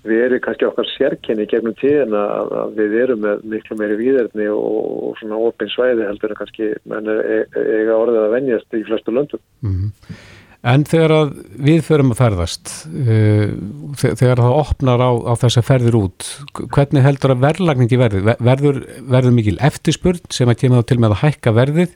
verið 0.09 0.43
kannski 0.45 0.69
okkar 0.69 0.89
sérkenni 0.93 1.49
gegnum 1.51 1.75
tíðin 1.81 2.15
að, 2.17 2.55
við 2.79 2.97
erum 3.03 3.21
með 3.25 3.45
miklu 3.53 3.77
meiri 3.81 3.99
výðerni 4.01 4.49
og, 4.53 5.13
svona 5.21 5.41
opinn 5.49 5.73
svæði 5.73 6.07
heldur 6.09 6.35
en 6.35 6.41
kannski 6.41 6.73
menn 6.91 7.13
er, 7.13 7.45
eiga 7.57 7.99
orðið 7.99 8.23
að 8.23 8.35
venjast 8.37 8.79
í 8.79 8.83
flestu 8.89 9.15
löndum. 9.15 9.43
Mm 9.67 9.77
-hmm. 9.77 10.25
En 10.67 10.83
þegar 10.89 11.31
við 11.63 11.83
förum 11.87 12.11
að 12.11 12.19
ferðast, 12.19 12.71
uh, 12.91 13.53
þegar 13.95 14.41
það 14.43 14.57
opnar 14.57 15.05
á, 15.05 15.11
á 15.31 15.33
þess 15.39 15.61
að 15.61 15.69
ferðir 15.69 15.99
út, 16.01 16.31
hvernig 16.75 17.07
heldur 17.07 17.37
að 17.37 17.45
verðlagningi 17.45 18.01
verði? 18.01 18.23
Verður, 18.41 18.81
verður 19.07 19.37
mikil 19.37 19.59
eftirspurn 19.61 20.25
sem 20.31 20.51
að 20.51 20.59
kemur 20.65 20.83
til 20.83 20.99
með 20.99 21.15
að 21.15 21.23
hækka 21.23 21.55
verðið 21.55 21.95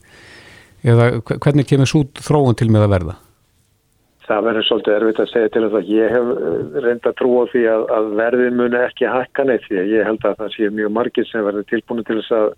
eða 0.86 1.11
hvernig 1.26 1.66
kemur 1.66 1.90
svo 1.90 2.04
þróun 2.20 2.58
til 2.58 2.70
með 2.70 2.86
að 2.86 2.94
verða? 2.94 3.16
Það 4.30 4.44
verður 4.46 4.66
svolítið 4.68 4.94
erfitt 4.94 5.20
að 5.24 5.30
segja 5.32 5.50
til 5.50 5.62
þess 5.64 5.76
að 5.80 5.88
ég 5.90 6.12
hef 6.14 6.28
uh, 6.32 6.74
reynda 6.84 7.10
trú 7.18 7.30
á 7.42 7.44
því 7.50 7.62
að, 7.66 7.86
að 7.96 8.10
verðin 8.20 8.60
muni 8.60 8.78
ekki 8.78 9.08
hækka 9.10 9.46
neitt 9.48 9.64
því 9.64 9.80
að 9.80 9.90
ég 9.90 10.06
held 10.06 10.26
að 10.28 10.36
það 10.38 10.52
sé 10.54 10.68
mjög 10.76 10.92
margir 10.98 11.26
sem 11.26 11.46
verður 11.48 11.66
tilbúinu 11.72 12.04
til 12.06 12.18
þess 12.20 12.36
að 12.36 12.52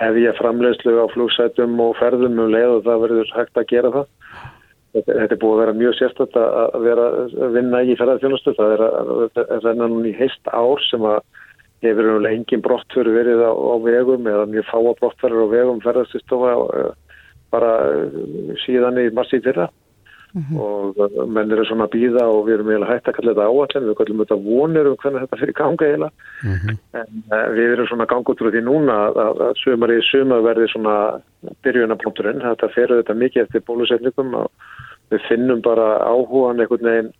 hefja 0.00 0.32
framlegslu 0.40 0.96
á 0.98 1.06
flugsætum 1.12 1.78
og 1.84 1.94
ferðum 2.00 2.40
um 2.42 2.50
leið 2.50 2.72
og 2.72 2.82
það 2.88 3.04
verður 3.04 3.30
hægt 3.36 3.60
að 3.62 3.68
gera 3.70 3.92
það. 3.94 4.10
Þetta 4.94 5.22
er 5.34 5.40
búið 5.42 5.54
að 5.54 5.62
vera 5.62 5.76
mjög 5.78 5.94
sérstætt 5.98 6.36
að 6.38 6.74
vera 6.82 7.06
að 7.46 7.54
vinna 7.60 7.82
í 7.82 7.96
ferðarþjónustu. 7.98 8.56
Það 8.58 8.74
er 8.74 8.84
að 8.88 9.64
renna 9.68 9.88
núna 9.90 10.10
í 10.10 10.16
heist 10.18 10.50
ár 10.50 10.82
sem 10.88 11.06
að 11.10 11.22
hefur 11.84 12.10
umlega 12.14 12.38
engin 12.38 12.62
brottföru 12.64 13.14
verið 13.14 13.42
á, 13.44 13.52
á 13.54 13.74
vegum 13.86 14.28
eða 14.30 14.50
mjög 14.50 14.68
fáa 14.70 14.94
brottförur 15.00 15.46
á 15.46 15.54
vegum 15.54 15.82
ferðarþjónustofa 15.84 16.52
eh, 16.80 16.92
bara 17.54 17.72
eh, 17.90 18.54
síðan 18.64 19.02
í 19.02 19.08
massi 19.14 19.42
fyrra. 19.44 19.70
Mm 20.34 20.42
-hmm. 20.42 20.58
og 20.58 21.28
menn 21.30 21.52
eru 21.52 21.64
svona 21.64 21.84
að 21.86 21.94
býða 21.94 22.22
og 22.26 22.46
við 22.46 22.54
erum 22.54 22.70
eiginlega 22.70 22.92
hægt 22.92 23.08
að 23.08 23.16
kalla 23.16 23.32
þetta 23.32 23.48
áallin 23.48 23.88
við 23.88 23.98
kallum 23.98 24.22
þetta 24.22 24.38
vonir 24.46 24.86
um 24.90 24.96
hvernig 24.96 25.20
þetta 25.22 25.40
fyrir 25.40 25.54
ganga 25.60 25.84
eiginlega. 25.86 26.12
Mm 26.42 26.56
-hmm. 26.58 26.76
en 27.00 27.10
uh, 27.32 27.48
við 27.56 27.72
erum 27.72 27.86
svona 27.86 28.10
ganga 28.12 28.30
út 28.32 28.42
úr 28.42 28.50
því 28.50 28.62
núna 28.64 28.94
að, 29.06 29.42
að 29.46 29.52
sumar 29.62 29.90
í 29.94 30.00
sumar 30.10 30.42
verði 30.42 30.66
svona 30.72 30.96
byrjunarpunkturinn 31.62 32.42
þetta 32.42 32.74
ferur 32.74 32.98
þetta 33.02 33.14
mikið 33.14 33.42
eftir 33.42 33.66
bólusetningum 33.68 34.34
og 34.34 34.50
við 35.10 35.20
finnum 35.28 35.60
bara 35.62 35.86
áhugan 36.02 36.60
einhvern 36.60 36.90
veginn 36.90 37.12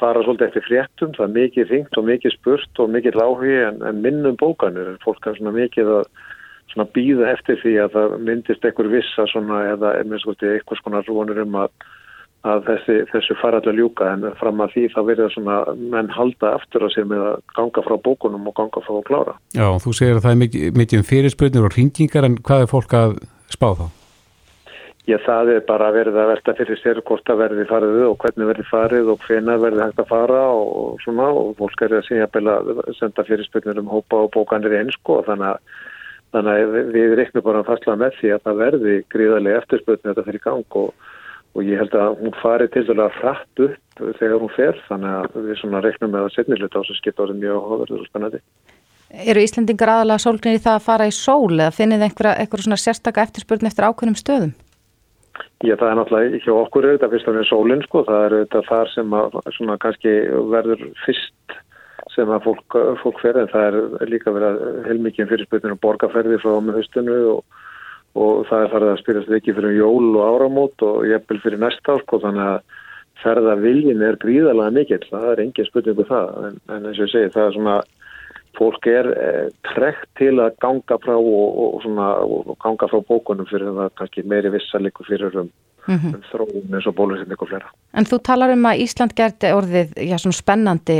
fara 0.00 0.22
svolítið 0.24 0.48
eftir 0.48 0.66
fréttum, 0.68 1.14
það 1.16 1.26
er 1.26 1.36
mikið 1.36 1.72
ringt 1.74 1.98
og 1.98 2.06
mikið 2.08 2.34
spurt 2.36 2.82
og 2.82 2.92
mikið 2.94 3.18
lági 3.20 3.56
en, 3.68 3.80
en 3.84 4.02
minnum 4.04 4.36
bókanir, 4.40 4.94
fólk 5.04 5.26
er 5.26 5.36
svona 5.36 5.52
mikið 5.56 5.92
að 5.98 6.04
svona 6.72 6.86
býða 6.94 7.32
eftir 7.34 7.58
því 7.60 7.74
að 7.84 7.96
það 7.96 8.16
myndist 8.28 8.66
einhver 8.66 8.90
vissa 8.92 9.26
svona 9.30 9.62
eða 9.74 9.94
einhvers 10.00 10.84
konar 10.84 11.08
rúanur 11.08 11.42
um 11.42 11.58
að, 11.64 11.72
að 12.48 12.64
þessi, 12.70 12.96
þessu 13.10 13.36
fara 13.36 13.60
allir 13.60 13.76
ljúka 13.76 14.08
en 14.14 14.24
fram 14.40 14.62
að 14.64 14.74
því 14.74 14.84
þá 14.94 15.00
verður 15.10 15.32
svona 15.34 15.56
menn 15.76 16.10
halda 16.14 16.54
aftur 16.56 16.86
að 16.86 16.94
sér 16.94 17.08
með 17.10 17.24
að 17.28 17.38
ganga 17.58 17.84
frá 17.84 17.96
bókunum 18.00 18.48
og 18.48 18.56
ganga 18.56 18.82
frá 18.86 18.96
að 18.96 19.06
klára. 19.10 19.34
Já, 19.52 19.66
þú 19.84 19.94
segir 19.96 20.16
að 20.16 20.24
það 20.26 20.36
er 20.36 20.42
mikið, 20.44 20.68
mikið 20.80 21.02
um 21.02 21.08
fyrirspurnir 21.10 21.66
og 21.68 21.74
ringingar 21.76 22.28
en 22.28 22.38
hvað 22.40 22.64
er 22.64 22.70
fólk 22.70 22.96
að 22.96 23.16
spá 23.52 23.68
þá? 23.76 23.86
Já, 25.08 25.16
það 25.24 25.52
er 25.54 25.62
bara 25.66 25.92
verið 25.92 26.16
að 26.20 26.28
velta 26.30 26.54
fyrir 26.58 26.80
sér 26.80 26.98
hvort 27.08 27.30
að 27.32 27.40
verði 27.40 27.64
farið 27.68 28.02
og 28.06 28.18
hvernig 28.20 28.50
verði 28.50 28.66
farið 28.68 29.12
og 29.12 29.22
hvena 29.26 29.56
verði 29.60 29.84
hægt 29.84 30.02
að 30.02 30.10
fara 30.10 30.42
og 30.54 31.00
svona 31.04 31.28
og 31.34 31.54
fólk 31.58 31.84
er 31.86 31.96
að 31.98 32.04
segja 32.06 32.28
að 32.30 32.82
senda 32.98 33.24
fyrirspilnir 33.26 33.80
um 33.80 33.88
hópa 33.90 34.20
og 34.26 34.32
bókanir 34.36 34.76
í 34.76 34.82
einsku 34.84 35.16
og 35.16 35.24
þannig 35.26 35.54
að, 35.54 35.78
þannig 36.36 36.60
að 36.60 36.92
við 36.94 37.16
reiknum 37.18 37.46
bara 37.48 37.64
að 37.64 37.72
fastla 37.72 37.96
með 38.00 38.20
því 38.20 38.34
að 38.36 38.44
það 38.44 38.60
verði 38.60 38.98
gríðarlega 39.16 39.62
eftirspilnir 39.64 40.06
þetta 40.10 40.26
fyrir 40.28 40.44
gang 40.46 40.78
og, 40.84 41.08
og 41.54 41.66
ég 41.66 41.80
held 41.80 41.94
að 41.98 42.18
hún 42.20 42.34
fari 42.40 42.68
til 42.70 42.84
dæla 42.86 43.08
frætt 43.18 43.64
upp 43.66 44.02
þegar 44.20 44.38
hún 44.38 44.52
fer 44.54 44.78
þannig 44.88 45.16
að 45.18 45.38
við 45.48 45.60
svona 45.60 45.82
reiknum 45.84 46.12
með 46.14 46.26
að 46.26 46.34
setnilut 46.36 46.76
á 46.76 46.80
þessu 46.80 46.98
skipta 46.98 47.26
árið 47.26 47.40
mjög 47.42 47.68
hóverður 47.70 48.04
og 48.04 48.10
spennandi. 48.10 48.42
Eru 49.10 49.42
Íslandingar 49.42 49.90
aðalega 49.90 50.22
sólgnir 50.22 50.56
í 50.56 50.62
það 50.62 50.76
að 50.78 50.84
fara 50.86 51.08
í 51.10 51.14
sól 51.14 51.56
eða 51.56 51.74
finnið 51.74 52.04
einhverja, 52.06 52.36
einhverja 52.38 52.66
svona 52.68 52.78
sérstaka 52.78 53.24
eftirspurn 53.26 53.66
eftir 53.66 53.88
ákveðnum 53.88 54.18
stöðum? 54.20 54.52
Já, 55.64 55.74
það 55.74 55.88
er 55.88 55.98
náttúrulega 55.98 56.36
ekki 56.38 56.52
okkur 56.54 56.86
auðvitað 56.86 57.14
fyrst 57.14 57.30
og 57.30 57.36
með 57.36 57.48
sólinn 57.48 57.82
sko, 57.84 58.04
það 58.06 58.22
er 58.26 58.36
auðvitað 58.36 58.68
þar 58.70 58.92
sem 58.94 59.16
að 59.18 59.36
svona 59.56 59.76
kannski 59.82 60.14
verður 60.54 60.84
fyrst 61.04 61.58
sem 62.14 62.30
að 62.32 62.46
fólk, 62.46 62.76
fólk 63.02 63.20
fer 63.22 63.38
en 63.40 63.50
það 63.50 63.66
er 63.68 64.10
líka 64.10 64.32
verið 64.34 64.62
heilmikið 64.88 65.30
fyrirspurnir 65.32 65.74
og 65.76 65.82
borgarferði 65.84 66.38
frá 66.42 66.54
með 66.64 66.80
höstinu 66.80 67.18
og, 67.34 67.60
og 68.18 68.46
það 68.48 68.64
er 68.64 68.72
farið 68.74 68.92
að 68.92 69.00
spyrjast 69.02 69.34
ekki 69.38 69.54
fyrir 69.54 69.78
jól 69.78 70.16
og 70.16 70.26
áramót 70.26 70.82
og 70.86 71.06
jæfnvel 71.06 71.40
fyrir 71.44 71.62
næsta 71.62 71.94
ár 71.94 72.04
sko 72.04 72.20
þannig 72.24 72.46
að 72.48 72.60
ferða 73.20 73.54
viljin 73.60 74.02
er 74.02 74.18
gríðalega 74.20 74.74
mikill, 74.74 75.04
það 75.10 75.32
er 75.32 75.42
engin 75.44 75.68
spurningu 75.68 76.04
um 76.04 76.08
það 76.08 76.28
en, 76.48 76.60
en 76.72 76.86
eins 76.88 76.98
og 76.98 77.06
ég 77.06 77.12
segi 77.12 77.32
það 77.34 77.46
er 77.46 77.56
svona 77.56 77.80
fólk 78.58 78.86
er 78.90 79.08
eh, 79.14 79.48
trekt 79.72 80.08
til 80.18 80.34
að 80.42 80.56
ganga 80.62 80.98
frá 81.02 81.14
og, 81.16 81.58
og, 81.64 81.82
svona, 81.84 82.08
og 82.24 82.56
ganga 82.62 82.88
frá 82.90 83.02
bókunum 83.08 83.48
fyrir 83.48 83.70
það 83.76 83.92
kannski 84.00 84.24
meiri 84.26 84.50
vissaliku 84.52 85.06
fyrir 85.06 85.36
um, 85.42 85.50
mm 85.86 85.96
-hmm. 85.96 86.14
um 86.14 86.22
þróum 86.32 86.74
eins 86.74 86.86
og 86.86 87.00
og 87.40 87.48
flera. 87.48 87.70
En 87.94 88.04
þú 88.04 88.18
talar 88.22 88.52
um 88.52 88.66
að 88.66 88.80
Ísland 88.84 89.14
gerði 89.14 89.52
orðið 89.58 89.88
já, 89.96 90.16
spennandi 90.32 90.98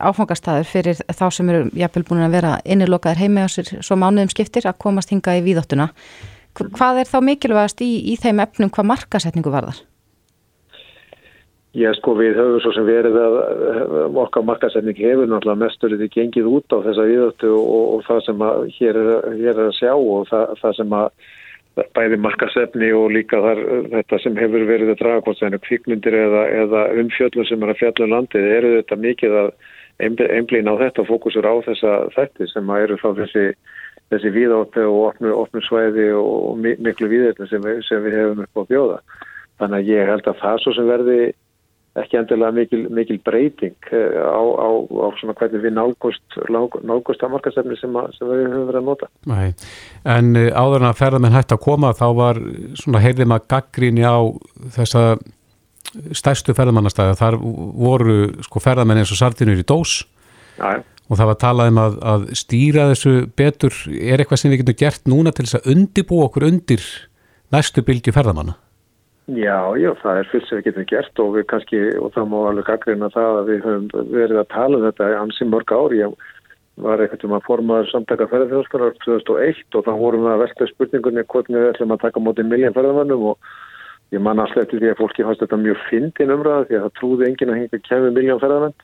áfangastæður 0.00 0.64
fyrir 0.64 0.96
þá 1.18 1.30
sem 1.30 1.48
eru 1.48 1.70
jafnvel 1.74 2.04
búin 2.04 2.26
að 2.26 2.32
vera 2.32 2.60
innilokaðir 2.64 3.18
heimi 3.18 3.40
á 3.44 3.48
sér 3.48 3.82
svo 3.82 3.96
mánuðum 3.96 4.30
skiptir 4.30 4.66
að 4.66 4.78
komast 4.78 5.10
hinga 5.10 5.36
í 5.36 5.42
víðóttuna. 5.42 5.88
Hvað 6.56 7.02
er 7.02 7.10
þá 7.10 7.18
mikilvægast 7.24 7.82
í, 7.84 7.90
í 8.12 8.16
þeim 8.20 8.40
efnum 8.44 8.72
hvað 8.72 8.90
markasetningu 8.92 9.52
varðar? 9.52 9.82
Já 11.76 11.90
sko 11.98 12.14
við 12.16 12.38
höfum 12.40 12.60
svo 12.64 12.70
sem 12.72 12.86
verið 12.88 13.18
að 13.20 14.16
okkar 14.22 14.46
markasetning 14.48 14.96
hefur 14.96 15.28
náttúrulega 15.28 15.60
mesturinn 15.60 16.04
í 16.06 16.08
gengið 16.08 16.46
út 16.48 16.72
á 16.72 16.80
þessa 16.86 17.04
viðötu 17.04 17.50
og, 17.52 17.82
og 17.98 18.06
það 18.06 18.22
sem 18.24 18.44
að 18.46 18.62
hér 18.78 19.00
er, 19.02 19.10
hér 19.42 19.50
er 19.52 19.66
að 19.66 19.74
sjá 19.76 19.90
og 19.92 20.24
það, 20.30 20.54
það 20.62 20.78
sem 20.78 20.94
að 20.96 21.26
bæði 21.96 22.18
markasetni 22.24 22.88
og 22.96 23.10
líka 23.12 23.42
þar 23.44 23.60
þetta 23.92 24.20
sem 24.24 24.38
hefur 24.40 24.64
verið 24.70 24.94
að 24.94 25.00
draga 25.02 25.24
hvort 25.26 25.40
það 25.42 25.58
er 25.58 25.64
kvikmyndir 25.66 26.16
eða, 26.16 26.44
eða 26.62 26.84
umfjöllum 27.02 27.48
sem 27.50 27.66
er 27.66 27.72
að 27.74 27.80
fjalla 27.82 28.06
um 28.06 28.14
landið 28.14 28.48
eru 28.54 28.70
þetta 28.78 28.98
mikið 29.02 29.36
að 29.42 29.50
einblýna 30.06 30.72
á 30.72 30.80
þetta 30.86 31.04
og 31.04 31.10
fókusur 31.10 31.48
á 31.48 31.54
þessa 31.68 31.98
þætti 32.16 32.48
sem 32.54 32.72
að 32.72 32.86
eru 32.86 32.98
þá 33.02 33.08
þessi, 33.20 33.44
þessi 34.12 34.32
viðóttu 34.34 34.84
og 34.86 35.22
opnu 35.32 35.62
svæði 35.66 36.10
og 36.18 36.60
miklu 36.62 37.08
viðötu 37.10 37.48
sem, 37.50 37.64
sem 37.86 38.04
við 38.04 38.20
hefum 38.20 38.44
upp 38.44 38.62
á 38.62 38.70
bjóða. 38.70 39.00
Þannig 39.56 39.82
að 39.82 39.90
ég 39.90 40.10
held 40.12 40.30
að 40.30 40.40
það 40.42 40.62
svo 40.62 40.74
sem 40.76 40.88
verði 40.90 41.18
ekki 41.96 42.18
endilega 42.20 42.52
mikil, 42.52 42.80
mikil 42.92 43.16
breyting 43.24 43.88
eh, 43.88 44.18
á, 44.20 44.42
á, 44.44 44.68
á 44.84 45.06
svona 45.16 45.36
hvernig 45.38 45.62
við 45.64 45.72
nálgust, 45.78 46.38
nálgust 46.84 47.24
að 47.24 47.32
markasefni 47.32 47.78
sem, 47.80 47.96
sem 48.18 48.28
við 48.28 48.42
höfum 48.50 48.66
verið 48.68 48.80
að 48.82 48.90
nota. 48.90 49.08
Nei. 49.30 49.54
En 50.04 50.36
eh, 50.36 50.50
áður 50.52 50.82
en 50.82 50.90
að 50.90 50.98
ferðarmenn 51.00 51.36
hætti 51.36 51.56
að 51.56 51.64
koma 51.64 51.94
þá 51.96 52.06
var 52.18 52.42
svona 52.76 53.02
heyrðum 53.04 53.36
að 53.38 53.48
gaggríni 53.54 54.04
á 54.04 54.18
þessa 54.76 55.06
stærstu 56.12 56.52
ferðarmannastæði. 56.56 57.16
Þar 57.16 57.38
voru 57.86 58.18
sko 58.44 58.60
ferðarmenn 58.60 59.00
eins 59.00 59.14
og 59.14 59.22
sartinur 59.22 59.62
í 59.62 59.66
dós 59.66 60.02
Nei. 60.60 60.84
Og 61.06 61.18
það 61.18 61.30
var 61.30 61.40
talað 61.42 61.72
um 61.72 61.80
að, 61.82 61.98
að 62.12 62.28
stýra 62.38 62.86
þessu 62.92 63.14
betur. 63.38 63.74
Er 63.94 64.22
eitthvað 64.22 64.42
sem 64.42 64.52
við 64.52 64.62
getum 64.62 64.78
gert 64.82 65.10
núna 65.10 65.32
til 65.34 65.46
þess 65.46 65.60
að 65.60 65.68
undibú 65.74 66.22
okkur 66.26 66.48
undir 66.48 66.86
næstu 67.54 67.84
bylgi 67.86 68.14
ferðarmanna? 68.14 68.56
Já, 69.26 69.74
já, 69.74 69.90
það 70.02 70.20
er 70.20 70.28
fyllt 70.30 70.46
sem 70.46 70.60
við 70.60 70.68
getum 70.68 70.88
gert 70.90 71.20
og 71.22 71.32
við 71.34 71.46
kannski, 71.50 71.82
og 71.98 72.12
það 72.14 72.28
má 72.30 72.36
alveg 72.46 72.68
aðgreina 72.70 73.10
það 73.14 73.38
að 73.40 73.48
við 73.50 73.64
höfum 73.66 74.10
verið 74.14 74.40
að 74.42 74.50
tala 74.54 74.78
um 74.78 74.84
þetta 74.86 75.12
ansi 75.18 75.48
mörg 75.50 75.72
ári. 75.74 76.02
Ég 76.02 76.12
var 76.84 77.00
eitthvað 77.02 77.26
um 77.26 77.36
að 77.38 77.46
formaður 77.46 77.90
samtaka 77.90 78.28
ferðarþjóðskarar 78.30 78.98
2001 79.02 79.78
og 79.78 79.86
þá 79.86 79.92
vorum 79.98 80.26
við 80.26 80.34
að 80.34 80.42
velta 80.44 80.68
spurningunni 80.70 81.24
hvernig 81.32 81.62
við 81.62 81.70
ætlum 81.72 81.94
að 81.94 82.02
taka 82.04 82.22
mótið 82.22 82.50
miljón 82.50 82.76
ferðarmannum 82.76 83.24
og 83.32 83.50
ég 84.14 84.22
man 84.22 84.42
alltaf 84.42 84.66
eftir 84.66 84.82
því 84.82 84.92
að 84.92 85.00
fólki 85.00 85.26
fannst 85.26 85.42
þetta 85.42 85.58
mjög 85.62 85.80
fyndin 85.88 86.34
umræða 86.36 86.66
því 86.68 86.78
að 86.78 86.84
það 86.84 86.94
trúði 87.00 87.28
engin 87.30 87.52
að 87.54 87.58
hengi 87.62 87.80
kemur 87.88 88.14
miljón 88.14 88.42
ferðarmann 88.42 88.76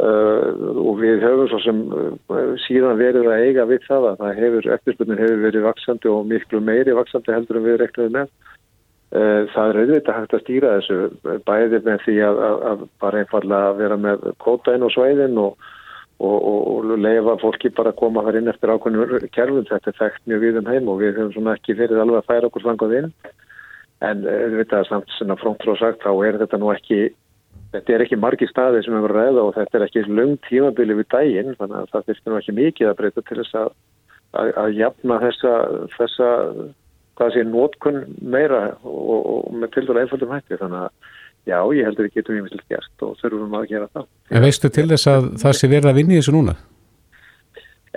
uh, 0.00 0.44
og 0.80 1.00
við 1.00 1.24
höfum 1.24 1.50
svo 1.52 1.60
sem 1.64 1.82
uh, 1.92 2.54
síðan 2.66 3.00
verið 3.00 3.28
að 3.30 3.44
eiga 3.46 3.68
við 3.70 3.84
það 3.88 4.08
að 4.10 4.22
það 4.24 4.40
hefur, 4.44 4.70
eftirspurnin 4.76 5.22
hefur 5.22 5.44
verið 5.46 5.66
vaksandi 5.68 6.12
og 6.12 6.30
miklu 6.30 6.62
meiri 6.64 6.96
vaksandi 6.98 7.36
heldur 7.36 7.60
en 7.60 7.68
við 7.68 7.82
reknaðum 7.84 8.18
með 8.18 8.32
Eh, 9.10 9.44
það 9.50 9.72
er 9.72 9.78
auðvitað 9.80 10.16
hægt 10.20 10.34
að 10.36 10.42
stýra 10.44 10.72
þessu 10.76 10.96
bæði 11.42 11.78
með 11.82 12.02
því 12.04 12.12
að, 12.22 12.36
að, 12.46 12.60
að 12.70 12.82
bara 13.02 13.22
einfallega 13.24 13.72
vera 13.80 13.96
með 13.98 14.26
kóta 14.38 14.74
inn 14.76 14.86
á 14.86 14.90
sveiðin 14.94 15.40
og, 15.42 15.64
og, 16.22 16.36
og, 16.36 16.60
og 16.70 16.92
leifa 16.94 17.34
fólki 17.42 17.72
bara 17.74 17.90
að 17.90 17.98
koma 17.98 18.22
þar 18.28 18.38
inn 18.38 18.52
eftir 18.52 18.70
ákveðinu 18.70 19.30
kerfum. 19.34 19.66
Þetta 19.66 19.90
er 19.90 19.98
þekkt 19.98 20.30
mjög 20.30 20.44
við 20.44 20.60
um 20.60 20.70
heim 20.70 20.92
og 20.92 21.02
við 21.02 21.18
höfum 21.18 21.32
svona 21.34 21.56
ekki 21.58 21.74
verið 21.80 22.04
alveg 22.04 22.20
að 22.20 22.30
færa 22.30 22.50
okkur 22.52 22.64
svangað 22.68 22.96
inn. 23.00 23.10
En 24.06 24.22
auðvitað 24.30 24.86
samt 24.92 25.16
svona 25.16 25.38
fróntról 25.42 25.76
sagt 25.80 26.06
þá 26.06 26.12
er 26.28 26.38
þetta 26.44 26.62
nú 26.62 26.70
ekki, 26.76 27.00
þetta 27.74 27.94
er 27.94 28.04
ekki 28.04 28.18
margi 28.20 28.48
staði 28.50 28.82
sem 28.84 28.96
við 28.96 29.06
verðum 29.06 29.20
að 29.20 29.28
ræða 29.28 29.44
og 29.44 29.54
þetta 29.58 29.78
er 29.78 29.86
ekki 29.86 30.04
lung 30.08 30.36
tímabili 30.48 30.98
við 30.98 31.08
dægin 31.14 31.56
þannig 31.58 31.78
að 31.78 31.92
það 31.94 32.06
þurftir 32.08 32.32
nú 32.32 32.40
ekki 32.40 32.56
mikið 32.58 32.90
að 32.90 32.98
breyta 33.00 33.24
til 33.28 33.38
þess 33.40 33.58
að, 33.60 33.70
að 34.64 34.76
jafna 34.78 35.20
þessa, 35.24 35.54
þessa 35.96 36.30
hvað 37.20 37.34
sé 37.36 37.46
nótkunn 37.46 38.02
meira 38.22 38.62
og, 38.82 39.20
og 39.20 39.54
með 39.60 39.74
til 39.76 39.86
dæla 39.86 40.04
einfaldum 40.04 40.34
hætti 40.34 40.58
þannig 40.60 40.86
að 40.86 41.16
já, 41.48 41.58
ég 41.76 41.86
heldur 41.86 42.08
við 42.08 42.18
getum 42.18 42.40
ímyndilegt 42.40 42.74
gert 42.74 43.06
og 43.06 43.16
þurfum 43.20 43.56
að 43.58 43.70
gera 43.70 43.88
það. 43.94 44.10
En 44.30 44.44
veistu 44.44 44.70
til 44.72 44.88
þess 44.90 45.08
að 45.10 45.30
það 45.42 45.56
sé 45.58 45.70
verið 45.72 45.90
að 45.90 45.98
vinni 46.00 46.18
þessu 46.20 46.34
núna? 46.36 46.56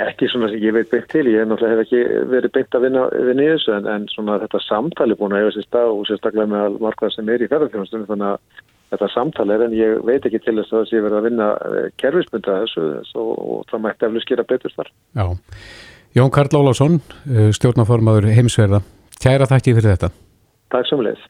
Ekki 0.03 0.25
svona 0.31 0.47
sem 0.49 0.63
ég 0.63 0.73
veit 0.73 0.89
beint 0.89 1.09
til, 1.11 1.27
ég 1.29 1.43
hef 1.43 1.49
náttúrulega 1.49 1.83
ekki 1.85 1.99
verið 2.31 2.53
beint 2.55 2.77
að 2.77 2.85
vinna, 2.87 3.01
vinna 3.27 3.43
í 3.43 3.49
þessu 3.51 3.75
en, 3.75 3.89
en 3.93 4.07
svona 4.09 4.39
þetta 4.41 4.61
samtali 4.65 5.17
búin 5.19 5.35
að 5.35 5.43
hefa 5.43 5.55
sér 5.57 5.67
stað 5.67 5.91
og 5.93 6.07
sérstaklega 6.09 6.49
með 6.49 6.79
markað 6.81 7.13
sem 7.13 7.29
er 7.29 7.43
í 7.43 7.49
ferðarfjónastunum 7.51 8.07
þannig 8.09 8.31
að 8.31 8.63
þetta 8.93 9.11
samtali 9.13 9.55
er 9.55 9.67
en 9.67 9.77
ég 9.77 10.01
veit 10.07 10.25
ekki 10.25 10.41
til 10.43 10.57
þess 10.59 10.71
að 10.71 10.79
það 10.79 10.89
sé 10.89 11.03
verið 11.03 11.19
að 11.19 11.29
vinna 11.29 11.51
eh, 11.67 11.87
kerfismynda 12.01 12.57
þessu 12.63 12.87
og, 13.19 13.31
og 13.33 13.63
það 13.71 13.85
mætti 13.87 14.09
eflug 14.09 14.25
skýra 14.25 14.49
betur 14.49 14.75
þar. 14.77 14.91
Já, 15.17 15.25
Jón 16.13 16.33
Karl 16.33 16.59
Ólásson, 16.59 16.99
eh, 17.29 17.49
stjórnaformaður 17.57 18.29
heimsverða 18.37 18.83
Kæra 19.23 19.47
þakki 19.47 19.71
fyrir 19.77 19.93
þetta. 19.93 20.09
Takk 20.73 20.87
sem 20.89 21.01
leið. 21.05 21.21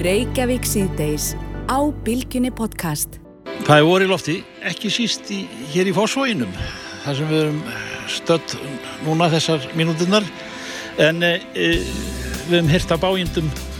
Reykjavík 0.00 0.64
síðdeis 0.64 1.34
á 1.68 1.78
Bilginni 2.06 2.48
podcast. 2.54 3.18
Það 3.66 3.80
er 3.80 3.84
voru 3.84 4.06
í 4.06 4.08
lofti, 4.08 4.36
ekki 4.64 4.88
síst 4.92 5.28
í, 5.34 5.42
hér 5.74 5.90
í 5.90 5.94
fósfóinum, 5.96 6.52
þar 7.04 7.18
sem 7.18 7.28
við 7.28 7.42
erum 7.42 7.60
stödd 8.12 8.56
núna 9.04 9.28
þessar 9.32 9.64
mínútinnar, 9.76 10.24
en 11.02 11.20
e, 11.20 11.32
við 11.52 12.54
hefum 12.54 12.72
hirt 12.72 12.94
að 12.96 13.02
bájindum 13.04 13.50
e, 13.52 13.75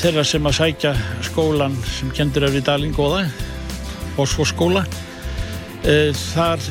þeirra 0.00 0.24
sem 0.26 0.46
að 0.46 0.56
sækja 0.58 0.94
skólan 1.24 1.76
sem 1.88 2.10
kendur 2.16 2.48
öfri 2.48 2.62
dalinn 2.64 2.94
góða, 2.96 3.24
fósfóskóla. 4.16 4.84
E, 5.80 6.12
þar 6.12 6.64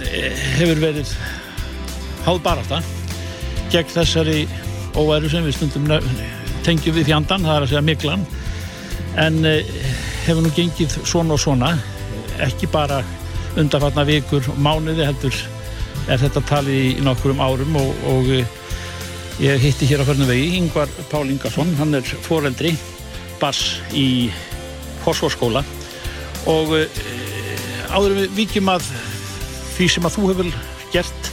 hefur 0.59 0.81
verið 0.83 1.13
hálfbarata 2.25 2.81
gegn 3.73 3.93
þessari 3.93 4.43
óæru 4.97 5.29
sem 5.31 5.45
við 5.45 5.57
stundum 5.57 5.87
tengjum 6.65 6.97
við 6.97 7.09
fjandan, 7.11 7.45
það 7.45 7.55
er 7.55 7.65
að 7.65 7.71
segja 7.71 7.85
miklan 7.85 8.25
en 9.19 9.39
eh, 9.47 9.71
hefur 10.25 10.43
nú 10.45 10.51
gengið 10.55 10.99
svona 11.07 11.35
og 11.35 11.41
svona 11.41 11.71
ekki 12.45 12.69
bara 12.71 13.01
undarfarna 13.59 14.05
vikur 14.07 14.45
mánuði 14.61 15.07
heldur 15.07 15.35
er 16.09 16.21
þetta 16.21 16.43
talið 16.49 16.79
í 16.79 17.05
nokkurum 17.05 17.41
árum 17.43 17.77
og, 17.79 18.05
og 18.11 18.31
eh, 18.37 18.55
ég 19.43 19.61
hitti 19.63 19.89
hér 19.89 20.03
á 20.03 20.09
förnum 20.09 20.29
vegi 20.29 20.57
Yngvar 20.59 20.91
Pál 21.11 21.29
Ingarsson, 21.31 21.75
hann 21.79 21.95
er 21.97 22.05
foreldri 22.25 22.75
bass 23.41 23.79
í 23.95 24.29
Horsfórskóla 25.05 25.63
og 26.49 26.75
e, 26.77 26.85
áður 27.89 28.17
við 28.19 28.35
vikjum 28.37 28.71
að 28.73 28.87
því 29.75 29.87
sem 29.95 30.07
að 30.07 30.15
þú 30.17 30.31
hefur 30.31 30.51
gert 30.93 31.31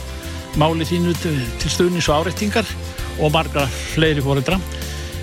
málið 0.57 0.93
þínu 0.93 1.15
til 1.23 1.71
stöðnis 1.71 2.07
og 2.09 2.23
áreitingar 2.23 2.69
og 3.17 3.33
marga 3.33 3.65
fleiri 3.93 4.23
fóreldra. 4.25 4.59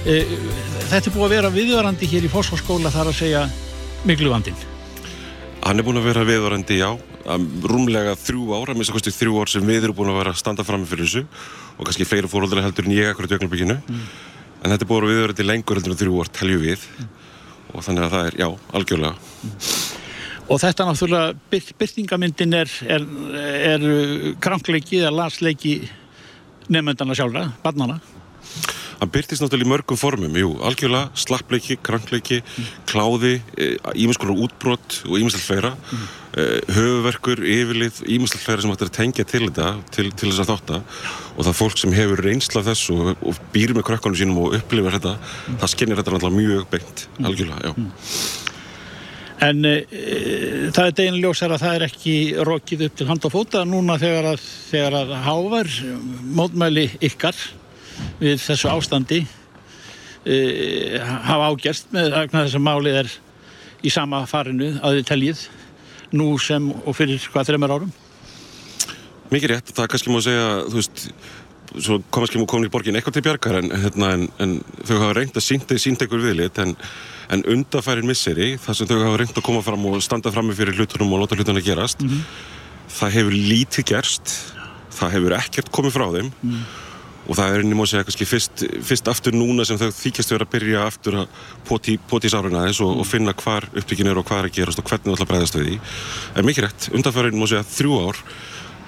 E, 0.05 0.21
þetta 0.91 1.09
er 1.09 1.15
búið 1.15 1.27
að 1.27 1.35
vera 1.37 1.55
viðvarandi 1.55 2.11
hér 2.11 2.29
í 2.29 2.33
fósfórskóla 2.33 2.93
þar 2.95 3.11
að 3.11 3.19
segja 3.23 3.43
miklu 4.05 4.33
vandin. 4.33 4.57
Hann 5.65 5.81
er 5.81 5.87
búin 5.87 5.97
að 5.97 6.11
vera 6.11 6.27
viðvarandi, 6.29 6.77
já, 6.77 6.91
rúmlega 7.65 8.13
þrjú 8.21 8.51
ára, 8.53 8.75
minnst 8.77 8.93
að 8.93 8.99
kosti 8.99 9.15
þrjú 9.17 9.39
ár 9.41 9.49
sem 9.49 9.65
við 9.65 9.87
erum 9.87 9.97
búin 9.97 10.13
að 10.13 10.21
vera 10.21 10.35
að 10.35 10.43
standa 10.43 10.67
fram 10.67 10.83
með 10.83 10.93
fyrir 10.93 11.09
þessu 11.09 11.23
og 11.79 11.89
kannski 11.89 12.07
fleiri 12.09 12.31
fóreldra 12.31 12.65
heldur 12.67 12.85
en 12.85 12.97
ég 12.99 13.09
akkurat 13.09 13.33
í 13.33 13.39
ögnabíkinu. 13.39 13.79
Mm. 13.81 14.03
En 14.65 14.73
þetta 14.73 14.87
er 14.87 14.89
búin 14.89 15.05
að 15.05 15.11
vera 15.11 15.19
viðvarandi 15.19 15.45
lengur 15.45 15.79
heldur 15.79 15.93
en 15.93 16.01
þrjú 16.01 16.23
ár, 16.23 16.31
telju 16.33 16.63
við 16.63 16.87
mm. 16.89 17.11
og 17.75 17.85
þannig 17.85 18.07
að 18.07 18.15
það 18.15 18.29
er, 18.31 18.39
já, 18.41 18.49
algjörlega. 18.79 19.29
Mm. 19.45 19.59
Og 20.45 20.61
þetta 20.61 20.87
náttúrulega, 20.89 21.37
byrtingamyndin 21.81 22.57
er, 22.57 22.73
er, 22.97 23.05
er 23.73 23.87
krankleiki 24.45 25.01
eða 25.01 25.13
lasleiki 25.23 25.79
nefnendana 26.69 27.17
sjálfa, 27.17 27.47
barnana? 27.65 28.01
Hann 29.01 29.13
byrtist 29.15 29.43
náttúrulega 29.43 29.67
í 29.67 29.71
mörgum 29.73 29.99
formum, 29.99 30.37
jú, 30.39 30.53
algjörlega 30.65 31.11
slappleiki, 31.19 31.79
krankleiki, 31.85 32.41
kláði 32.91 33.39
ímiðskonar 33.57 34.45
útbrott 34.47 35.01
og 35.09 35.19
ímiðslega 35.19 35.47
fleira 35.49 35.73
mm. 35.75 36.05
höfuverkur, 36.77 37.43
yfirlið 37.57 38.01
ímiðslega 38.05 38.45
fleira 38.45 38.65
sem 38.65 38.75
hægt 38.75 38.87
er 38.87 38.93
að 38.93 38.97
tengja 38.99 39.27
til 39.29 39.43
þetta 39.49 39.73
til, 39.95 40.07
til 40.13 40.31
þess 40.31 40.45
að 40.45 40.53
þátta 40.53 40.81
og 41.35 41.43
það 41.49 41.59
fólk 41.61 41.83
sem 41.83 41.97
hefur 41.97 42.25
reynslað 42.29 42.71
þess 42.71 42.95
og, 42.95 43.13
og 43.19 43.43
býr 43.55 43.75
með 43.77 43.89
krökkunum 43.91 44.21
sínum 44.21 44.41
og 44.45 44.57
upplifir 44.61 44.99
þetta 44.99 45.19
mm. 45.19 45.61
það 45.63 45.75
skinnir 45.75 46.01
þetta 46.01 46.17
náttúrulega 46.17 46.41
mjög 46.41 46.73
beint 46.75 47.07
algjörlega, 47.23 47.71
já 47.75 48.43
En 49.43 49.67
e, 49.67 49.73
það 50.73 50.87
er 50.87 50.95
degin 50.97 51.19
ljósar 51.21 51.53
að 51.53 51.65
það 51.65 51.77
er 51.77 51.85
ekki 51.89 52.15
rokið 52.47 52.85
upp 52.87 52.95
til 53.01 53.09
hand 53.09 53.27
og 53.27 53.35
fóta 53.35 53.65
núna 53.67 53.99
þegar 54.01 54.31
að, 54.31 54.47
þegar 54.71 54.97
að 55.01 55.13
hávar 55.27 55.71
mótmæli 56.39 56.87
ykkar 57.11 57.37
við 58.21 58.41
þessu 58.43 58.71
ástandi 58.73 59.25
e, 60.25 60.99
hafa 61.01 61.51
ágerst 61.53 61.93
með 61.95 62.17
þess 62.33 62.59
að 62.59 62.65
málið 62.65 63.01
er 63.03 63.13
í 63.85 63.93
sama 63.93 64.25
farinu 64.29 64.75
að 64.81 64.99
þið 64.99 65.09
teljið 65.11 65.45
nú 66.15 66.35
sem 66.41 66.71
og 66.73 66.97
fyrir 66.97 67.23
hvað 67.33 67.51
þreymar 67.51 67.75
árum? 67.77 67.95
Mikið 69.33 69.51
rétt, 69.51 69.73
það 69.75 69.89
kannski 69.93 70.13
má 70.13 70.21
segja, 70.23 70.47
þú 70.69 70.79
veist, 70.79 71.05
svo 71.75 71.99
komast 72.15 72.31
ekki 72.31 72.41
múið 72.43 72.51
komin 72.53 72.69
í 72.69 72.73
borgin 72.73 72.99
eitthvað 72.99 73.17
til 73.17 73.25
bjargar 73.27 73.59
en, 73.59 73.73
hérna, 73.83 74.11
en, 74.15 74.27
en 74.45 74.55
þau 74.85 74.95
hafa 75.01 75.17
reynd 75.19 75.41
að 75.41 75.47
sínda, 75.47 75.79
sínda 75.81 76.07
ykkur 76.07 76.23
viðlit 76.23 76.61
en, 76.63 76.77
en 77.35 77.45
undafærin 77.51 78.09
misseri, 78.09 78.53
þar 78.63 78.79
sem 78.79 78.91
þau 78.91 78.99
hafa 79.01 79.21
reynd 79.23 79.41
að 79.41 79.47
koma 79.49 79.65
fram 79.65 79.89
og 79.91 79.99
standa 80.05 80.33
fram 80.35 80.49
með 80.51 80.61
fyrir 80.61 80.79
hlutunum 80.79 81.17
og 81.17 81.25
láta 81.25 81.39
hlutunum 81.41 81.61
að 81.63 81.71
gerast, 81.73 82.05
mm 82.05 82.13
-hmm. 82.13 82.25
það 83.01 83.17
hefur 83.19 83.39
lítið 83.53 83.89
gerst, 83.91 84.37
það 84.95 85.15
hefur 85.19 85.39
ekkert 85.41 85.73
komið 85.75 85.97
frá 85.99 86.07
þeim 86.15 86.31
mm 86.31 86.65
og 87.25 87.39
það 87.39 87.51
er 87.51 87.63
einnig 87.63 87.79
móð 87.79 87.87
að 87.87 87.93
segja 87.93 88.07
kannski 88.09 88.29
fyrst, 88.29 88.65
fyrst 88.85 89.11
aftur 89.11 89.37
núna 89.37 89.65
sem 89.65 89.79
þau 89.81 89.89
þykjast 89.97 90.35
verið 90.35 90.47
að 90.47 90.55
byrja 90.55 90.83
aftur 90.85 91.19
að 91.23 91.39
poti, 91.69 91.97
poti 92.11 92.33
sáruna 92.33 92.67
þess 92.67 92.83
og, 92.85 92.91
mm. 92.93 93.01
og 93.01 93.09
finna 93.09 93.37
hvar 93.41 93.69
uppbyggin 93.73 94.11
er 94.11 94.21
og 94.21 94.27
hvað 94.29 94.43
er 94.43 94.51
að 94.51 94.59
gerast 94.59 94.83
og 94.83 94.91
hvernig 94.91 95.09
það 95.09 95.17
ætla 95.17 95.27
að 95.27 95.33
breyðast 95.33 95.59
við 95.59 95.71
því 95.71 95.79
en 96.35 96.49
mikið 96.51 96.67
rétt, 96.67 96.91
undanfærin 96.99 97.39
móð 97.41 97.49
að 97.49 97.55
segja 97.55 97.71
þrjú 97.79 98.03
ár 98.05 98.23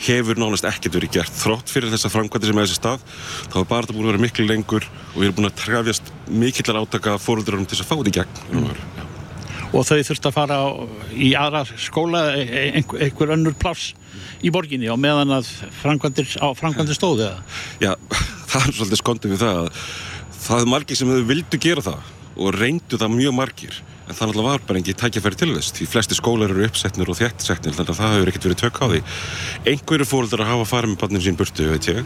hefur 0.07 0.37
nánast 0.37 0.66
ekkert 0.68 0.99
verið 0.99 1.14
gert 1.16 1.39
þrótt 1.41 1.72
fyrir 1.72 1.93
þessa 1.93 2.11
framkvæmdi 2.12 2.51
sem 2.51 2.59
er 2.61 2.68
þessi 2.68 2.78
stað 2.80 3.05
þá 3.49 3.59
er 3.62 3.68
bara 3.70 3.87
þetta 3.87 3.97
búin 3.97 4.07
að 4.07 4.12
vera 4.12 4.24
miklu 4.26 4.47
lengur 4.51 4.84
og 4.84 5.16
við 5.16 5.28
erum 5.28 5.39
búin 5.39 5.49
að 5.49 5.59
trefjast 5.62 6.11
mikillar 6.28 6.80
átaka 6.82 7.16
fóröldurum 7.22 7.64
til 7.64 7.78
þess 7.78 7.87
að 7.87 7.89
fá 7.89 7.97
þetta 7.97 8.12
í 8.12 8.16
gegn 8.20 8.61
mm. 8.61 9.05
Og 9.74 9.82
þau 9.82 9.97
þurft 10.07 10.26
að 10.28 10.37
fara 10.37 10.57
í 11.12 11.32
aðra 11.37 11.64
skóla 11.66 12.20
e, 12.39 12.45
e, 12.47 12.61
einhver 12.76 13.32
önnur 13.34 13.57
pláss 13.59 13.97
í 14.47 14.53
borginni 14.55 14.90
og 14.92 15.01
meðan 15.03 15.34
að 15.38 15.51
framkvæmdir, 15.80 16.97
stóði? 16.97 17.32
Já, 17.82 17.92
það 18.51 18.62
er 18.62 18.76
svolítið 18.78 19.03
skondið 19.03 19.34
við 19.34 19.44
það 19.44 19.61
að 19.64 19.82
það 20.47 20.62
er 20.62 20.70
margir 20.70 21.01
sem 21.01 21.12
vildu 21.26 21.61
gera 21.62 21.84
það 21.84 22.14
og 22.36 22.57
reyndu 22.57 23.01
það 23.01 23.16
mjög 23.16 23.36
margir 23.36 23.78
en 24.07 24.14
það 24.14 24.30
náttúrulega 24.30 24.50
var 24.50 24.64
bara 24.66 24.80
engi 24.80 24.94
tækjafæri 24.96 25.38
til 25.40 25.50
þess 25.57 25.74
því 25.76 25.86
flesti 25.90 26.16
skólar 26.16 26.52
eru 26.52 26.66
uppsetnir 26.66 27.11
og 27.11 27.18
þjættsetnir 27.18 27.74
þannig 27.76 27.92
að 27.92 27.98
það 28.00 28.14
hefur 28.14 28.30
ekkert 28.30 28.46
verið 28.46 28.61
tök 28.62 28.76
á 28.78 28.86
því. 28.92 29.00
Einhverju 29.72 30.07
fóröldar 30.07 30.42
að 30.44 30.50
hafa 30.52 30.66
farið 30.70 30.92
með 30.92 31.00
barnin 31.02 31.24
sín 31.26 31.38
burtu 31.38 31.66
veit 31.70 31.88
ég, 31.90 32.02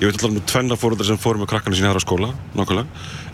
ég 0.00 0.04
veit 0.06 0.16
alltaf 0.16 0.30
um 0.30 0.38
tvenna 0.52 0.78
fóröldar 0.80 1.08
sem 1.08 1.20
fórum 1.20 1.44
með 1.44 1.50
krakkana 1.52 1.78
sín 1.78 1.88
aðra 1.90 2.04
skóla 2.04 2.30
nákvæmlega, 2.56 2.86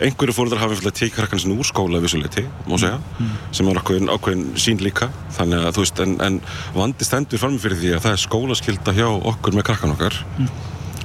einhverju 0.08 0.34
fóröldar 0.34 0.62
hafa 0.64 0.78
eftir 0.78 0.90
að 0.90 0.98
teka 0.98 1.16
krakkana 1.20 1.44
sín 1.44 1.54
úr 1.54 1.68
skóla 1.68 2.02
vissuleiti, 2.02 2.44
má 2.66 2.74
segja 2.74 2.98
mm. 2.98 3.36
sem 3.54 3.70
er 3.70 3.78
ákveðin, 3.82 4.10
ákveðin 4.10 4.48
sín 4.58 4.82
líka. 4.82 5.10
Þannig 5.38 5.68
að 5.68 5.78
þú 5.78 5.84
veist, 5.84 6.02
en, 6.02 6.16
en 6.26 6.40
vandi 6.74 7.06
stendur 7.06 7.42
fram 7.42 7.60
fyrir 7.62 7.78
því 7.78 7.94
að 7.94 8.04
það 8.08 8.16
er 8.16 8.24
skólaskilda 8.24 8.96
hjá 8.98 9.08
okkur 9.08 9.54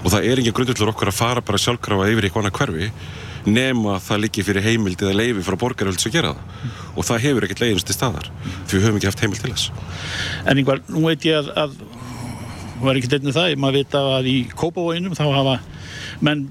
og 0.04 0.12
það 0.12 0.26
er 0.28 0.42
ekki 0.42 0.54
grundullur 0.56 0.92
okkur 0.92 1.12
að 1.12 1.16
fara 1.16 1.44
bara 1.46 1.62
sjálfkrafa 1.64 2.10
yfir 2.12 2.28
eitthvað 2.28 2.44
annað 2.44 2.58
hverfi 2.60 2.90
nema 3.50 3.98
það 4.04 4.24
líki 4.26 4.46
fyrir 4.46 4.66
heimild 4.66 5.02
eða 5.04 5.18
leifi 5.18 5.44
frá 5.46 5.58
borgaröld 5.60 6.00
sem 6.02 6.14
gera 6.14 6.34
það. 6.34 6.54
Mm. 6.64 6.78
og 6.94 7.08
það 7.08 7.24
hefur 7.26 7.46
ekkert 7.48 7.64
leiðinst 7.64 7.90
til 7.90 7.98
staðar. 7.98 8.30
Því 8.68 8.78
við 8.78 8.86
höfum 8.88 9.00
ekki 9.00 9.10
haft 9.10 9.24
heimild 9.24 9.44
til 9.44 9.54
þess. 9.54 9.72
En 10.48 10.62
yngvar, 10.62 10.84
nú 10.94 11.06
veit 11.08 11.26
ég 11.28 11.40
að, 11.42 11.50
að 11.58 11.78
var 12.84 13.00
ekki 13.00 13.12
þetta 13.12 13.34
það, 13.36 13.56
maður 13.62 13.80
veit 13.80 13.98
að 14.00 14.30
í 14.30 14.38
Kópavóinum 14.54 15.18
þá 15.18 15.26
hafa 15.32 15.56
menn 16.24 16.46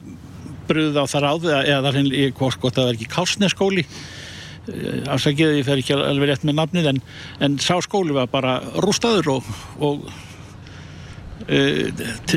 bröðuð 0.68 0.98
á 1.02 1.06
þar 1.10 1.28
áður 1.28 1.54
eða 1.60 1.78
það 1.78 1.88
er 1.90 1.98
henni, 2.00 2.26
hvort 2.38 2.60
gott 2.62 2.76
að 2.76 2.84
það 2.84 2.90
er 2.92 2.98
ekki 2.98 3.10
Kásneskóli 3.12 3.84
eh, 3.84 5.00
afsakið, 5.12 5.56
ég 5.58 5.66
fer 5.68 5.82
ekki 5.82 5.96
alveg 5.96 6.30
rétt 6.30 6.46
með 6.48 6.58
nafnið 6.60 6.90
en, 6.92 7.00
en 7.44 7.56
sá 7.62 7.74
skóli 7.84 8.16
var 8.16 8.30
bara 8.32 8.58
rústaður 8.84 9.36
og, 9.36 9.50
og 9.82 10.06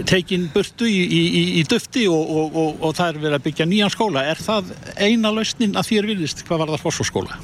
tekin 0.10 0.48
burtu 0.54 0.88
í, 0.90 1.02
í, 1.06 1.44
í 1.60 1.64
dufti 1.70 2.06
og, 2.12 2.24
og, 2.24 2.58
og, 2.62 2.82
og 2.88 2.96
það 2.98 3.12
er 3.12 3.22
verið 3.24 3.38
að 3.40 3.46
byggja 3.50 3.70
nýjan 3.70 3.94
skóla 3.94 4.26
er 4.32 4.42
það 4.42 4.74
eina 4.98 5.34
lausnin 5.34 5.78
að 5.78 5.92
þér 5.92 6.10
vilist 6.14 6.46
hvað 6.48 6.64
var 6.64 6.74
það 6.74 6.86
fórsóskóla? 6.86 7.40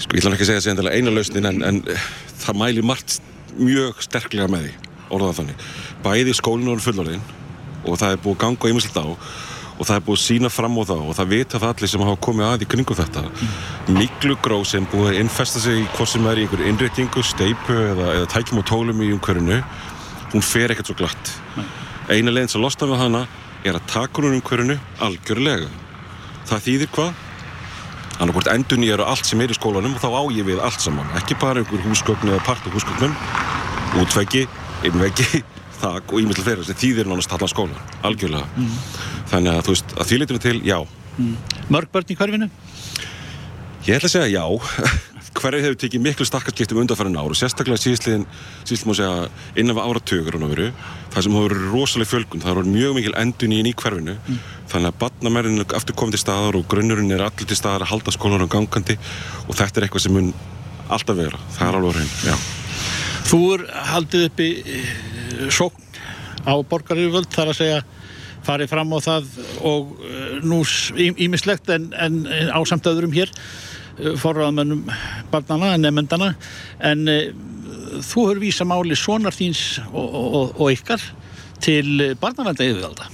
Sko 0.00 0.16
ég 0.16 0.22
ætla 0.22 0.36
ekki 0.36 0.46
að 0.46 0.52
segja 0.52 0.74
að 0.74 0.82
það 0.82 0.90
er 0.90 0.98
eina 0.98 1.14
lausnin 1.14 1.50
en, 1.50 1.62
en 1.66 1.82
það 2.40 2.60
mæli 2.62 2.86
margt 2.86 3.20
mjög 3.58 4.02
sterklega 4.06 4.50
með 4.50 4.68
því 4.68 4.74
orðan 5.10 5.38
þannig 5.40 5.68
bæði 6.04 6.34
skólinu 6.38 6.76
og 6.76 6.84
fullorðin 6.84 7.24
og 7.84 7.96
það 8.00 8.12
er 8.14 8.20
búið 8.24 8.36
að 8.36 8.42
ganga 8.44 8.70
ímjömslega 8.70 9.06
á 9.06 9.10
og 9.80 9.88
það 9.88 9.96
er 9.96 10.02
búið 10.04 10.18
að 10.18 10.24
sína 10.26 10.50
fram 10.52 10.76
á 10.76 10.82
það 10.90 11.06
og 11.08 11.14
það 11.16 11.30
vita 11.30 11.60
það 11.60 11.70
allir 11.72 11.90
sem 11.90 12.02
hafa 12.04 12.20
komið 12.26 12.46
að 12.46 12.64
í 12.64 12.66
kringu 12.74 12.96
þetta 12.98 13.22
mm. 13.28 13.54
miklu 13.96 14.36
gróð 14.44 14.66
sem 14.68 14.88
búið 14.92 15.08
að 15.08 15.20
innfesta 15.22 15.62
sig 15.64 15.80
í 15.80 15.86
hvort 15.94 16.12
sem 16.12 16.26
er 16.28 16.40
í 16.40 16.44
einhver 16.44 16.64
innréttingu, 16.68 17.24
steipu 17.24 17.78
eða, 17.86 18.10
eða 18.18 18.28
tækjum 18.34 18.60
og 18.60 18.66
tólum 18.68 19.00
í 19.00 19.08
umhverfinu 19.16 19.62
hún 20.32 20.44
fer 20.44 20.72
ekkert 20.72 20.90
svo 20.90 20.96
glatt. 20.98 21.32
Eina 22.10 22.32
leginn 22.32 22.50
sem 22.50 22.62
losna 22.62 22.88
við 22.90 23.02
hana 23.02 23.24
er 23.64 23.76
að 23.76 23.88
taka 23.90 24.22
hún 24.22 24.38
um 24.38 24.44
hverjunu 24.44 24.78
algjörlega. 25.04 25.68
Það 26.50 26.64
þýðir 26.66 26.92
hvað? 26.96 27.26
Þannig 28.20 28.40
að 28.40 28.50
endun 28.52 28.84
ég 28.84 28.94
eru 28.98 29.06
allt 29.08 29.24
sem 29.24 29.40
er 29.40 29.52
í 29.52 29.56
skólanum 29.56 29.94
og 29.96 30.02
þá 30.02 30.10
á 30.12 30.22
ég 30.36 30.44
við 30.44 30.60
allt 30.60 30.82
saman. 30.84 31.08
Ekki 31.16 31.38
bara 31.40 31.62
einhver 31.62 31.80
húsgögn 31.86 32.28
eða 32.28 32.42
part 32.44 32.66
af 32.68 32.74
húsgögnum. 32.76 33.14
Útveggi, 34.00 34.44
innveggi 34.84 35.42
þak 35.80 36.12
og 36.12 36.20
ímyndil 36.20 36.44
þeirra 36.44 36.66
sem 36.68 36.78
þýðir 36.78 37.08
nánast 37.08 37.32
allan 37.32 37.50
skólan, 37.50 37.86
algjörlega. 38.06 38.48
Mm. 38.56 38.74
þannig 39.30 39.54
að 39.54 39.62
þú 39.66 39.74
veist, 39.74 39.94
að 39.96 40.10
þýrleitinu 40.10 40.42
til, 40.44 40.56
já. 40.66 40.76
Mm. 41.16 41.36
Mörg 41.72 41.92
börn 41.94 42.12
í 42.12 42.18
hverfinu? 42.18 42.50
Ég 43.86 43.96
ætla 43.96 44.10
að 44.10 44.12
segja 44.12 44.28
já 44.34 44.44
hverju 45.36 45.62
hefur 45.64 45.78
tekið 45.78 46.02
miklu 46.04 46.26
stakkarskiptum 46.26 46.80
undanfærin 46.82 47.18
ár 47.18 47.30
og 47.30 47.38
sérstaklega 47.38 47.78
síðsliðin, 47.80 48.24
síðsliðin 48.66 48.90
má 48.90 48.96
segja 48.98 49.28
innan 49.60 49.78
af 49.78 49.90
áratögur 49.90 50.38
og 50.38 50.46
veru, 50.50 50.70
það 51.14 51.26
sem 51.26 51.36
hefur 51.38 51.54
verið 51.54 51.74
rosalega 51.74 52.10
fjölgun, 52.10 52.42
það 52.42 52.52
hefur 52.52 52.70
mjög 52.74 52.96
mikil 52.98 53.14
endun 53.20 53.54
í 53.54 53.74
hverfinu, 53.82 54.16
mm. 54.18 54.40
þannig 54.72 54.90
að 54.90 54.98
badnamærinu 55.04 55.66
aftur 55.78 55.98
komið 55.98 56.18
til 56.18 56.22
staðar 56.24 56.58
og 56.58 56.66
grunnurinn 56.70 57.14
er 57.14 57.26
allir 57.26 57.50
til 57.50 57.58
staðar 57.58 57.86
að 57.86 57.92
halda 57.94 58.16
skólanum 58.16 58.50
gangandi 58.50 58.98
og 59.46 59.54
þetta 59.54 59.80
er 59.80 59.86
eitthvað 59.86 60.06
sem 60.06 60.18
mun 60.18 60.32
alltaf 60.90 61.20
vera. 61.20 61.38
Það 61.54 61.68
er 61.68 61.80
alveg 61.80 62.00
hrein, 62.00 62.40
Þú 63.30 63.40
er 63.54 63.64
haldið 63.92 64.26
upp 64.26 64.40
í 64.42 64.50
eh, 64.58 64.92
sókn 65.54 65.90
á 66.42 66.54
borgaríföld 66.66 67.28
þar 67.30 67.52
að 67.52 67.58
segja 67.60 67.80
farið 68.46 68.70
fram 68.72 68.94
á 68.96 68.98
það 69.04 69.28
og 69.68 69.92
eh, 70.02 70.38
nú 70.42 70.62
ímislegt 70.98 71.70
en, 71.70 71.90
en 71.94 72.24
á 72.50 72.58
samt 72.66 72.88
öðrum 72.90 73.14
hér 73.14 73.30
forraðamönnum 74.20 74.84
barnana, 75.32 75.76
nefndana 75.78 76.34
en 76.90 77.08
e, 77.08 77.18
þú 78.04 78.26
höfður 78.26 78.42
vísa 78.42 78.66
máli 78.68 78.98
sonar 78.98 79.34
þíns 79.34 79.80
og, 79.90 80.06
og, 80.06 80.54
og 80.60 80.70
ykkar 80.74 81.02
til 81.60 82.14
barnavænda 82.20 82.66
yfirvalda. 82.66 83.08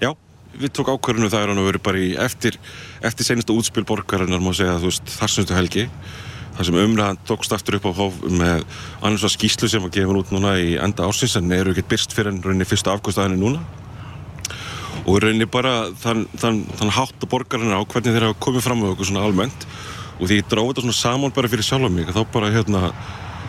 Já, 0.00 0.12
við 0.56 0.72
tók 0.76 0.92
ákvörðinu 0.94 1.30
það 1.32 1.42
er 1.42 1.52
hann 1.52 1.62
að 1.62 1.68
vera 1.70 1.82
bara 1.88 2.02
í 2.02 2.12
eftir, 2.26 2.58
eftir 3.04 3.28
senasta 3.28 3.56
útspil 3.56 3.84
borgarinnar 3.88 4.42
má 4.42 4.52
segja 4.56 4.78
þú 4.80 4.90
veist 4.90 5.12
þar 5.18 5.34
semstu 5.34 5.56
helgi. 5.56 5.86
Þar 6.56 6.68
sem 6.70 6.78
umræðan 6.80 7.18
tókst 7.28 7.52
aftur 7.52 7.76
upp 7.76 7.88
á 7.92 7.98
hóf 7.98 8.20
með 8.32 8.62
annars 9.04 9.26
að 9.28 9.34
skýslu 9.34 9.68
sem 9.68 9.84
að 9.84 9.98
gefa 9.98 10.14
út 10.22 10.30
núna 10.32 10.54
í 10.56 10.78
enda 10.80 11.04
ársins 11.04 11.36
en 11.36 11.52
eru 11.52 11.74
ekkert 11.74 11.90
byrst 11.90 12.16
fyrir 12.16 12.32
en 12.32 12.40
rauninni 12.44 12.68
fyrsta 12.68 12.94
afgóðstæðinu 12.94 13.42
núna. 13.42 13.60
Og 15.04 15.20
rauninni 15.20 15.44
bara 15.52 15.90
þann, 16.00 16.24
þann, 16.40 16.62
þann 16.78 16.94
hátt 16.96 17.20
að 17.20 17.30
borgarinnar 17.34 17.84
á 17.84 17.88
hvernig 17.92 18.16
þeir 18.16 18.26
hafa 18.30 18.40
komið 18.46 18.64
fram 18.64 18.80
með 18.80 18.94
okkur 18.94 19.10
svona 19.10 19.26
almennt 19.28 19.68
og 20.16 20.28
því 20.28 20.40
ég 20.40 20.48
dráði 20.50 20.72
þetta 20.72 20.84
svona 20.86 20.98
saman 21.00 21.34
bara 21.36 21.50
fyrir 21.52 21.66
sjálf 21.66 21.92
mig 21.92 22.08
þá 22.12 22.22
bara 22.32 22.52
hérna, 22.54 22.90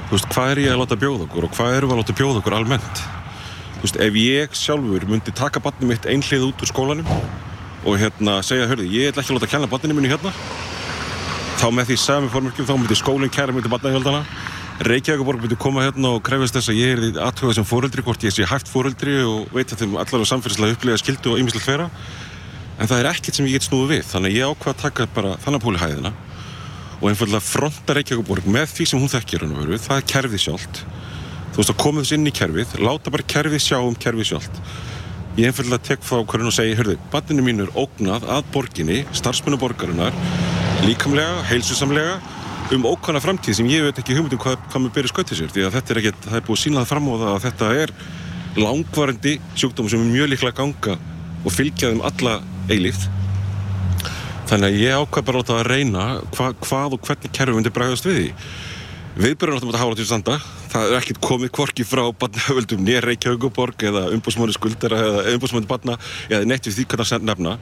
þú 0.07 0.17
veist, 0.17 0.29
hvað 0.33 0.51
er 0.53 0.63
ég 0.65 0.73
að 0.73 0.81
láta 0.83 0.99
bjóða 0.99 1.27
okkur 1.27 1.47
og 1.47 1.55
hvað 1.55 1.77
erum 1.77 1.91
við 1.91 1.95
að 1.95 2.01
láta 2.03 2.17
bjóða 2.19 2.41
okkur 2.41 2.57
almennt? 2.57 3.03
Þú 3.77 3.85
veist, 3.85 3.99
ef 4.07 4.19
ég 4.21 4.57
sjálfur 4.57 5.07
myndi 5.07 5.35
taka 5.37 5.61
barnið 5.63 5.91
mitt 5.93 6.09
einhlið 6.09 6.47
út 6.49 6.65
úr 6.65 6.71
skólanum 6.71 7.11
og 7.87 7.99
hérna 8.01 8.39
segja, 8.43 8.67
hörðu, 8.67 8.89
ég 8.91 9.11
ætla 9.11 9.23
ekki 9.23 9.35
að 9.35 9.39
láta 9.39 9.51
kenna 9.53 9.71
barninu 9.71 9.97
minni 9.97 10.11
hérna 10.11 10.33
þá 11.57 11.67
með 11.73 11.91
því 11.91 11.97
sami 12.01 12.31
formörkjum, 12.33 12.67
þá 12.67 12.75
myndi 12.77 12.97
skólinn 12.99 13.33
kæra 13.33 13.55
myndi 13.55 13.71
barnahjöldana 13.71 14.25
Reykjavík 14.77 15.41
myndi 15.41 15.57
koma 15.57 15.87
hérna 15.87 16.11
og 16.13 16.21
krefast 16.21 16.53
þess 16.53 16.69
að 16.69 16.77
ég 16.77 16.91
er 16.93 16.99
því 17.01 17.07
aðtöða 17.25 17.53
sem 17.57 17.65
fóreldri, 17.65 18.03
hvort 18.05 18.25
ég 18.27 18.33
sé 18.35 18.45
hægt 18.45 18.69
fóreldri 18.69 19.15
og 19.25 19.47
veit 19.55 19.71
að 19.73 19.81
þeim 19.81 19.95
allar 19.97 20.21
á 20.21 20.29
samfélagslega 20.29 20.77
upplifa 20.77 20.99
skildu 21.01 21.31
og 21.33 21.41
ýmislegt 21.41 21.65
fera 21.65 21.87
en 22.77 22.85
það 22.85 22.99
er 22.99 23.09
ekkert 23.09 23.39
sem 23.39 23.47
ég 23.49 23.57
get 23.57 23.65
snúið 23.65 23.89
við 23.95 24.03
þannig 24.11 24.35
að 24.35 24.37
ég 24.37 24.51
ákvað 24.51 24.75
að 24.75 24.83
taka 24.83 25.07
bara 25.15 25.31
þannig 25.41 25.63
púli 25.63 25.81
hæðina 25.81 26.11
og 26.97 27.09
einfallega 27.11 27.43
fronta 27.43 27.95
Reykjavík 27.97 28.47
með 28.49 28.71
því 28.73 28.89
sem 28.89 29.01
hún 29.01 29.11
þekkir 29.11 29.45
hann 29.45 29.55
að 29.55 29.63
veru, 29.63 29.81
það 29.81 30.01
er 30.01 30.07
kerfið 30.13 30.43
sjálft 30.47 30.83
þú 31.53 31.59
veist 31.59 31.73
að 31.73 31.81
koma 31.81 32.03
þess 32.03 32.15
inn 32.17 32.29
í 32.29 32.33
kerfið 32.33 32.77
láta 32.81 33.13
bara 33.13 33.27
kerfið 33.33 33.63
sjá 33.63 33.77
um 33.81 33.97
kerfið 33.97 34.31
sjálft 34.31 34.61
ég 35.37 35.51
einfallega 35.51 35.83
tek 35.91 36.01
þá 36.01 36.15
hverjum 36.25 36.49
og 36.49 36.55
segi, 36.55 36.73
hörðu, 36.79 36.95
banninu 37.13 37.43
mín 37.45 37.61
er 37.61 37.73
ógnað 37.77 38.23
að 38.33 38.47
borginni, 38.55 39.03
starfsmennu 39.13 39.59
borgarinnar, 39.61 40.15
líkamlega, 40.81 41.43
heilsusamlega, 41.51 42.15
um 42.73 42.87
ókvæmna 42.89 43.21
framtíð 43.21 43.59
sem 43.59 43.69
ég 43.69 43.85
veit 43.85 44.01
ekki 44.01 44.17
hugmyndum 44.17 44.41
hvað, 44.41 44.57
hvað 44.71 44.83
mér 44.83 44.95
byrja 44.95 45.11
skautið 45.13 45.41
sér, 45.41 45.51
því 45.53 45.67
að 45.67 45.77
þetta 45.77 45.93
er 45.93 46.01
ekkert, 46.01 46.25
það 46.25 46.39
er 46.39 46.47
búið 46.49 46.63
sínað 46.63 46.89
fram 46.89 47.09
á 47.09 47.13
það 47.13 47.29
að 47.35 47.45
þetta 47.45 47.69
er 47.83 47.93
langvarandi 48.57 49.35
sjúkdóma 49.53 49.93
sem 49.93 50.01
er 50.07 50.11
mjög 50.15 50.33
líklega 50.33 50.57
ganga 50.57 50.97
og 51.45 51.53
fylgja 51.53 51.93
þeim 51.93 52.03
alla 52.09 52.39
eilíft. 52.73 53.16
Þannig 54.47 54.69
að 54.69 54.77
ég 54.79 54.95
ákvað 54.95 55.25
bara 55.27 55.43
það 55.43 55.57
að 55.59 55.67
reyna 55.67 56.03
hva, 56.37 56.45
hvað 56.63 56.93
og 56.95 57.01
hvernig 57.03 57.31
kerfi 57.35 57.55
myndi 57.57 57.71
bregðast 57.75 58.05
við 58.07 58.17
því. 58.17 58.27
Viðbörjum 59.17 59.57
áttum 59.57 59.71
að 59.73 59.81
hafa 59.81 59.95
þetta 59.95 60.03
í 60.05 60.07
standa. 60.07 60.35
Það 60.71 60.85
er 60.85 60.95
ekkert 61.01 61.19
komið 61.25 61.51
kvorki 61.57 61.85
frá 61.87 62.03
barnahöföldum 62.21 62.83
nér 62.85 63.07
Reykjavíkuborg 63.09 63.83
eða 63.89 64.03
umbúsmáni 64.13 64.55
skuldara 64.55 64.99
eða 65.03 65.33
umbúsmáni 65.33 65.67
barna 65.67 65.97
eða 66.29 66.47
neitt 66.47 66.69
við 66.69 66.77
því 66.77 66.85
hvernig 66.93 67.11
að 67.17 67.25
nefna. 67.27 67.57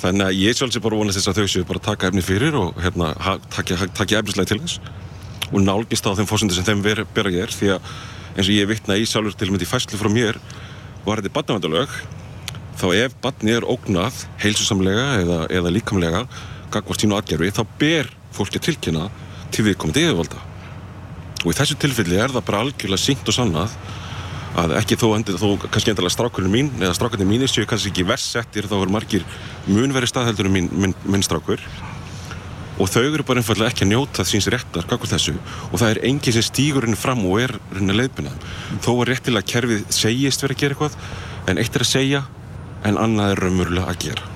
Þannig 0.00 0.26
að 0.28 0.40
ég 0.40 0.56
sjálfsög 0.56 0.86
bara 0.86 1.00
vonast 1.02 1.18
þess 1.18 1.32
að 1.32 1.42
þau 1.42 1.52
séu 1.52 1.68
bara 1.68 1.84
taka 1.90 2.08
efni 2.08 2.24
fyrir 2.24 2.56
og 2.62 2.80
hérna 2.80 3.12
takja 3.52 4.22
efnislega 4.22 4.52
til 4.54 4.60
þess. 4.62 4.80
Og 5.50 5.60
nálgist 5.66 6.08
á 6.08 6.16
þeim 6.16 6.30
fósundir 6.30 6.56
sem 6.56 6.70
þeim 6.70 6.86
ber 6.86 7.04
að 7.04 7.32
gera 7.34 7.58
því 7.58 7.74
að 7.76 7.92
eins 8.38 8.48
og 8.48 8.56
ég 8.56 8.72
vittna 8.72 8.96
í 8.96 9.04
sjálfur 9.04 9.36
til 9.36 9.50
og 9.50 9.56
með 9.58 9.66
því 9.66 9.72
fæslu 9.74 10.00
frá 10.00 10.12
mér 10.12 10.40
var 11.04 11.20
þetta 11.20 11.34
barnavandalög 11.36 12.21
þá 12.82 12.88
ef 12.98 13.14
barni 13.22 13.54
er 13.54 13.66
ógnað 13.68 14.24
heilsusamlega 14.42 15.04
eða, 15.20 15.38
eða 15.54 15.70
líkamlega 15.70 16.22
gagvart 16.72 17.04
sínu 17.04 17.14
aðgerfi 17.14 17.52
þá 17.54 17.62
ber 17.78 18.08
fólki 18.34 18.62
tilkynna 18.62 19.06
til 19.52 19.66
viðkomandi 19.68 20.06
yfirvalda. 20.08 20.40
Og 21.42 21.52
í 21.52 21.58
þessu 21.58 21.76
tilfelli 21.78 22.18
er 22.18 22.32
það 22.32 22.46
bara 22.48 22.62
algjörlega 22.64 23.02
syngt 23.02 23.30
og 23.30 23.36
sannað 23.36 23.76
að 24.58 24.74
ekki 24.80 24.98
þó 25.00 25.06
endur 25.16 25.38
þó 25.40 25.46
kannski 25.62 25.92
endalega 25.92 26.14
strákurinn 26.16 26.52
mín 26.52 26.68
eða 26.80 26.96
strákurinn 26.96 27.30
mín 27.30 27.46
séu 27.48 27.68
kannski 27.68 27.92
ekki 27.92 28.06
versettir 28.08 28.68
þá 28.68 28.76
er 28.80 28.92
margir 28.92 29.24
munveri 29.68 30.08
staðheldur 30.10 30.50
minn, 30.52 30.68
minn, 30.72 30.96
minn 31.06 31.24
strákur. 31.24 31.62
Og 32.80 32.88
þau 32.88 33.02
eru 33.04 33.24
bara 33.28 33.42
einfallega 33.42 33.70
ekki 33.70 33.84
að 33.86 33.92
njóta 33.92 34.24
síns 34.26 34.48
réttar 34.50 34.86
kakkur 34.88 35.10
þessu. 35.10 35.34
Og 35.70 35.78
það 35.78 35.90
er 35.92 36.04
enginn 36.08 36.34
sem 36.34 36.46
stýgur 36.46 36.86
henni 36.88 36.98
fram 36.98 37.22
og 37.28 37.42
er 37.44 37.56
henni 37.76 37.96
leiðbina 37.96 38.32
þó 38.82 38.92
er 38.94 39.12
réttilega 39.12 39.44
að 39.44 39.50
kerfið 39.54 39.82
segist 39.92 40.44
verið 40.44 40.56
að 40.56 40.62
gera 40.62 40.76
eitthvað 40.76 41.52
en 41.52 41.60
eitt 41.62 41.76
er 41.76 41.84
að 41.84 41.92
segja 41.92 42.22
en 42.88 42.98
annað 42.98 43.34
er 43.34 43.42
raunverulega 43.46 43.92
að 43.92 44.00
gera 44.06 44.30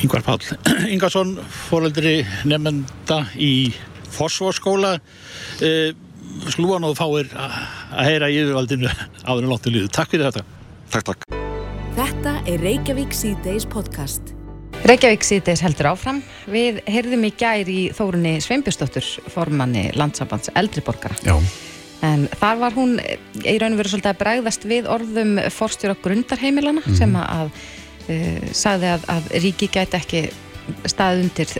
Yngvar 0.00 0.24
Pál 0.24 0.38
Ingarsson, 0.94 1.34
fóröldri 1.68 2.20
nefnda 2.48 3.24
í 3.36 3.72
Fossvóskóla 4.10 4.96
eh, 5.64 5.92
slúan 6.48 6.86
og 6.88 6.96
fáir 6.98 7.30
að 7.36 8.06
heyra 8.06 8.30
í 8.30 8.40
yfirvaldinu 8.40 8.90
áður 9.26 9.44
en 9.44 9.50
lóttu 9.50 9.72
líðu. 9.72 9.90
Takk 9.92 10.12
fyrir 10.14 10.30
þetta. 10.30 10.44
Takk, 10.90 11.08
takk. 11.10 11.26
Þetta 11.98 12.34
er 12.48 12.62
Reykjavík 12.64 13.14
C-Days 13.16 13.66
podcast. 13.70 14.32
Reykjavík 14.88 15.26
C-Days 15.26 15.62
heldur 15.66 15.90
áfram. 15.92 16.22
Við 16.50 16.80
heyrðum 16.88 17.26
í 17.28 17.32
gær 17.38 17.68
í 17.70 17.80
Þórunni 17.96 18.38
Sveinbjörnsdóttur, 18.44 19.10
formanni 19.34 19.90
landsambands 19.98 20.54
eldriborgara. 20.56 21.18
Já. 21.26 21.36
En 22.06 22.28
þar 22.40 22.60
var 22.62 22.76
hún 22.76 22.94
í 23.00 23.56
raun 23.60 23.74
og 23.74 23.80
veru 23.80 23.92
svolítið 23.92 24.12
að 24.14 24.20
bregðast 24.22 24.68
við 24.68 24.86
orðum 24.88 25.34
forstjóra 25.52 25.96
grundarheimilana 26.00 26.84
mm. 26.84 26.94
sem 26.96 27.16
að 27.20 27.50
uh, 27.50 28.46
sagði 28.56 28.94
að, 28.94 29.04
að 29.16 29.34
ríki 29.44 29.68
gæti 29.72 30.00
ekki 30.00 30.22
stað 30.88 31.24
undir 31.24 31.52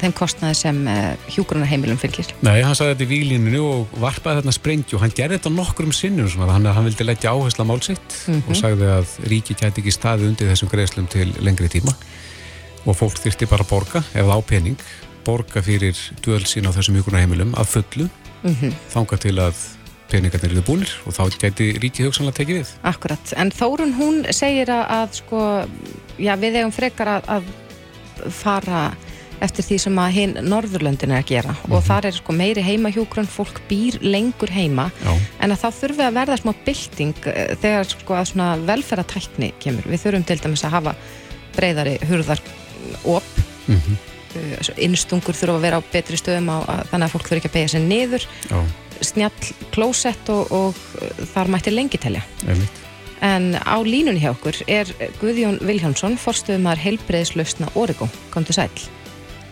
þeim 0.00 0.14
kostnaði 0.16 0.56
sem 0.58 0.78
uh, 0.90 1.30
hjúgrunarheimilum 1.32 1.98
fylgir. 2.00 2.30
Nei, 2.44 2.60
hann 2.64 2.76
sagði 2.76 2.94
þetta 2.94 3.06
í 3.06 3.10
výlíninu 3.12 3.62
og 3.64 3.98
varpaði 4.02 4.40
þarna 4.40 4.54
sprengju 4.56 4.98
og 4.98 5.04
hann 5.04 5.14
gerði 5.16 5.38
þetta 5.38 5.54
nokkur 5.54 5.88
um 5.88 5.94
sinnum 5.96 6.30
sem 6.32 6.44
að 6.44 6.54
hann, 6.56 6.70
hann 6.76 6.88
vildi 6.88 7.06
leggja 7.06 7.34
áhersla 7.34 7.66
málsitt 7.68 8.16
mm 8.26 8.34
-hmm. 8.34 8.44
og 8.44 8.52
mhm. 8.52 8.60
sagði 8.60 8.90
að 8.96 9.16
ríki 9.32 9.56
gæti 9.56 9.84
ekki 9.84 9.94
staði 9.94 10.28
undir 10.30 10.50
þessum 10.52 10.72
greiðslum 10.72 11.08
til 11.12 11.28
lengri 11.38 11.70
tíma 11.72 11.94
og 12.84 12.96
fólk 12.96 13.20
þyrti 13.20 13.48
bara 13.50 13.64
að 13.64 13.70
borga 13.72 14.04
ef 14.14 14.24
það 14.24 14.36
á 14.36 14.40
pening, 14.48 14.78
borga 15.24 15.62
fyrir 15.62 15.96
döl 16.24 16.44
sín 16.44 16.68
á 16.68 16.72
þessum 16.72 16.96
hjúgrunarheimilum 16.98 17.54
að 17.54 17.74
fullu 17.76 18.08
mm 18.42 18.54
-hmm. 18.54 18.72
þanga 18.94 19.16
til 19.16 19.38
að 19.38 19.54
peningarnir 20.08 20.54
eru 20.54 20.64
búinir 20.66 20.92
og 21.06 21.16
þá 21.16 21.38
gæti 21.38 21.72
ríkið 21.82 22.08
hugsanlega 22.08 22.40
tekið 22.40 22.60
við. 22.60 22.74
Akkurat, 22.88 23.34
en 23.36 23.52
Þórun 23.54 23.94
hún 23.98 24.22
segir 24.32 24.72
að, 24.72 24.84
að 24.98 25.18
sko, 25.20 25.42
já, 26.16 26.34
við 26.40 26.60
eigum 26.60 26.74
frekar 26.74 27.12
að, 27.18 27.28
að 27.38 28.32
fara 28.34 28.82
eftir 29.44 29.66
því 29.66 29.78
sem 29.82 30.00
að 30.02 30.14
hinn 30.16 30.34
Norðurlöndin 30.48 31.12
er 31.14 31.22
að 31.22 31.30
gera 31.30 31.52
mm 31.52 31.58
-hmm. 31.58 31.72
og 31.72 31.78
mhm. 31.78 31.86
þar 31.88 32.06
er 32.08 32.16
sko 32.16 32.32
meiri 32.32 32.62
heimahjókrun 32.62 33.30
fólk 33.30 33.60
býr 33.68 33.98
lengur 34.02 34.50
heima 34.50 34.90
Já. 35.04 35.14
en 35.40 35.52
að 35.52 35.60
þá 35.62 35.68
þurfum 35.80 35.98
við 35.98 36.06
að 36.06 36.18
verða 36.18 36.36
smá 36.36 36.52
bylting 36.64 37.26
eh, 37.26 37.56
þegar 37.62 37.84
sko 37.84 38.14
að 38.14 38.28
svona 38.32 38.48
velferðatækni 38.66 39.52
kemur, 39.60 39.84
við 39.86 40.02
þurfum 40.02 40.26
til 40.26 40.38
dæmis 40.42 40.64
að 40.64 40.74
hafa 40.76 40.94
breyðari 41.56 41.98
hurðar 42.08 42.40
op 43.04 43.22
mm 43.66 43.76
-hmm. 43.76 43.96
innstungur 44.76 45.34
þurfa 45.34 45.54
að 45.54 45.62
vera 45.62 45.78
á 45.78 45.82
betri 45.92 46.16
stöðum 46.16 46.50
á, 46.50 46.58
að, 46.66 46.82
þannig 46.90 47.06
að 47.06 47.12
fólk 47.12 47.26
þurfa 47.28 47.36
ekki 47.36 47.48
að 47.48 47.56
beigja 47.56 47.68
sér 47.68 47.80
niður 47.86 48.22
Já. 48.50 48.58
Snjall 49.04 49.54
klósett 49.74 50.30
og, 50.32 50.52
og 50.52 50.78
þar 51.34 51.50
mætti 51.54 51.72
lengi 51.74 52.00
telja 52.00 52.24
Einmitt. 52.46 52.84
En 53.24 53.56
á 53.58 53.76
línunni 53.82 54.22
hjá 54.22 54.30
okkur 54.30 54.60
er 54.70 54.90
Guðjón 55.18 55.58
Viljánsson, 55.66 56.14
forstöðumar 56.20 56.78
heilbreyðslausna 56.78 57.72
Origo. 57.74 58.06
Kom 58.30 58.46
til 58.46 58.54
sæl. 58.54 58.70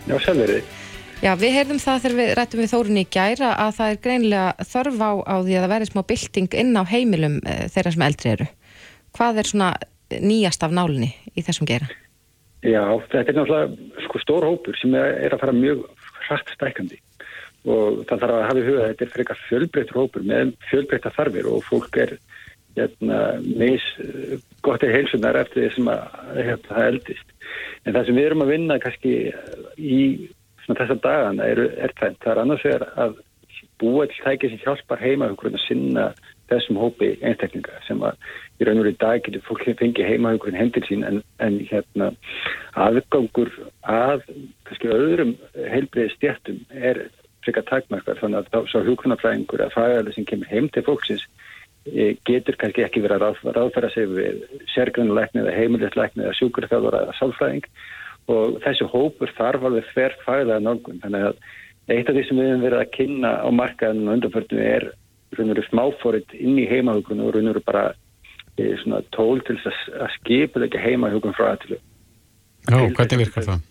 Já, 0.07 0.15
selveri. 0.23 0.61
Já, 1.19 1.33
við 1.35 1.55
heyrðum 1.57 1.81
það 1.81 2.03
þegar 2.03 2.15
við 2.17 2.31
rættum 2.37 2.61
við 2.61 2.71
Þórunni 2.71 3.03
í 3.03 3.09
gæra 3.11 3.49
að 3.57 3.71
það 3.79 3.91
er 3.91 4.01
greinlega 4.05 4.67
þörf 4.69 4.99
á, 5.03 5.11
á 5.25 5.35
því 5.41 5.55
að 5.57 5.63
það 5.63 5.71
verði 5.73 5.89
smá 5.89 6.01
bylting 6.11 6.57
inn 6.61 6.77
á 6.77 6.83
heimilum 6.87 7.39
e, 7.41 7.55
þeirra 7.73 7.93
sem 7.95 8.05
eldri 8.07 8.33
eru. 8.35 8.47
Hvað 9.17 9.41
er 9.41 9.49
svona 9.49 9.69
nýjast 10.13 10.63
af 10.63 10.75
nálinni 10.77 11.09
í 11.33 11.43
þessum 11.43 11.67
gera? 11.67 11.89
Já, 12.61 12.83
þetta 13.09 13.33
er 13.33 13.39
náttúrulega 13.39 14.05
sko, 14.05 14.21
stór 14.21 14.47
hópur 14.47 14.77
sem 14.79 14.95
er, 14.95 15.17
er 15.25 15.35
að 15.35 15.43
fara 15.43 15.57
mjög 15.57 15.83
hratt 16.27 16.53
stækandi 16.53 17.01
og 17.67 18.01
það 18.07 18.23
þarf 18.23 18.35
að 18.37 18.45
hafa 18.47 18.61
í 18.61 18.65
huga 18.67 18.83
að 18.83 18.89
þetta 18.89 19.05
er 19.05 19.23
eitthvað 19.23 19.45
fjölbreyttur 19.47 19.99
hópur 20.01 20.27
með 20.31 20.53
fjölbreytta 20.69 21.13
þarfir 21.17 21.49
og 21.51 21.65
fólk 21.67 21.99
er 22.03 22.15
hérna, 22.77 23.19
mis 23.43 23.85
gott 24.65 24.85
í 24.85 24.91
heilsunar 24.93 25.39
eftir 25.41 25.65
því 25.65 25.69
sem 25.75 25.91
að 25.91 26.03
hérna, 26.37 26.57
það 26.69 26.89
eldist. 26.91 27.35
En 27.83 27.95
það 27.95 28.09
sem 28.09 28.19
við 28.19 28.29
erum 28.29 28.45
að 28.45 28.51
vinna 28.53 28.79
kannski 28.83 29.13
í 29.77 30.01
þessar 30.67 30.99
dagana 31.03 31.47
er, 31.47 31.63
er 31.79 31.93
það. 31.97 32.17
Það 32.23 32.33
er 32.33 32.41
annars 32.43 32.65
vegar 32.67 32.87
að 32.99 33.21
búa 33.81 34.07
til 34.09 34.23
tækið 34.23 34.53
sem 34.53 34.63
hjálpar 34.65 35.01
heimahugurinn 35.01 35.57
að 35.57 35.65
sinna 35.67 36.07
þessum 36.47 36.79
hópi 36.79 37.11
einstaklinga 37.25 37.81
sem 37.85 38.01
að 38.05 38.17
í 38.57 38.67
raun 38.67 38.81
og 38.81 38.89
í 38.89 38.95
dag 39.01 39.21
getur 39.25 39.43
fólk 39.45 39.65
fengið 39.79 40.09
heimahugurinn 40.13 40.59
hendir 40.59 40.85
sín 40.87 41.03
en, 41.05 41.19
en 41.43 41.59
hérna 41.69 42.11
aðgangur 42.79 43.51
að 43.83 44.23
kannski 44.67 44.91
öðrum 44.93 45.35
heilbriði 45.57 46.13
stjættum 46.15 46.61
er 46.71 47.03
frekar 47.47 47.67
takmarkar 47.71 48.21
þannig 48.21 48.51
að 48.51 48.71
sá 48.71 48.79
hugurnafræðingur 48.83 49.65
að 49.65 49.75
fræðarlega 49.75 50.15
sem 50.15 50.27
kemur 50.27 50.51
heim 50.51 50.69
til 50.75 50.85
fólksins 50.85 51.25
Eh, 51.87 52.17
getur 52.27 52.57
kannski 52.59 52.83
ekki 52.83 53.01
verið 53.03 53.21
að 53.21 53.37
ráð, 53.37 53.53
ráðfæra 53.55 53.89
sig 53.93 54.09
við 54.11 54.41
sérgrunnuleikni 54.73 55.43
eða 55.43 55.53
heimilisleikni 55.55 56.25
eða 56.25 56.35
sjúkurþjóður 56.39 56.97
eða 56.99 57.13
sálfræðing. 57.19 57.69
Og 58.33 58.57
þessi 58.65 58.87
hópur 58.91 59.31
þarf 59.37 59.63
alveg 59.69 59.87
fær 59.93 60.17
fæðaða 60.25 60.57
nálgun. 60.65 60.99
Þannig 61.03 61.27
að 61.29 61.37
eitt 61.95 62.09
af 62.11 62.17
því 62.17 62.23
sem 62.27 62.41
við 62.41 62.49
hefum 62.49 62.65
verið 62.65 62.81
að 62.81 62.91
kynna 62.97 63.31
á 63.39 63.49
markaðinu 63.55 64.09
og 64.09 64.17
undanförnum 64.17 64.65
er 64.65 65.63
smáfórit 65.69 66.35
inn 66.35 66.59
í 66.59 66.67
heimahugrun 66.67 67.23
og 67.23 67.37
veru 67.37 67.63
bara 67.63 67.85
e, 68.59 68.75
tól 69.15 69.39
til 69.47 69.55
að, 69.63 70.11
skipa 70.17 70.63
ekki 70.65 70.83
heimahugrun 70.83 71.35
frá 71.37 71.53
aðtilu 71.53 71.79
Já, 72.67 72.79
hvernig 72.95 73.21
virkar 73.21 73.47
það? 73.47 73.65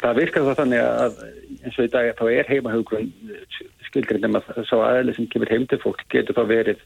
Það 0.00 0.16
virkar 0.16 0.46
það 0.46 0.58
þannig 0.62 0.82
að 0.86 1.20
eins 1.60 1.76
og 1.76 1.84
í 1.84 1.92
dag 1.92 2.10
þá 2.16 2.24
er 2.32 2.50
heimahugrun 2.50 3.12
skilgrinn 3.90 4.26
um 4.30 4.38
að 4.38 4.50
sá 4.68 4.76
aðeins 4.78 5.18
sem 5.18 5.28
kemur 5.30 5.52
heim 5.52 5.66
til 5.68 5.80
fólk 5.82 6.02
getur 6.12 6.36
þá 6.38 6.42
verið 6.48 6.80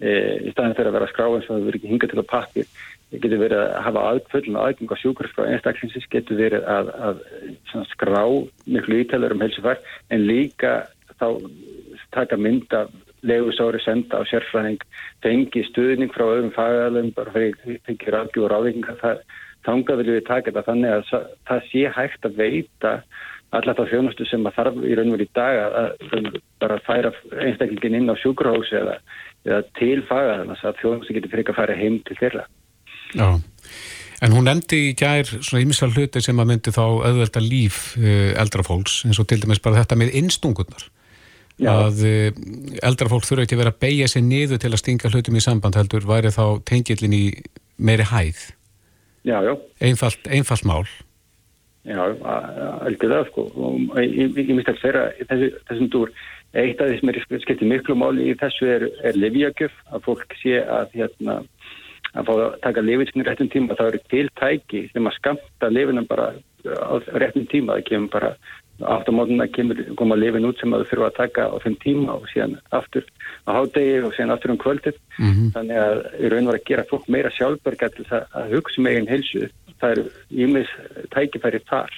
e, 0.00 0.10
í 0.48 0.52
staðin 0.54 0.76
fyrir 0.78 0.90
að 0.90 0.96
vera 0.98 1.10
skrá 1.10 1.26
eins 1.28 1.48
og 1.48 1.52
það 1.52 1.66
verður 1.68 1.78
ekki 1.80 1.92
hingað 1.92 2.14
til 2.14 2.22
að 2.22 2.30
pakkir 2.32 2.70
getur 3.14 3.42
verið 3.42 3.60
að 3.60 3.76
hafa 3.86 4.04
aðföllin 4.10 4.58
og 4.58 4.68
aðgeng 4.68 4.94
á 4.94 5.02
sjúkarskrá 5.02 5.48
einstaklingsins 5.50 6.10
getur 6.10 6.40
verið 6.40 6.68
að, 6.70 6.90
að, 7.08 7.22
skrá 7.92 8.22
miklu 8.66 9.00
ítælur 9.02 9.36
um 9.36 9.44
helsefær 9.44 9.82
en 10.14 10.26
líka 10.28 10.74
þá 11.20 11.28
taka 12.14 12.38
mynda 12.40 12.86
legusári 13.24 13.80
senda 13.84 14.20
á 14.20 14.22
sérfræðing 14.28 14.82
fengi 15.24 15.64
stuðning 15.70 16.12
frá 16.14 16.26
öðrum 16.26 16.52
fagæðalum 16.54 17.12
bara 17.16 17.34
fengi 17.34 18.12
ráðgjóð 18.12 18.46
og 18.46 18.52
ráðingar 18.52 19.22
þánga 19.66 19.98
viljum 20.00 20.18
við 20.18 20.26
taka 20.28 20.50
þetta 20.50 20.66
þannig 20.70 20.96
að 20.96 21.30
það 21.48 21.70
sé 21.70 21.84
hægt 21.98 22.28
að 22.28 22.40
veita 22.40 22.96
allar 23.54 23.76
þá 23.78 23.84
þjónustu 23.92 24.26
sem 24.26 24.46
að 24.48 24.56
þarf 24.56 24.80
í 24.82 24.96
raun 24.98 25.12
og 25.12 25.14
verið 25.14 25.28
í 25.28 25.34
dag 25.38 25.58
að, 25.62 26.40
bara 26.62 26.80
færa 26.86 27.12
einstaklingin 27.44 28.00
inn 28.00 28.10
á 28.10 28.18
sjúkurhósi 28.18 28.80
eða 28.80 28.98
eða 29.44 29.60
til 29.78 29.98
fagaðarnas 30.08 30.64
að 30.64 30.80
þjóðum 30.80 31.04
getur 31.10 31.32
fyrir 31.32 31.52
að 31.52 31.58
fara 31.58 31.76
heim 31.78 32.00
til 32.08 32.16
þeirra. 32.20 32.46
Já, 33.14 33.28
en 34.24 34.34
hún 34.34 34.48
nefndi 34.48 34.80
í 34.88 34.96
gær 34.98 35.28
svona 35.36 35.62
ímisal 35.64 35.90
hluti 35.92 36.22
sem 36.24 36.40
að 36.40 36.50
myndi 36.50 36.74
þá 36.74 36.82
auðvelda 36.84 37.44
líf 37.44 37.80
uh, 38.00 38.32
eldra 38.40 38.64
fólks 38.66 39.02
eins 39.06 39.20
og 39.20 39.28
til 39.30 39.42
dæmis 39.42 39.62
bara 39.64 39.82
þetta 39.82 40.00
með 40.00 40.16
innstungurnar. 40.22 40.88
Já. 41.60 41.70
Að 41.70 42.02
uh, 42.08 42.28
eldra 42.88 43.10
fólk 43.12 43.28
þurfa 43.28 43.46
ekki 43.46 43.58
að 43.58 43.62
vera 43.62 43.74
að 43.74 43.82
beigja 43.84 44.10
sér 44.10 44.26
niður 44.26 44.62
til 44.64 44.72
að 44.72 44.80
stinga 44.82 45.12
hlutum 45.12 45.38
í 45.38 45.44
samband 45.44 45.78
heldur 45.78 46.08
væri 46.08 46.32
þá 46.34 46.44
tengilin 46.66 47.16
í 47.16 47.24
meiri 47.76 48.08
hæð. 48.08 48.46
Já, 49.24 49.40
já. 49.42 49.56
Einfalt, 49.80 50.26
einfalt 50.28 50.64
mál. 50.64 50.84
Já, 51.84 52.00
algjörlega 52.84 53.24
sko. 53.28 53.48
Ég 54.00 54.32
myndi 54.36 54.64
að 54.72 54.80
þessu, 55.28 55.48
þessum 55.68 55.88
dúr, 55.92 56.12
eitt 56.56 56.80
af 56.80 56.88
því 56.88 57.00
sem 57.00 57.10
er 57.12 57.18
skiptið 57.44 57.70
miklu 57.72 57.96
máli 57.98 58.30
í 58.30 58.36
þessu 58.40 58.68
er, 58.72 58.86
er 59.04 59.18
livjakjöf, 59.18 59.74
að 59.92 60.06
fólk 60.06 60.36
sé 60.40 60.62
að 60.62 60.96
hérna 60.96 61.42
að 62.14 62.28
fá 62.28 62.32
að 62.34 62.58
taka 62.62 62.84
lifinsinni 62.84 63.26
réttum 63.26 63.50
tíma, 63.50 63.76
það 63.78 63.90
eru 63.90 64.02
tiltæki 64.12 64.82
sem 64.92 65.08
að 65.08 65.16
skamta 65.18 65.70
lifinum 65.72 66.06
bara 66.08 66.30
á 66.64 66.94
réttum 67.18 67.48
tíma, 67.50 67.78
það 67.78 67.88
kemur 67.88 68.12
bara 68.12 68.30
kemur 69.54 69.82
koma 69.98 70.16
lifin 70.18 70.48
út 70.48 70.58
sem 70.60 70.74
að 70.74 70.86
fyrir 70.90 71.06
að 71.06 71.18
taka 71.18 71.46
á 71.50 71.56
þeim 71.62 71.76
tíma 71.82 72.16
og 72.18 72.28
síðan 72.32 72.56
aftur 72.74 73.06
á 73.46 73.50
hádegi 73.54 74.00
og 74.02 74.14
síðan 74.16 74.34
aftur 74.34 74.54
um 74.54 74.58
kvöldið. 74.58 74.96
Mm 75.18 75.32
-hmm. 75.32 75.52
þannig 75.54 75.78
að 75.84 75.98
í 76.18 76.32
raun 76.32 76.48
var 76.50 76.58
að 76.58 76.66
gera 76.70 76.88
fólk 76.90 77.08
meira 77.08 77.30
sjálfberg 77.30 77.82
að, 77.82 78.02
að 78.34 78.54
hugsa 78.56 78.80
með 78.80 78.98
um 78.98 79.10
heilsu. 79.12 79.48
Það 79.80 79.90
eru 79.90 80.04
ímis 80.30 80.70
tækifæri 81.14 81.60
þar. 81.70 81.92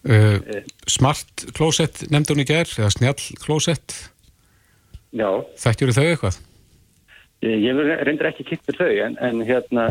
Uh, 0.00 0.40
Smart 0.88 1.44
klósett 1.52 2.06
í 2.40 2.44
gerð 2.48 2.78
eða 2.80 2.90
snjall 2.90 3.20
klósett 3.44 3.92
Já. 5.10 5.42
Þekkjur 5.58 5.92
þau 5.94 6.04
eitthvað? 6.06 6.38
Ég, 7.40 7.78
reyndir 8.04 8.28
ekki 8.28 8.44
kitt 8.44 8.66
fyrir 8.66 8.80
þau 8.80 9.04
en, 9.06 9.14
en 9.24 9.38
hérna 9.48 9.84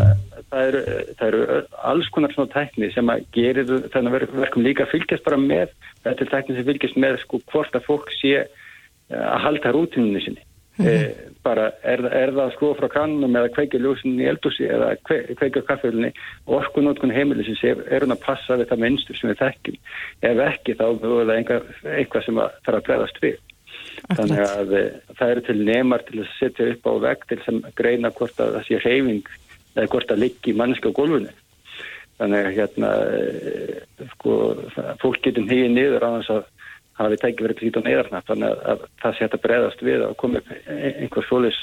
það 0.52 0.68
eru, 0.68 0.82
það 1.18 1.24
eru 1.32 1.56
alls 1.90 2.10
konar 2.14 2.36
svona 2.36 2.52
tækni 2.54 2.92
sem 2.94 3.10
að 3.10 3.24
gerir 3.34 3.72
þannig 3.90 4.18
að 4.20 4.36
verkum 4.38 4.66
líka 4.68 4.86
fylgjast 4.92 5.26
bara 5.26 5.40
með 5.42 5.74
þetta 6.04 6.28
er 6.28 6.30
tækni 6.36 6.60
sem 6.60 6.68
fylgjast 6.68 7.02
með 7.02 7.18
sko 7.24 7.42
hvort 7.50 7.74
að 7.74 7.88
fólk 7.88 8.14
sé 8.20 8.36
eh, 8.44 8.46
að 9.18 9.42
halda 9.48 9.74
rútininu 9.74 10.22
sinni. 10.22 10.46
Mm 10.78 10.86
-hmm. 10.86 11.10
e, 11.10 11.34
bara 11.44 11.72
er, 11.82 12.06
er 12.06 12.36
það 12.36 12.46
að 12.46 12.54
skrua 12.54 12.78
frá 12.78 12.88
kannum 12.94 13.36
eða 13.42 13.54
kveika 13.58 13.82
ljósinni 13.82 14.24
í 14.24 14.30
eldúsi 14.30 14.70
eða 14.70 14.94
kveika 15.10 15.66
kaffeulni 15.66 16.14
og 16.46 16.60
orkunótkun 16.62 17.18
heimilisins 17.18 17.66
er, 17.66 17.82
er 17.90 18.06
hún 18.06 18.14
að 18.14 18.26
passa 18.30 18.62
við 18.62 18.70
það 18.70 18.84
mennstur 18.86 19.18
sem 19.18 19.34
við 19.34 19.42
þekkjum. 19.42 19.82
Ef 20.22 20.46
ekki 20.46 20.78
þá 20.78 20.86
er 20.86 21.02
það 21.02 21.38
eitthvað 21.98 22.26
sem 22.30 22.44
að 22.46 22.60
þarf 22.62 22.78
að 22.78 22.86
bregðast 22.92 23.24
við 23.26 23.42
Þannig 24.10 24.42
að 24.46 24.74
eh, 24.78 24.90
það 25.18 25.32
eru 25.34 25.44
til 25.46 25.58
nemar 25.68 26.04
til 26.08 26.22
að 26.24 26.32
setja 26.38 26.70
upp 26.74 26.90
á 26.90 26.94
veg 27.06 27.28
til 27.30 27.40
sem 27.46 27.60
greina 27.78 28.12
hvort 28.16 28.42
að 28.42 28.56
það 28.58 28.66
sé 28.68 28.80
reyfing 28.86 29.30
eða 29.76 29.92
hvort 29.94 30.14
að 30.14 30.24
liggi 30.24 30.56
mannski 30.58 30.90
á 30.90 30.98
gólfunni. 30.98 31.34
Þannig 32.20 32.48
að 32.48 32.58
hérna, 32.58 32.90
eh, 33.16 34.08
sko, 34.16 34.38
fólk 35.00 35.22
getur 35.24 35.46
nýið 35.48 35.70
niður 35.76 36.08
á 36.08 36.10
þess 36.18 36.34
að 36.36 36.44
hafi 37.00 37.20
tækið 37.22 37.46
verið 37.46 37.60
plít 37.62 37.80
á 37.80 37.82
neðarna. 37.86 38.24
Þannig 38.28 38.50
að, 38.50 38.66
að 38.74 38.84
það 39.04 39.16
sé 39.16 39.30
að 39.30 39.40
bregðast 39.46 39.86
við 39.88 40.04
að 40.08 40.18
koma 40.20 40.42
upp 40.42 40.52
einhver 40.76 41.30
solis, 41.30 41.62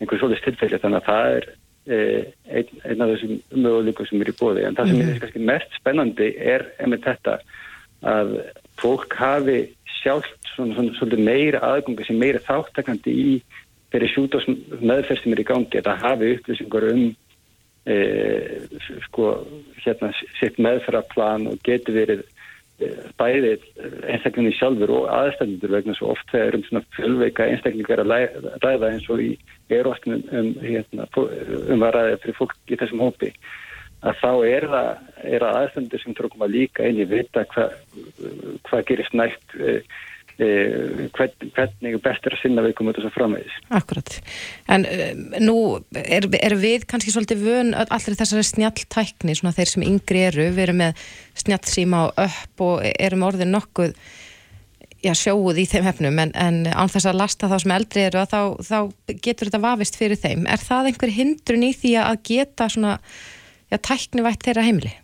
einhver 0.00 0.20
solis 0.20 0.44
tilfelli. 0.44 0.82
Þannig 0.82 1.00
að 1.00 1.08
það 1.08 1.38
er 1.38 1.48
eh, 1.96 2.28
einn, 2.60 2.74
einn 2.84 3.06
af 3.06 3.14
þessum 3.14 3.40
möguleikum 3.56 4.10
sem 4.10 4.24
er 4.24 4.32
í 4.32 4.36
bóði. 4.42 4.66
En 4.68 4.76
það 4.76 4.92
sem 4.92 5.02
er 5.06 5.24
kannski 5.24 5.48
mest 5.52 5.80
spennandi 5.80 6.30
er 6.56 6.66
einmitt 6.82 7.08
þetta 7.08 7.38
að 8.10 8.36
fólk 8.80 9.16
hafi 9.20 9.58
sjálft 10.00 10.52
svona, 10.54 10.76
svona, 10.76 10.94
svona 10.98 11.18
meira 11.20 11.62
aðgunga 11.72 12.06
sem 12.06 12.18
meira 12.20 12.42
þáttakandi 12.46 13.14
í 13.14 13.32
þeirri 13.90 14.10
sjútos 14.12 14.46
meðferð 14.48 15.22
sem 15.22 15.34
er 15.34 15.42
í 15.42 15.46
gangi 15.48 15.72
þetta 15.76 15.96
hafi 16.02 16.34
upplýsingar 16.36 16.86
um 16.92 17.06
e, 17.90 17.96
sko 19.08 19.30
hérna 19.84 20.12
sitt 20.38 20.60
meðferðarplan 20.62 21.48
og 21.50 21.64
getur 21.66 21.98
verið 21.98 22.22
e, 22.78 22.90
bæði 23.20 23.56
einstaklinni 24.12 24.52
sjálfur 24.58 24.94
og 24.98 25.08
aðstæðindur 25.14 25.74
vegna 25.78 25.96
svo 25.98 26.12
oft 26.14 26.30
þegar 26.32 26.60
um 26.60 26.66
svona 26.68 26.84
fjölveika 26.98 27.48
einstaklingar 27.50 28.04
að 28.04 28.14
ræða 28.62 28.92
eins 28.92 29.10
og 29.10 29.24
í 29.24 29.32
erostunum 29.70 30.22
um, 30.34 30.54
hérna, 30.62 31.08
um 31.16 31.84
að 31.86 31.96
ræða 31.98 32.22
fyrir 32.24 32.38
fólk 32.38 32.56
í 32.70 32.78
þessum 32.78 33.04
hópi 33.06 33.34
að 34.00 34.20
þá 34.20 34.30
er 34.48 34.68
það, 34.74 34.92
er 35.28 35.42
það 35.44 35.58
aðstændir 35.62 36.02
sem 36.02 36.14
þurfum 36.16 36.46
að 36.46 36.54
líka 36.54 36.86
inn 36.88 37.02
í 37.02 37.08
vita 37.08 37.44
hvað 37.50 37.74
hva 38.68 38.80
gerist 38.88 39.16
nægt 39.16 39.58
e, 39.60 39.80
hvern, 40.40 41.50
hvernig 41.52 41.98
best 42.00 42.24
er 42.24 42.36
að 42.36 42.40
sinna 42.40 42.64
við 42.64 42.74
komum 42.78 42.94
þetta 42.94 43.04
svo 43.04 43.12
framvegis. 43.12 43.58
Akkurat. 43.76 44.14
En 44.72 44.86
uh, 44.88 45.10
nú 45.42 45.58
er, 46.00 46.28
er 46.40 46.56
við 46.60 46.86
kannski 46.88 47.12
svolítið 47.12 47.44
vön 47.44 47.74
allir 47.76 48.16
þessari 48.16 48.46
snjalltækni, 48.48 49.36
svona 49.36 49.52
þeir 49.56 49.72
sem 49.74 49.84
yngri 49.84 50.24
eru, 50.30 50.48
við 50.54 50.64
erum 50.68 50.80
með 50.80 51.04
snjallsíma 51.44 52.02
og 52.06 52.24
upp 52.24 52.66
og 52.70 52.88
erum 52.94 53.26
orðin 53.28 53.52
nokkuð 53.52 53.92
já, 55.04 55.12
sjóuð 55.16 55.60
í 55.60 55.66
þeim 55.68 55.88
hefnum, 55.88 56.22
en, 56.22 56.32
en 56.36 56.62
án 56.68 56.92
þess 56.92 57.10
að 57.10 57.20
lasta 57.20 57.50
þá 57.50 57.56
sem 57.62 57.76
eldri 57.76 58.06
eru 58.08 58.22
að 58.22 58.32
þá, 58.32 58.40
þá 58.70 59.18
getur 59.26 59.50
þetta 59.50 59.62
vafist 59.64 60.00
fyrir 60.00 60.20
þeim. 60.20 60.46
Er 60.48 60.64
það 60.64 60.90
einhver 60.90 61.14
hindrun 61.16 61.68
í 61.68 61.72
því 61.76 61.94
að 62.04 62.22
geta 62.30 62.68
svona, 62.72 62.96
já, 63.70 63.78
tæknivætt 63.78 64.44
þeirra 64.46 64.66
heimili? 64.66 64.96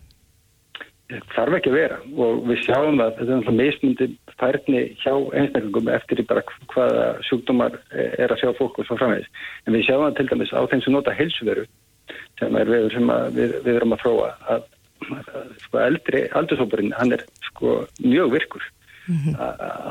þarf 1.06 1.54
ekki 1.54 1.70
að 1.70 1.76
vera 1.76 1.96
og 2.18 2.38
við 2.48 2.62
sjáum 2.64 3.00
að 3.02 3.12
þetta 3.18 3.26
er 3.26 3.38
náttúrulega 3.38 3.58
mismundi 3.60 4.06
færni 4.40 4.80
hjá 4.98 5.12
einstaklingum 5.38 5.90
eftir 5.94 6.22
bara 6.26 6.42
hvaða 6.72 7.04
sjúkdómar 7.28 7.76
er 7.94 8.32
að 8.32 8.40
sjá 8.42 8.50
fólk 8.58 8.80
og 8.80 8.88
svo 8.88 8.98
framvegis. 8.98 9.28
En 9.66 9.76
við 9.76 9.86
sjáum 9.86 10.06
að 10.08 10.16
til 10.18 10.26
dæmis 10.32 10.50
á 10.50 10.60
þeim 10.66 10.82
sem 10.82 10.96
nota 10.96 11.14
heilsuveru 11.14 11.66
sem 12.40 12.58
er 12.58 12.72
viður 12.72 12.96
sem 12.96 13.12
við, 13.36 13.54
við 13.62 13.78
erum 13.78 13.94
að 13.94 14.02
fróa 14.02 14.32
að, 14.50 14.66
að, 15.06 15.54
sko 15.64 15.80
eldri 15.84 16.24
aldurshóparinn 16.40 16.96
hann 16.98 17.14
er 17.14 17.22
sko 17.52 17.78
mjög 18.02 18.34
virkur 18.34 18.66
mm 19.06 19.16
-hmm. 19.16 19.40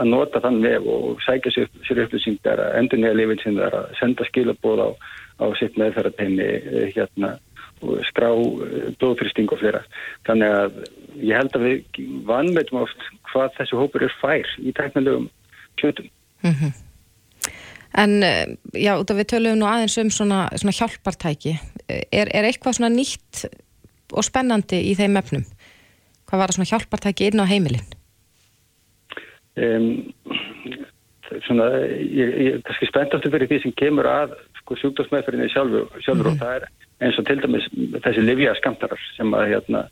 að 0.02 0.08
nota 0.12 0.44
þann 0.44 0.62
vef 0.68 0.88
og 0.98 1.24
sækja 1.24 1.52
sér, 1.52 1.70
sér 1.88 2.04
upplýsingar 2.06 2.60
að 2.60 2.78
endur 2.82 3.00
nýja 3.00 3.16
lifin 3.16 3.44
sem 3.44 3.56
það 3.56 3.68
er 3.68 3.80
að 3.80 3.92
senda 4.00 4.28
skilabóð 4.30 4.80
á, 4.84 4.90
á 5.44 5.46
sitt 5.60 5.78
meðferðarteimi 5.80 6.44
eh, 6.44 6.88
hérna 6.96 7.38
skrá 8.10 8.30
eh, 8.32 8.90
blóðfyrsting 9.00 9.52
og 9.52 9.62
fleira. 9.62 9.84
Þannig 10.28 10.56
að 10.60 10.80
ég 11.22 11.38
held 11.40 11.58
að 11.58 11.68
við 11.68 12.02
vanveitum 12.28 12.82
oft 12.84 13.06
hvað 13.32 13.54
þessu 13.60 13.80
hópur 13.80 14.06
er 14.08 14.18
fær 14.22 14.56
í 14.60 14.74
tæknilegum 14.76 15.30
kjöndum. 15.82 16.10
Mm 16.44 16.56
-hmm. 16.60 16.74
En 17.96 18.24
eh, 18.24 18.58
já, 18.74 18.94
við 19.00 19.28
töluðum 19.32 19.60
nú 19.60 19.68
aðeins 19.70 19.98
um 19.98 20.10
svona, 20.10 20.50
svona 20.56 20.76
hjálpartæki. 20.76 21.60
Er, 21.88 22.28
er 22.34 22.44
eitthvað 22.44 22.80
svona 22.80 22.92
nýtt 22.92 23.46
og 24.12 24.24
spennandi 24.24 24.82
í 24.92 24.96
þeim 24.96 25.18
efnum? 25.18 25.46
Hvað 26.26 26.40
var 26.40 26.50
það 26.50 26.58
svona 26.58 26.72
hjálpartæki 26.72 27.30
inn 27.30 27.40
á 27.40 27.46
heimilin? 27.48 27.88
Um, 29.56 30.12
svona, 31.48 31.70
ég 31.96 32.56
er 32.56 32.62
kannski 32.66 32.90
spennt 32.90 33.14
aftur 33.16 33.32
fyrir 33.32 33.48
því 33.48 33.62
sem 33.64 33.76
kemur 33.80 34.10
að 34.10 34.36
sko, 34.60 34.76
sjúkdómsmeðferðinni 34.82 35.54
sjálfur, 35.54 35.88
sjálfur 36.04 36.28
mm 36.28 36.34
-hmm. 36.34 36.36
og 36.36 36.42
það 36.42 36.56
er 36.56 36.68
eins 37.04 37.18
og 37.20 37.28
til 37.28 37.42
dæmis 37.44 37.68
þessi 38.04 38.24
livja 38.24 38.56
skamtarar 38.60 39.02
sem 39.16 39.34
að 39.36 39.50
hérna, 39.54 39.86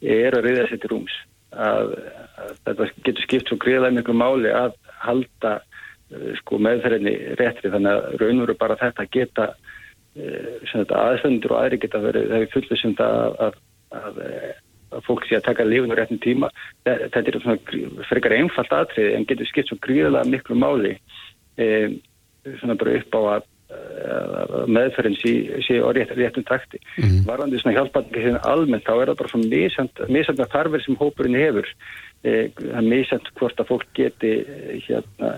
er 0.00 0.36
að 0.36 0.46
reyða 0.46 0.68
sér 0.70 0.80
til 0.82 0.92
rúms 0.92 1.14
að, 1.52 1.94
að 2.40 2.52
þetta 2.66 2.88
getur 3.06 3.24
skipt 3.24 3.50
svo 3.50 3.58
greiðlega 3.62 3.96
miklu 3.96 4.16
máli 4.16 4.52
að 4.52 4.76
halda 5.04 5.54
uh, 5.60 6.30
sko, 6.40 6.60
meðferðinni 6.62 7.14
réttri. 7.40 7.72
Þannig 7.72 7.92
að 7.92 8.20
raunveru 8.22 8.56
bara 8.60 8.78
þetta 8.80 9.08
geta 9.12 9.48
uh, 9.54 10.76
aðstöndur 10.84 11.56
og 11.56 11.62
aðri 11.62 11.80
geta 11.84 12.02
verið, 12.04 12.30
það 12.32 12.44
er 12.44 12.54
fullið 12.54 12.82
sem 12.82 12.96
það 12.98 13.40
að, 13.46 13.58
að, 14.00 14.20
að 14.96 15.06
fólk 15.08 15.28
sé 15.28 15.38
að 15.38 15.48
taka 15.48 15.68
lífinu 15.68 15.98
réttin 15.98 16.22
tíma. 16.24 16.52
Þetta 16.86 17.24
er 17.24 17.40
svona 17.44 18.06
frekar 18.10 18.36
einfalt 18.36 18.76
aðtrið 18.80 19.12
en 19.16 19.28
getur 19.28 19.50
skipt 19.52 19.72
svo 19.72 19.80
greiðlega 19.84 20.28
miklu 20.32 20.58
máli 20.60 20.96
um, 20.96 22.00
svona 22.60 22.78
bara 22.78 22.98
upp 23.00 23.16
á 23.16 23.20
að 23.36 23.52
meðferðin 24.70 25.16
sé 25.64 25.78
á 25.82 25.88
rétt, 25.94 26.12
réttum 26.16 26.44
takti. 26.46 26.80
Mm. 27.00 27.22
Varandi 27.26 27.60
svona 27.60 27.76
hjálpandi 27.78 28.22
hérna 28.22 28.42
almennt, 28.48 28.86
þá 28.86 28.94
er 28.94 29.10
það 29.12 29.20
bara 29.20 29.32
svona 29.32 29.50
misand 30.12 30.42
að 30.42 30.52
þarfir 30.54 30.84
sem 30.84 30.98
hópurinn 31.00 31.38
hefur 31.40 31.68
e, 32.22 32.48
það 32.58 32.80
er 32.80 32.88
misand 32.90 33.30
hvort 33.40 33.62
að 33.62 33.70
fólk 33.72 33.86
geti 33.96 34.32
e, 34.42 34.78
hérna 34.86 35.36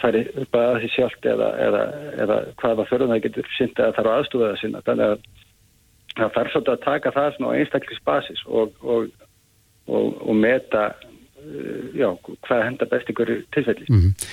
færi 0.00 0.24
upp 0.40 0.54
að 0.58 0.76
því 0.84 0.90
sjálft 0.94 1.26
eða, 1.26 1.48
eða, 1.60 1.86
eða 2.24 2.36
hvaða 2.62 2.86
förðun 2.90 3.14
það 3.16 3.24
getur 3.24 3.48
synd 3.56 3.80
að 3.82 3.96
þarf 3.98 4.12
aðstúða 4.12 4.52
það 4.52 4.60
sinna. 4.62 4.84
Þannig 4.86 5.14
að 5.14 5.24
það 6.14 6.36
þarf 6.36 6.52
svolítið 6.52 6.74
að 6.76 6.84
taka 6.84 7.14
það 7.16 7.32
svona 7.34 7.50
á 7.50 7.58
einstaklisbasis 7.58 8.44
og, 8.46 8.78
og, 8.86 9.10
og, 9.90 10.22
og 10.22 10.38
meta 10.38 10.86
Eh, 10.94 11.13
já, 11.94 12.08
hvað 12.46 12.62
henda 12.64 12.88
best 12.90 13.10
ykkur 13.12 13.32
tilfelli. 13.54 13.86
Mm 13.88 14.00
-hmm. 14.00 14.28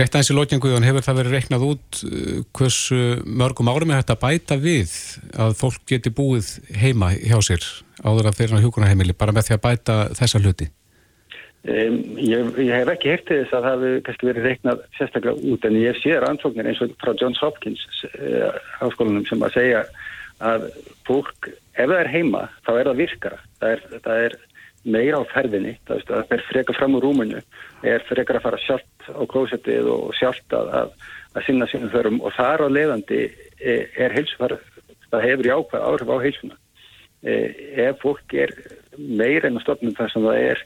Rétt 0.00 0.14
aðeins 0.14 0.30
í 0.32 0.36
lókjanguðun 0.36 0.88
hefur 0.88 1.06
það 1.06 1.18
verið 1.20 1.36
reiknað 1.36 1.66
út 1.68 2.02
eh, 2.04 2.42
hversu 2.56 3.00
mörgum 3.24 3.70
árum 3.70 3.90
er 3.90 4.02
þetta 4.02 4.22
bæta 4.26 4.56
við 4.56 4.90
að 5.34 5.56
fólk 5.62 5.80
geti 5.86 6.10
búið 6.10 6.58
heima 6.74 7.12
hjá 7.14 7.38
sér 7.42 7.62
áður 8.04 8.30
að 8.30 8.38
þeirra 8.38 8.62
hjókunarheimili 8.64 9.14
bara 9.16 9.32
með 9.32 9.48
því 9.48 9.54
að 9.56 9.64
bæta 9.68 9.96
þessa 10.18 10.42
hluti? 10.42 10.70
Um, 11.60 12.16
ég, 12.16 12.56
ég 12.56 12.72
hef 12.72 12.88
ekki 12.88 13.10
hértið 13.12 13.42
þess 13.42 13.52
að 13.52 13.64
það 13.66 13.82
hefur 13.84 14.04
kannski 14.06 14.26
verið 14.26 14.46
reiknað 14.48 14.78
sérstaklega 14.96 15.42
út 15.52 15.64
en 15.68 15.74
ég 15.76 15.98
sé 16.00 16.14
rannsóknir 16.16 16.70
eins 16.70 16.80
og 16.80 16.94
frá 17.02 17.12
Johns 17.20 17.40
Hopkins 17.44 17.82
uh, 18.16 18.54
háskólanum 18.80 19.26
sem 19.28 19.42
að 19.44 19.58
segja 19.58 19.82
að 20.40 20.70
fólk, 21.04 21.50
ef 21.76 21.90
það 21.90 21.98
er 21.98 22.10
heima 22.14 22.46
þá 22.64 22.70
er 22.78 22.88
það 22.88 23.02
virkara. 23.02 23.40
Það 23.60 23.74
er, 23.74 23.82
það 24.06 24.22
er 24.24 24.36
meira 24.84 25.20
á 25.20 25.24
ferðinni, 25.28 25.74
það, 25.88 26.12
er 26.32 26.42
frekar 26.48 26.78
fram 26.78 26.96
úr 26.96 27.04
rúmunu, 27.04 27.40
er 27.84 28.04
frekar 28.08 28.38
að 28.38 28.46
fara 28.46 28.60
sjálft 28.64 29.10
á 29.12 29.22
klósettið 29.28 29.90
og 29.92 30.14
sjálft 30.16 30.56
að, 30.56 30.70
að, 30.78 30.94
að 31.36 31.46
sinna 31.46 31.68
sínum 31.68 31.92
förum 31.92 32.20
og 32.24 32.32
þar 32.36 32.64
á 32.64 32.68
leiðandi 32.72 33.22
er, 33.60 33.88
er 34.00 34.16
heilsufar 34.16 34.56
það 35.10 35.26
hefur 35.26 35.50
jákvæð 35.50 35.86
áhrif 35.88 36.12
á 36.12 36.16
heilsuna. 36.24 36.58
E, 37.20 37.34
ef 37.84 38.00
fólk 38.00 38.34
er 38.34 38.54
meir 38.96 39.44
en 39.44 39.58
að 39.58 39.66
stofnum 39.66 39.96
þar 39.98 40.12
sem 40.14 40.24
það 40.24 40.44
er 40.46 40.62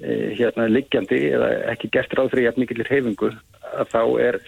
e, 0.00 0.16
hérna 0.40 0.66
liggjandi 0.70 1.20
eða 1.36 1.50
ekki 1.74 1.92
gert 1.94 2.16
ráð 2.16 2.32
fyrir 2.32 2.48
jafn 2.48 2.64
mikillir 2.64 2.90
hefingu 2.90 3.30
að 3.74 3.92
þá 3.92 4.02
er 4.24 4.40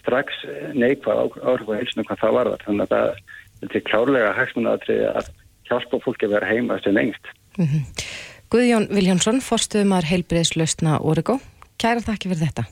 strax 0.00 0.40
neikvæð 0.78 1.38
áhrif 1.42 1.68
á 1.68 1.78
heilsuna 1.78 2.06
hvað 2.08 2.24
það 2.24 2.36
varðar. 2.38 2.66
Þannig 2.68 2.96
að 2.96 3.22
það 3.60 3.76
er 3.76 3.86
klárlega 3.90 4.34
hagsmunaðatrið 4.38 5.06
að 5.12 5.30
hjálpa 5.68 6.02
fólki 6.04 6.28
að 6.28 6.36
vera 6.38 6.50
heima 6.52 6.80
sem 6.82 6.96
lengst. 6.96 7.32
Mm 7.58 7.66
-hmm. 7.66 8.04
Guðjón 8.52 8.88
Viljánsson, 8.92 9.40
forstuðumar 9.40 10.04
heilbreyðslaustna 10.04 10.98
Origo. 11.00 11.40
Kæra 11.80 12.00
þakki 12.00 12.28
fyrir 12.28 12.46
þetta. 12.46 12.64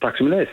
Takk 0.00 0.18
sem 0.18 0.28
leið. 0.28 0.48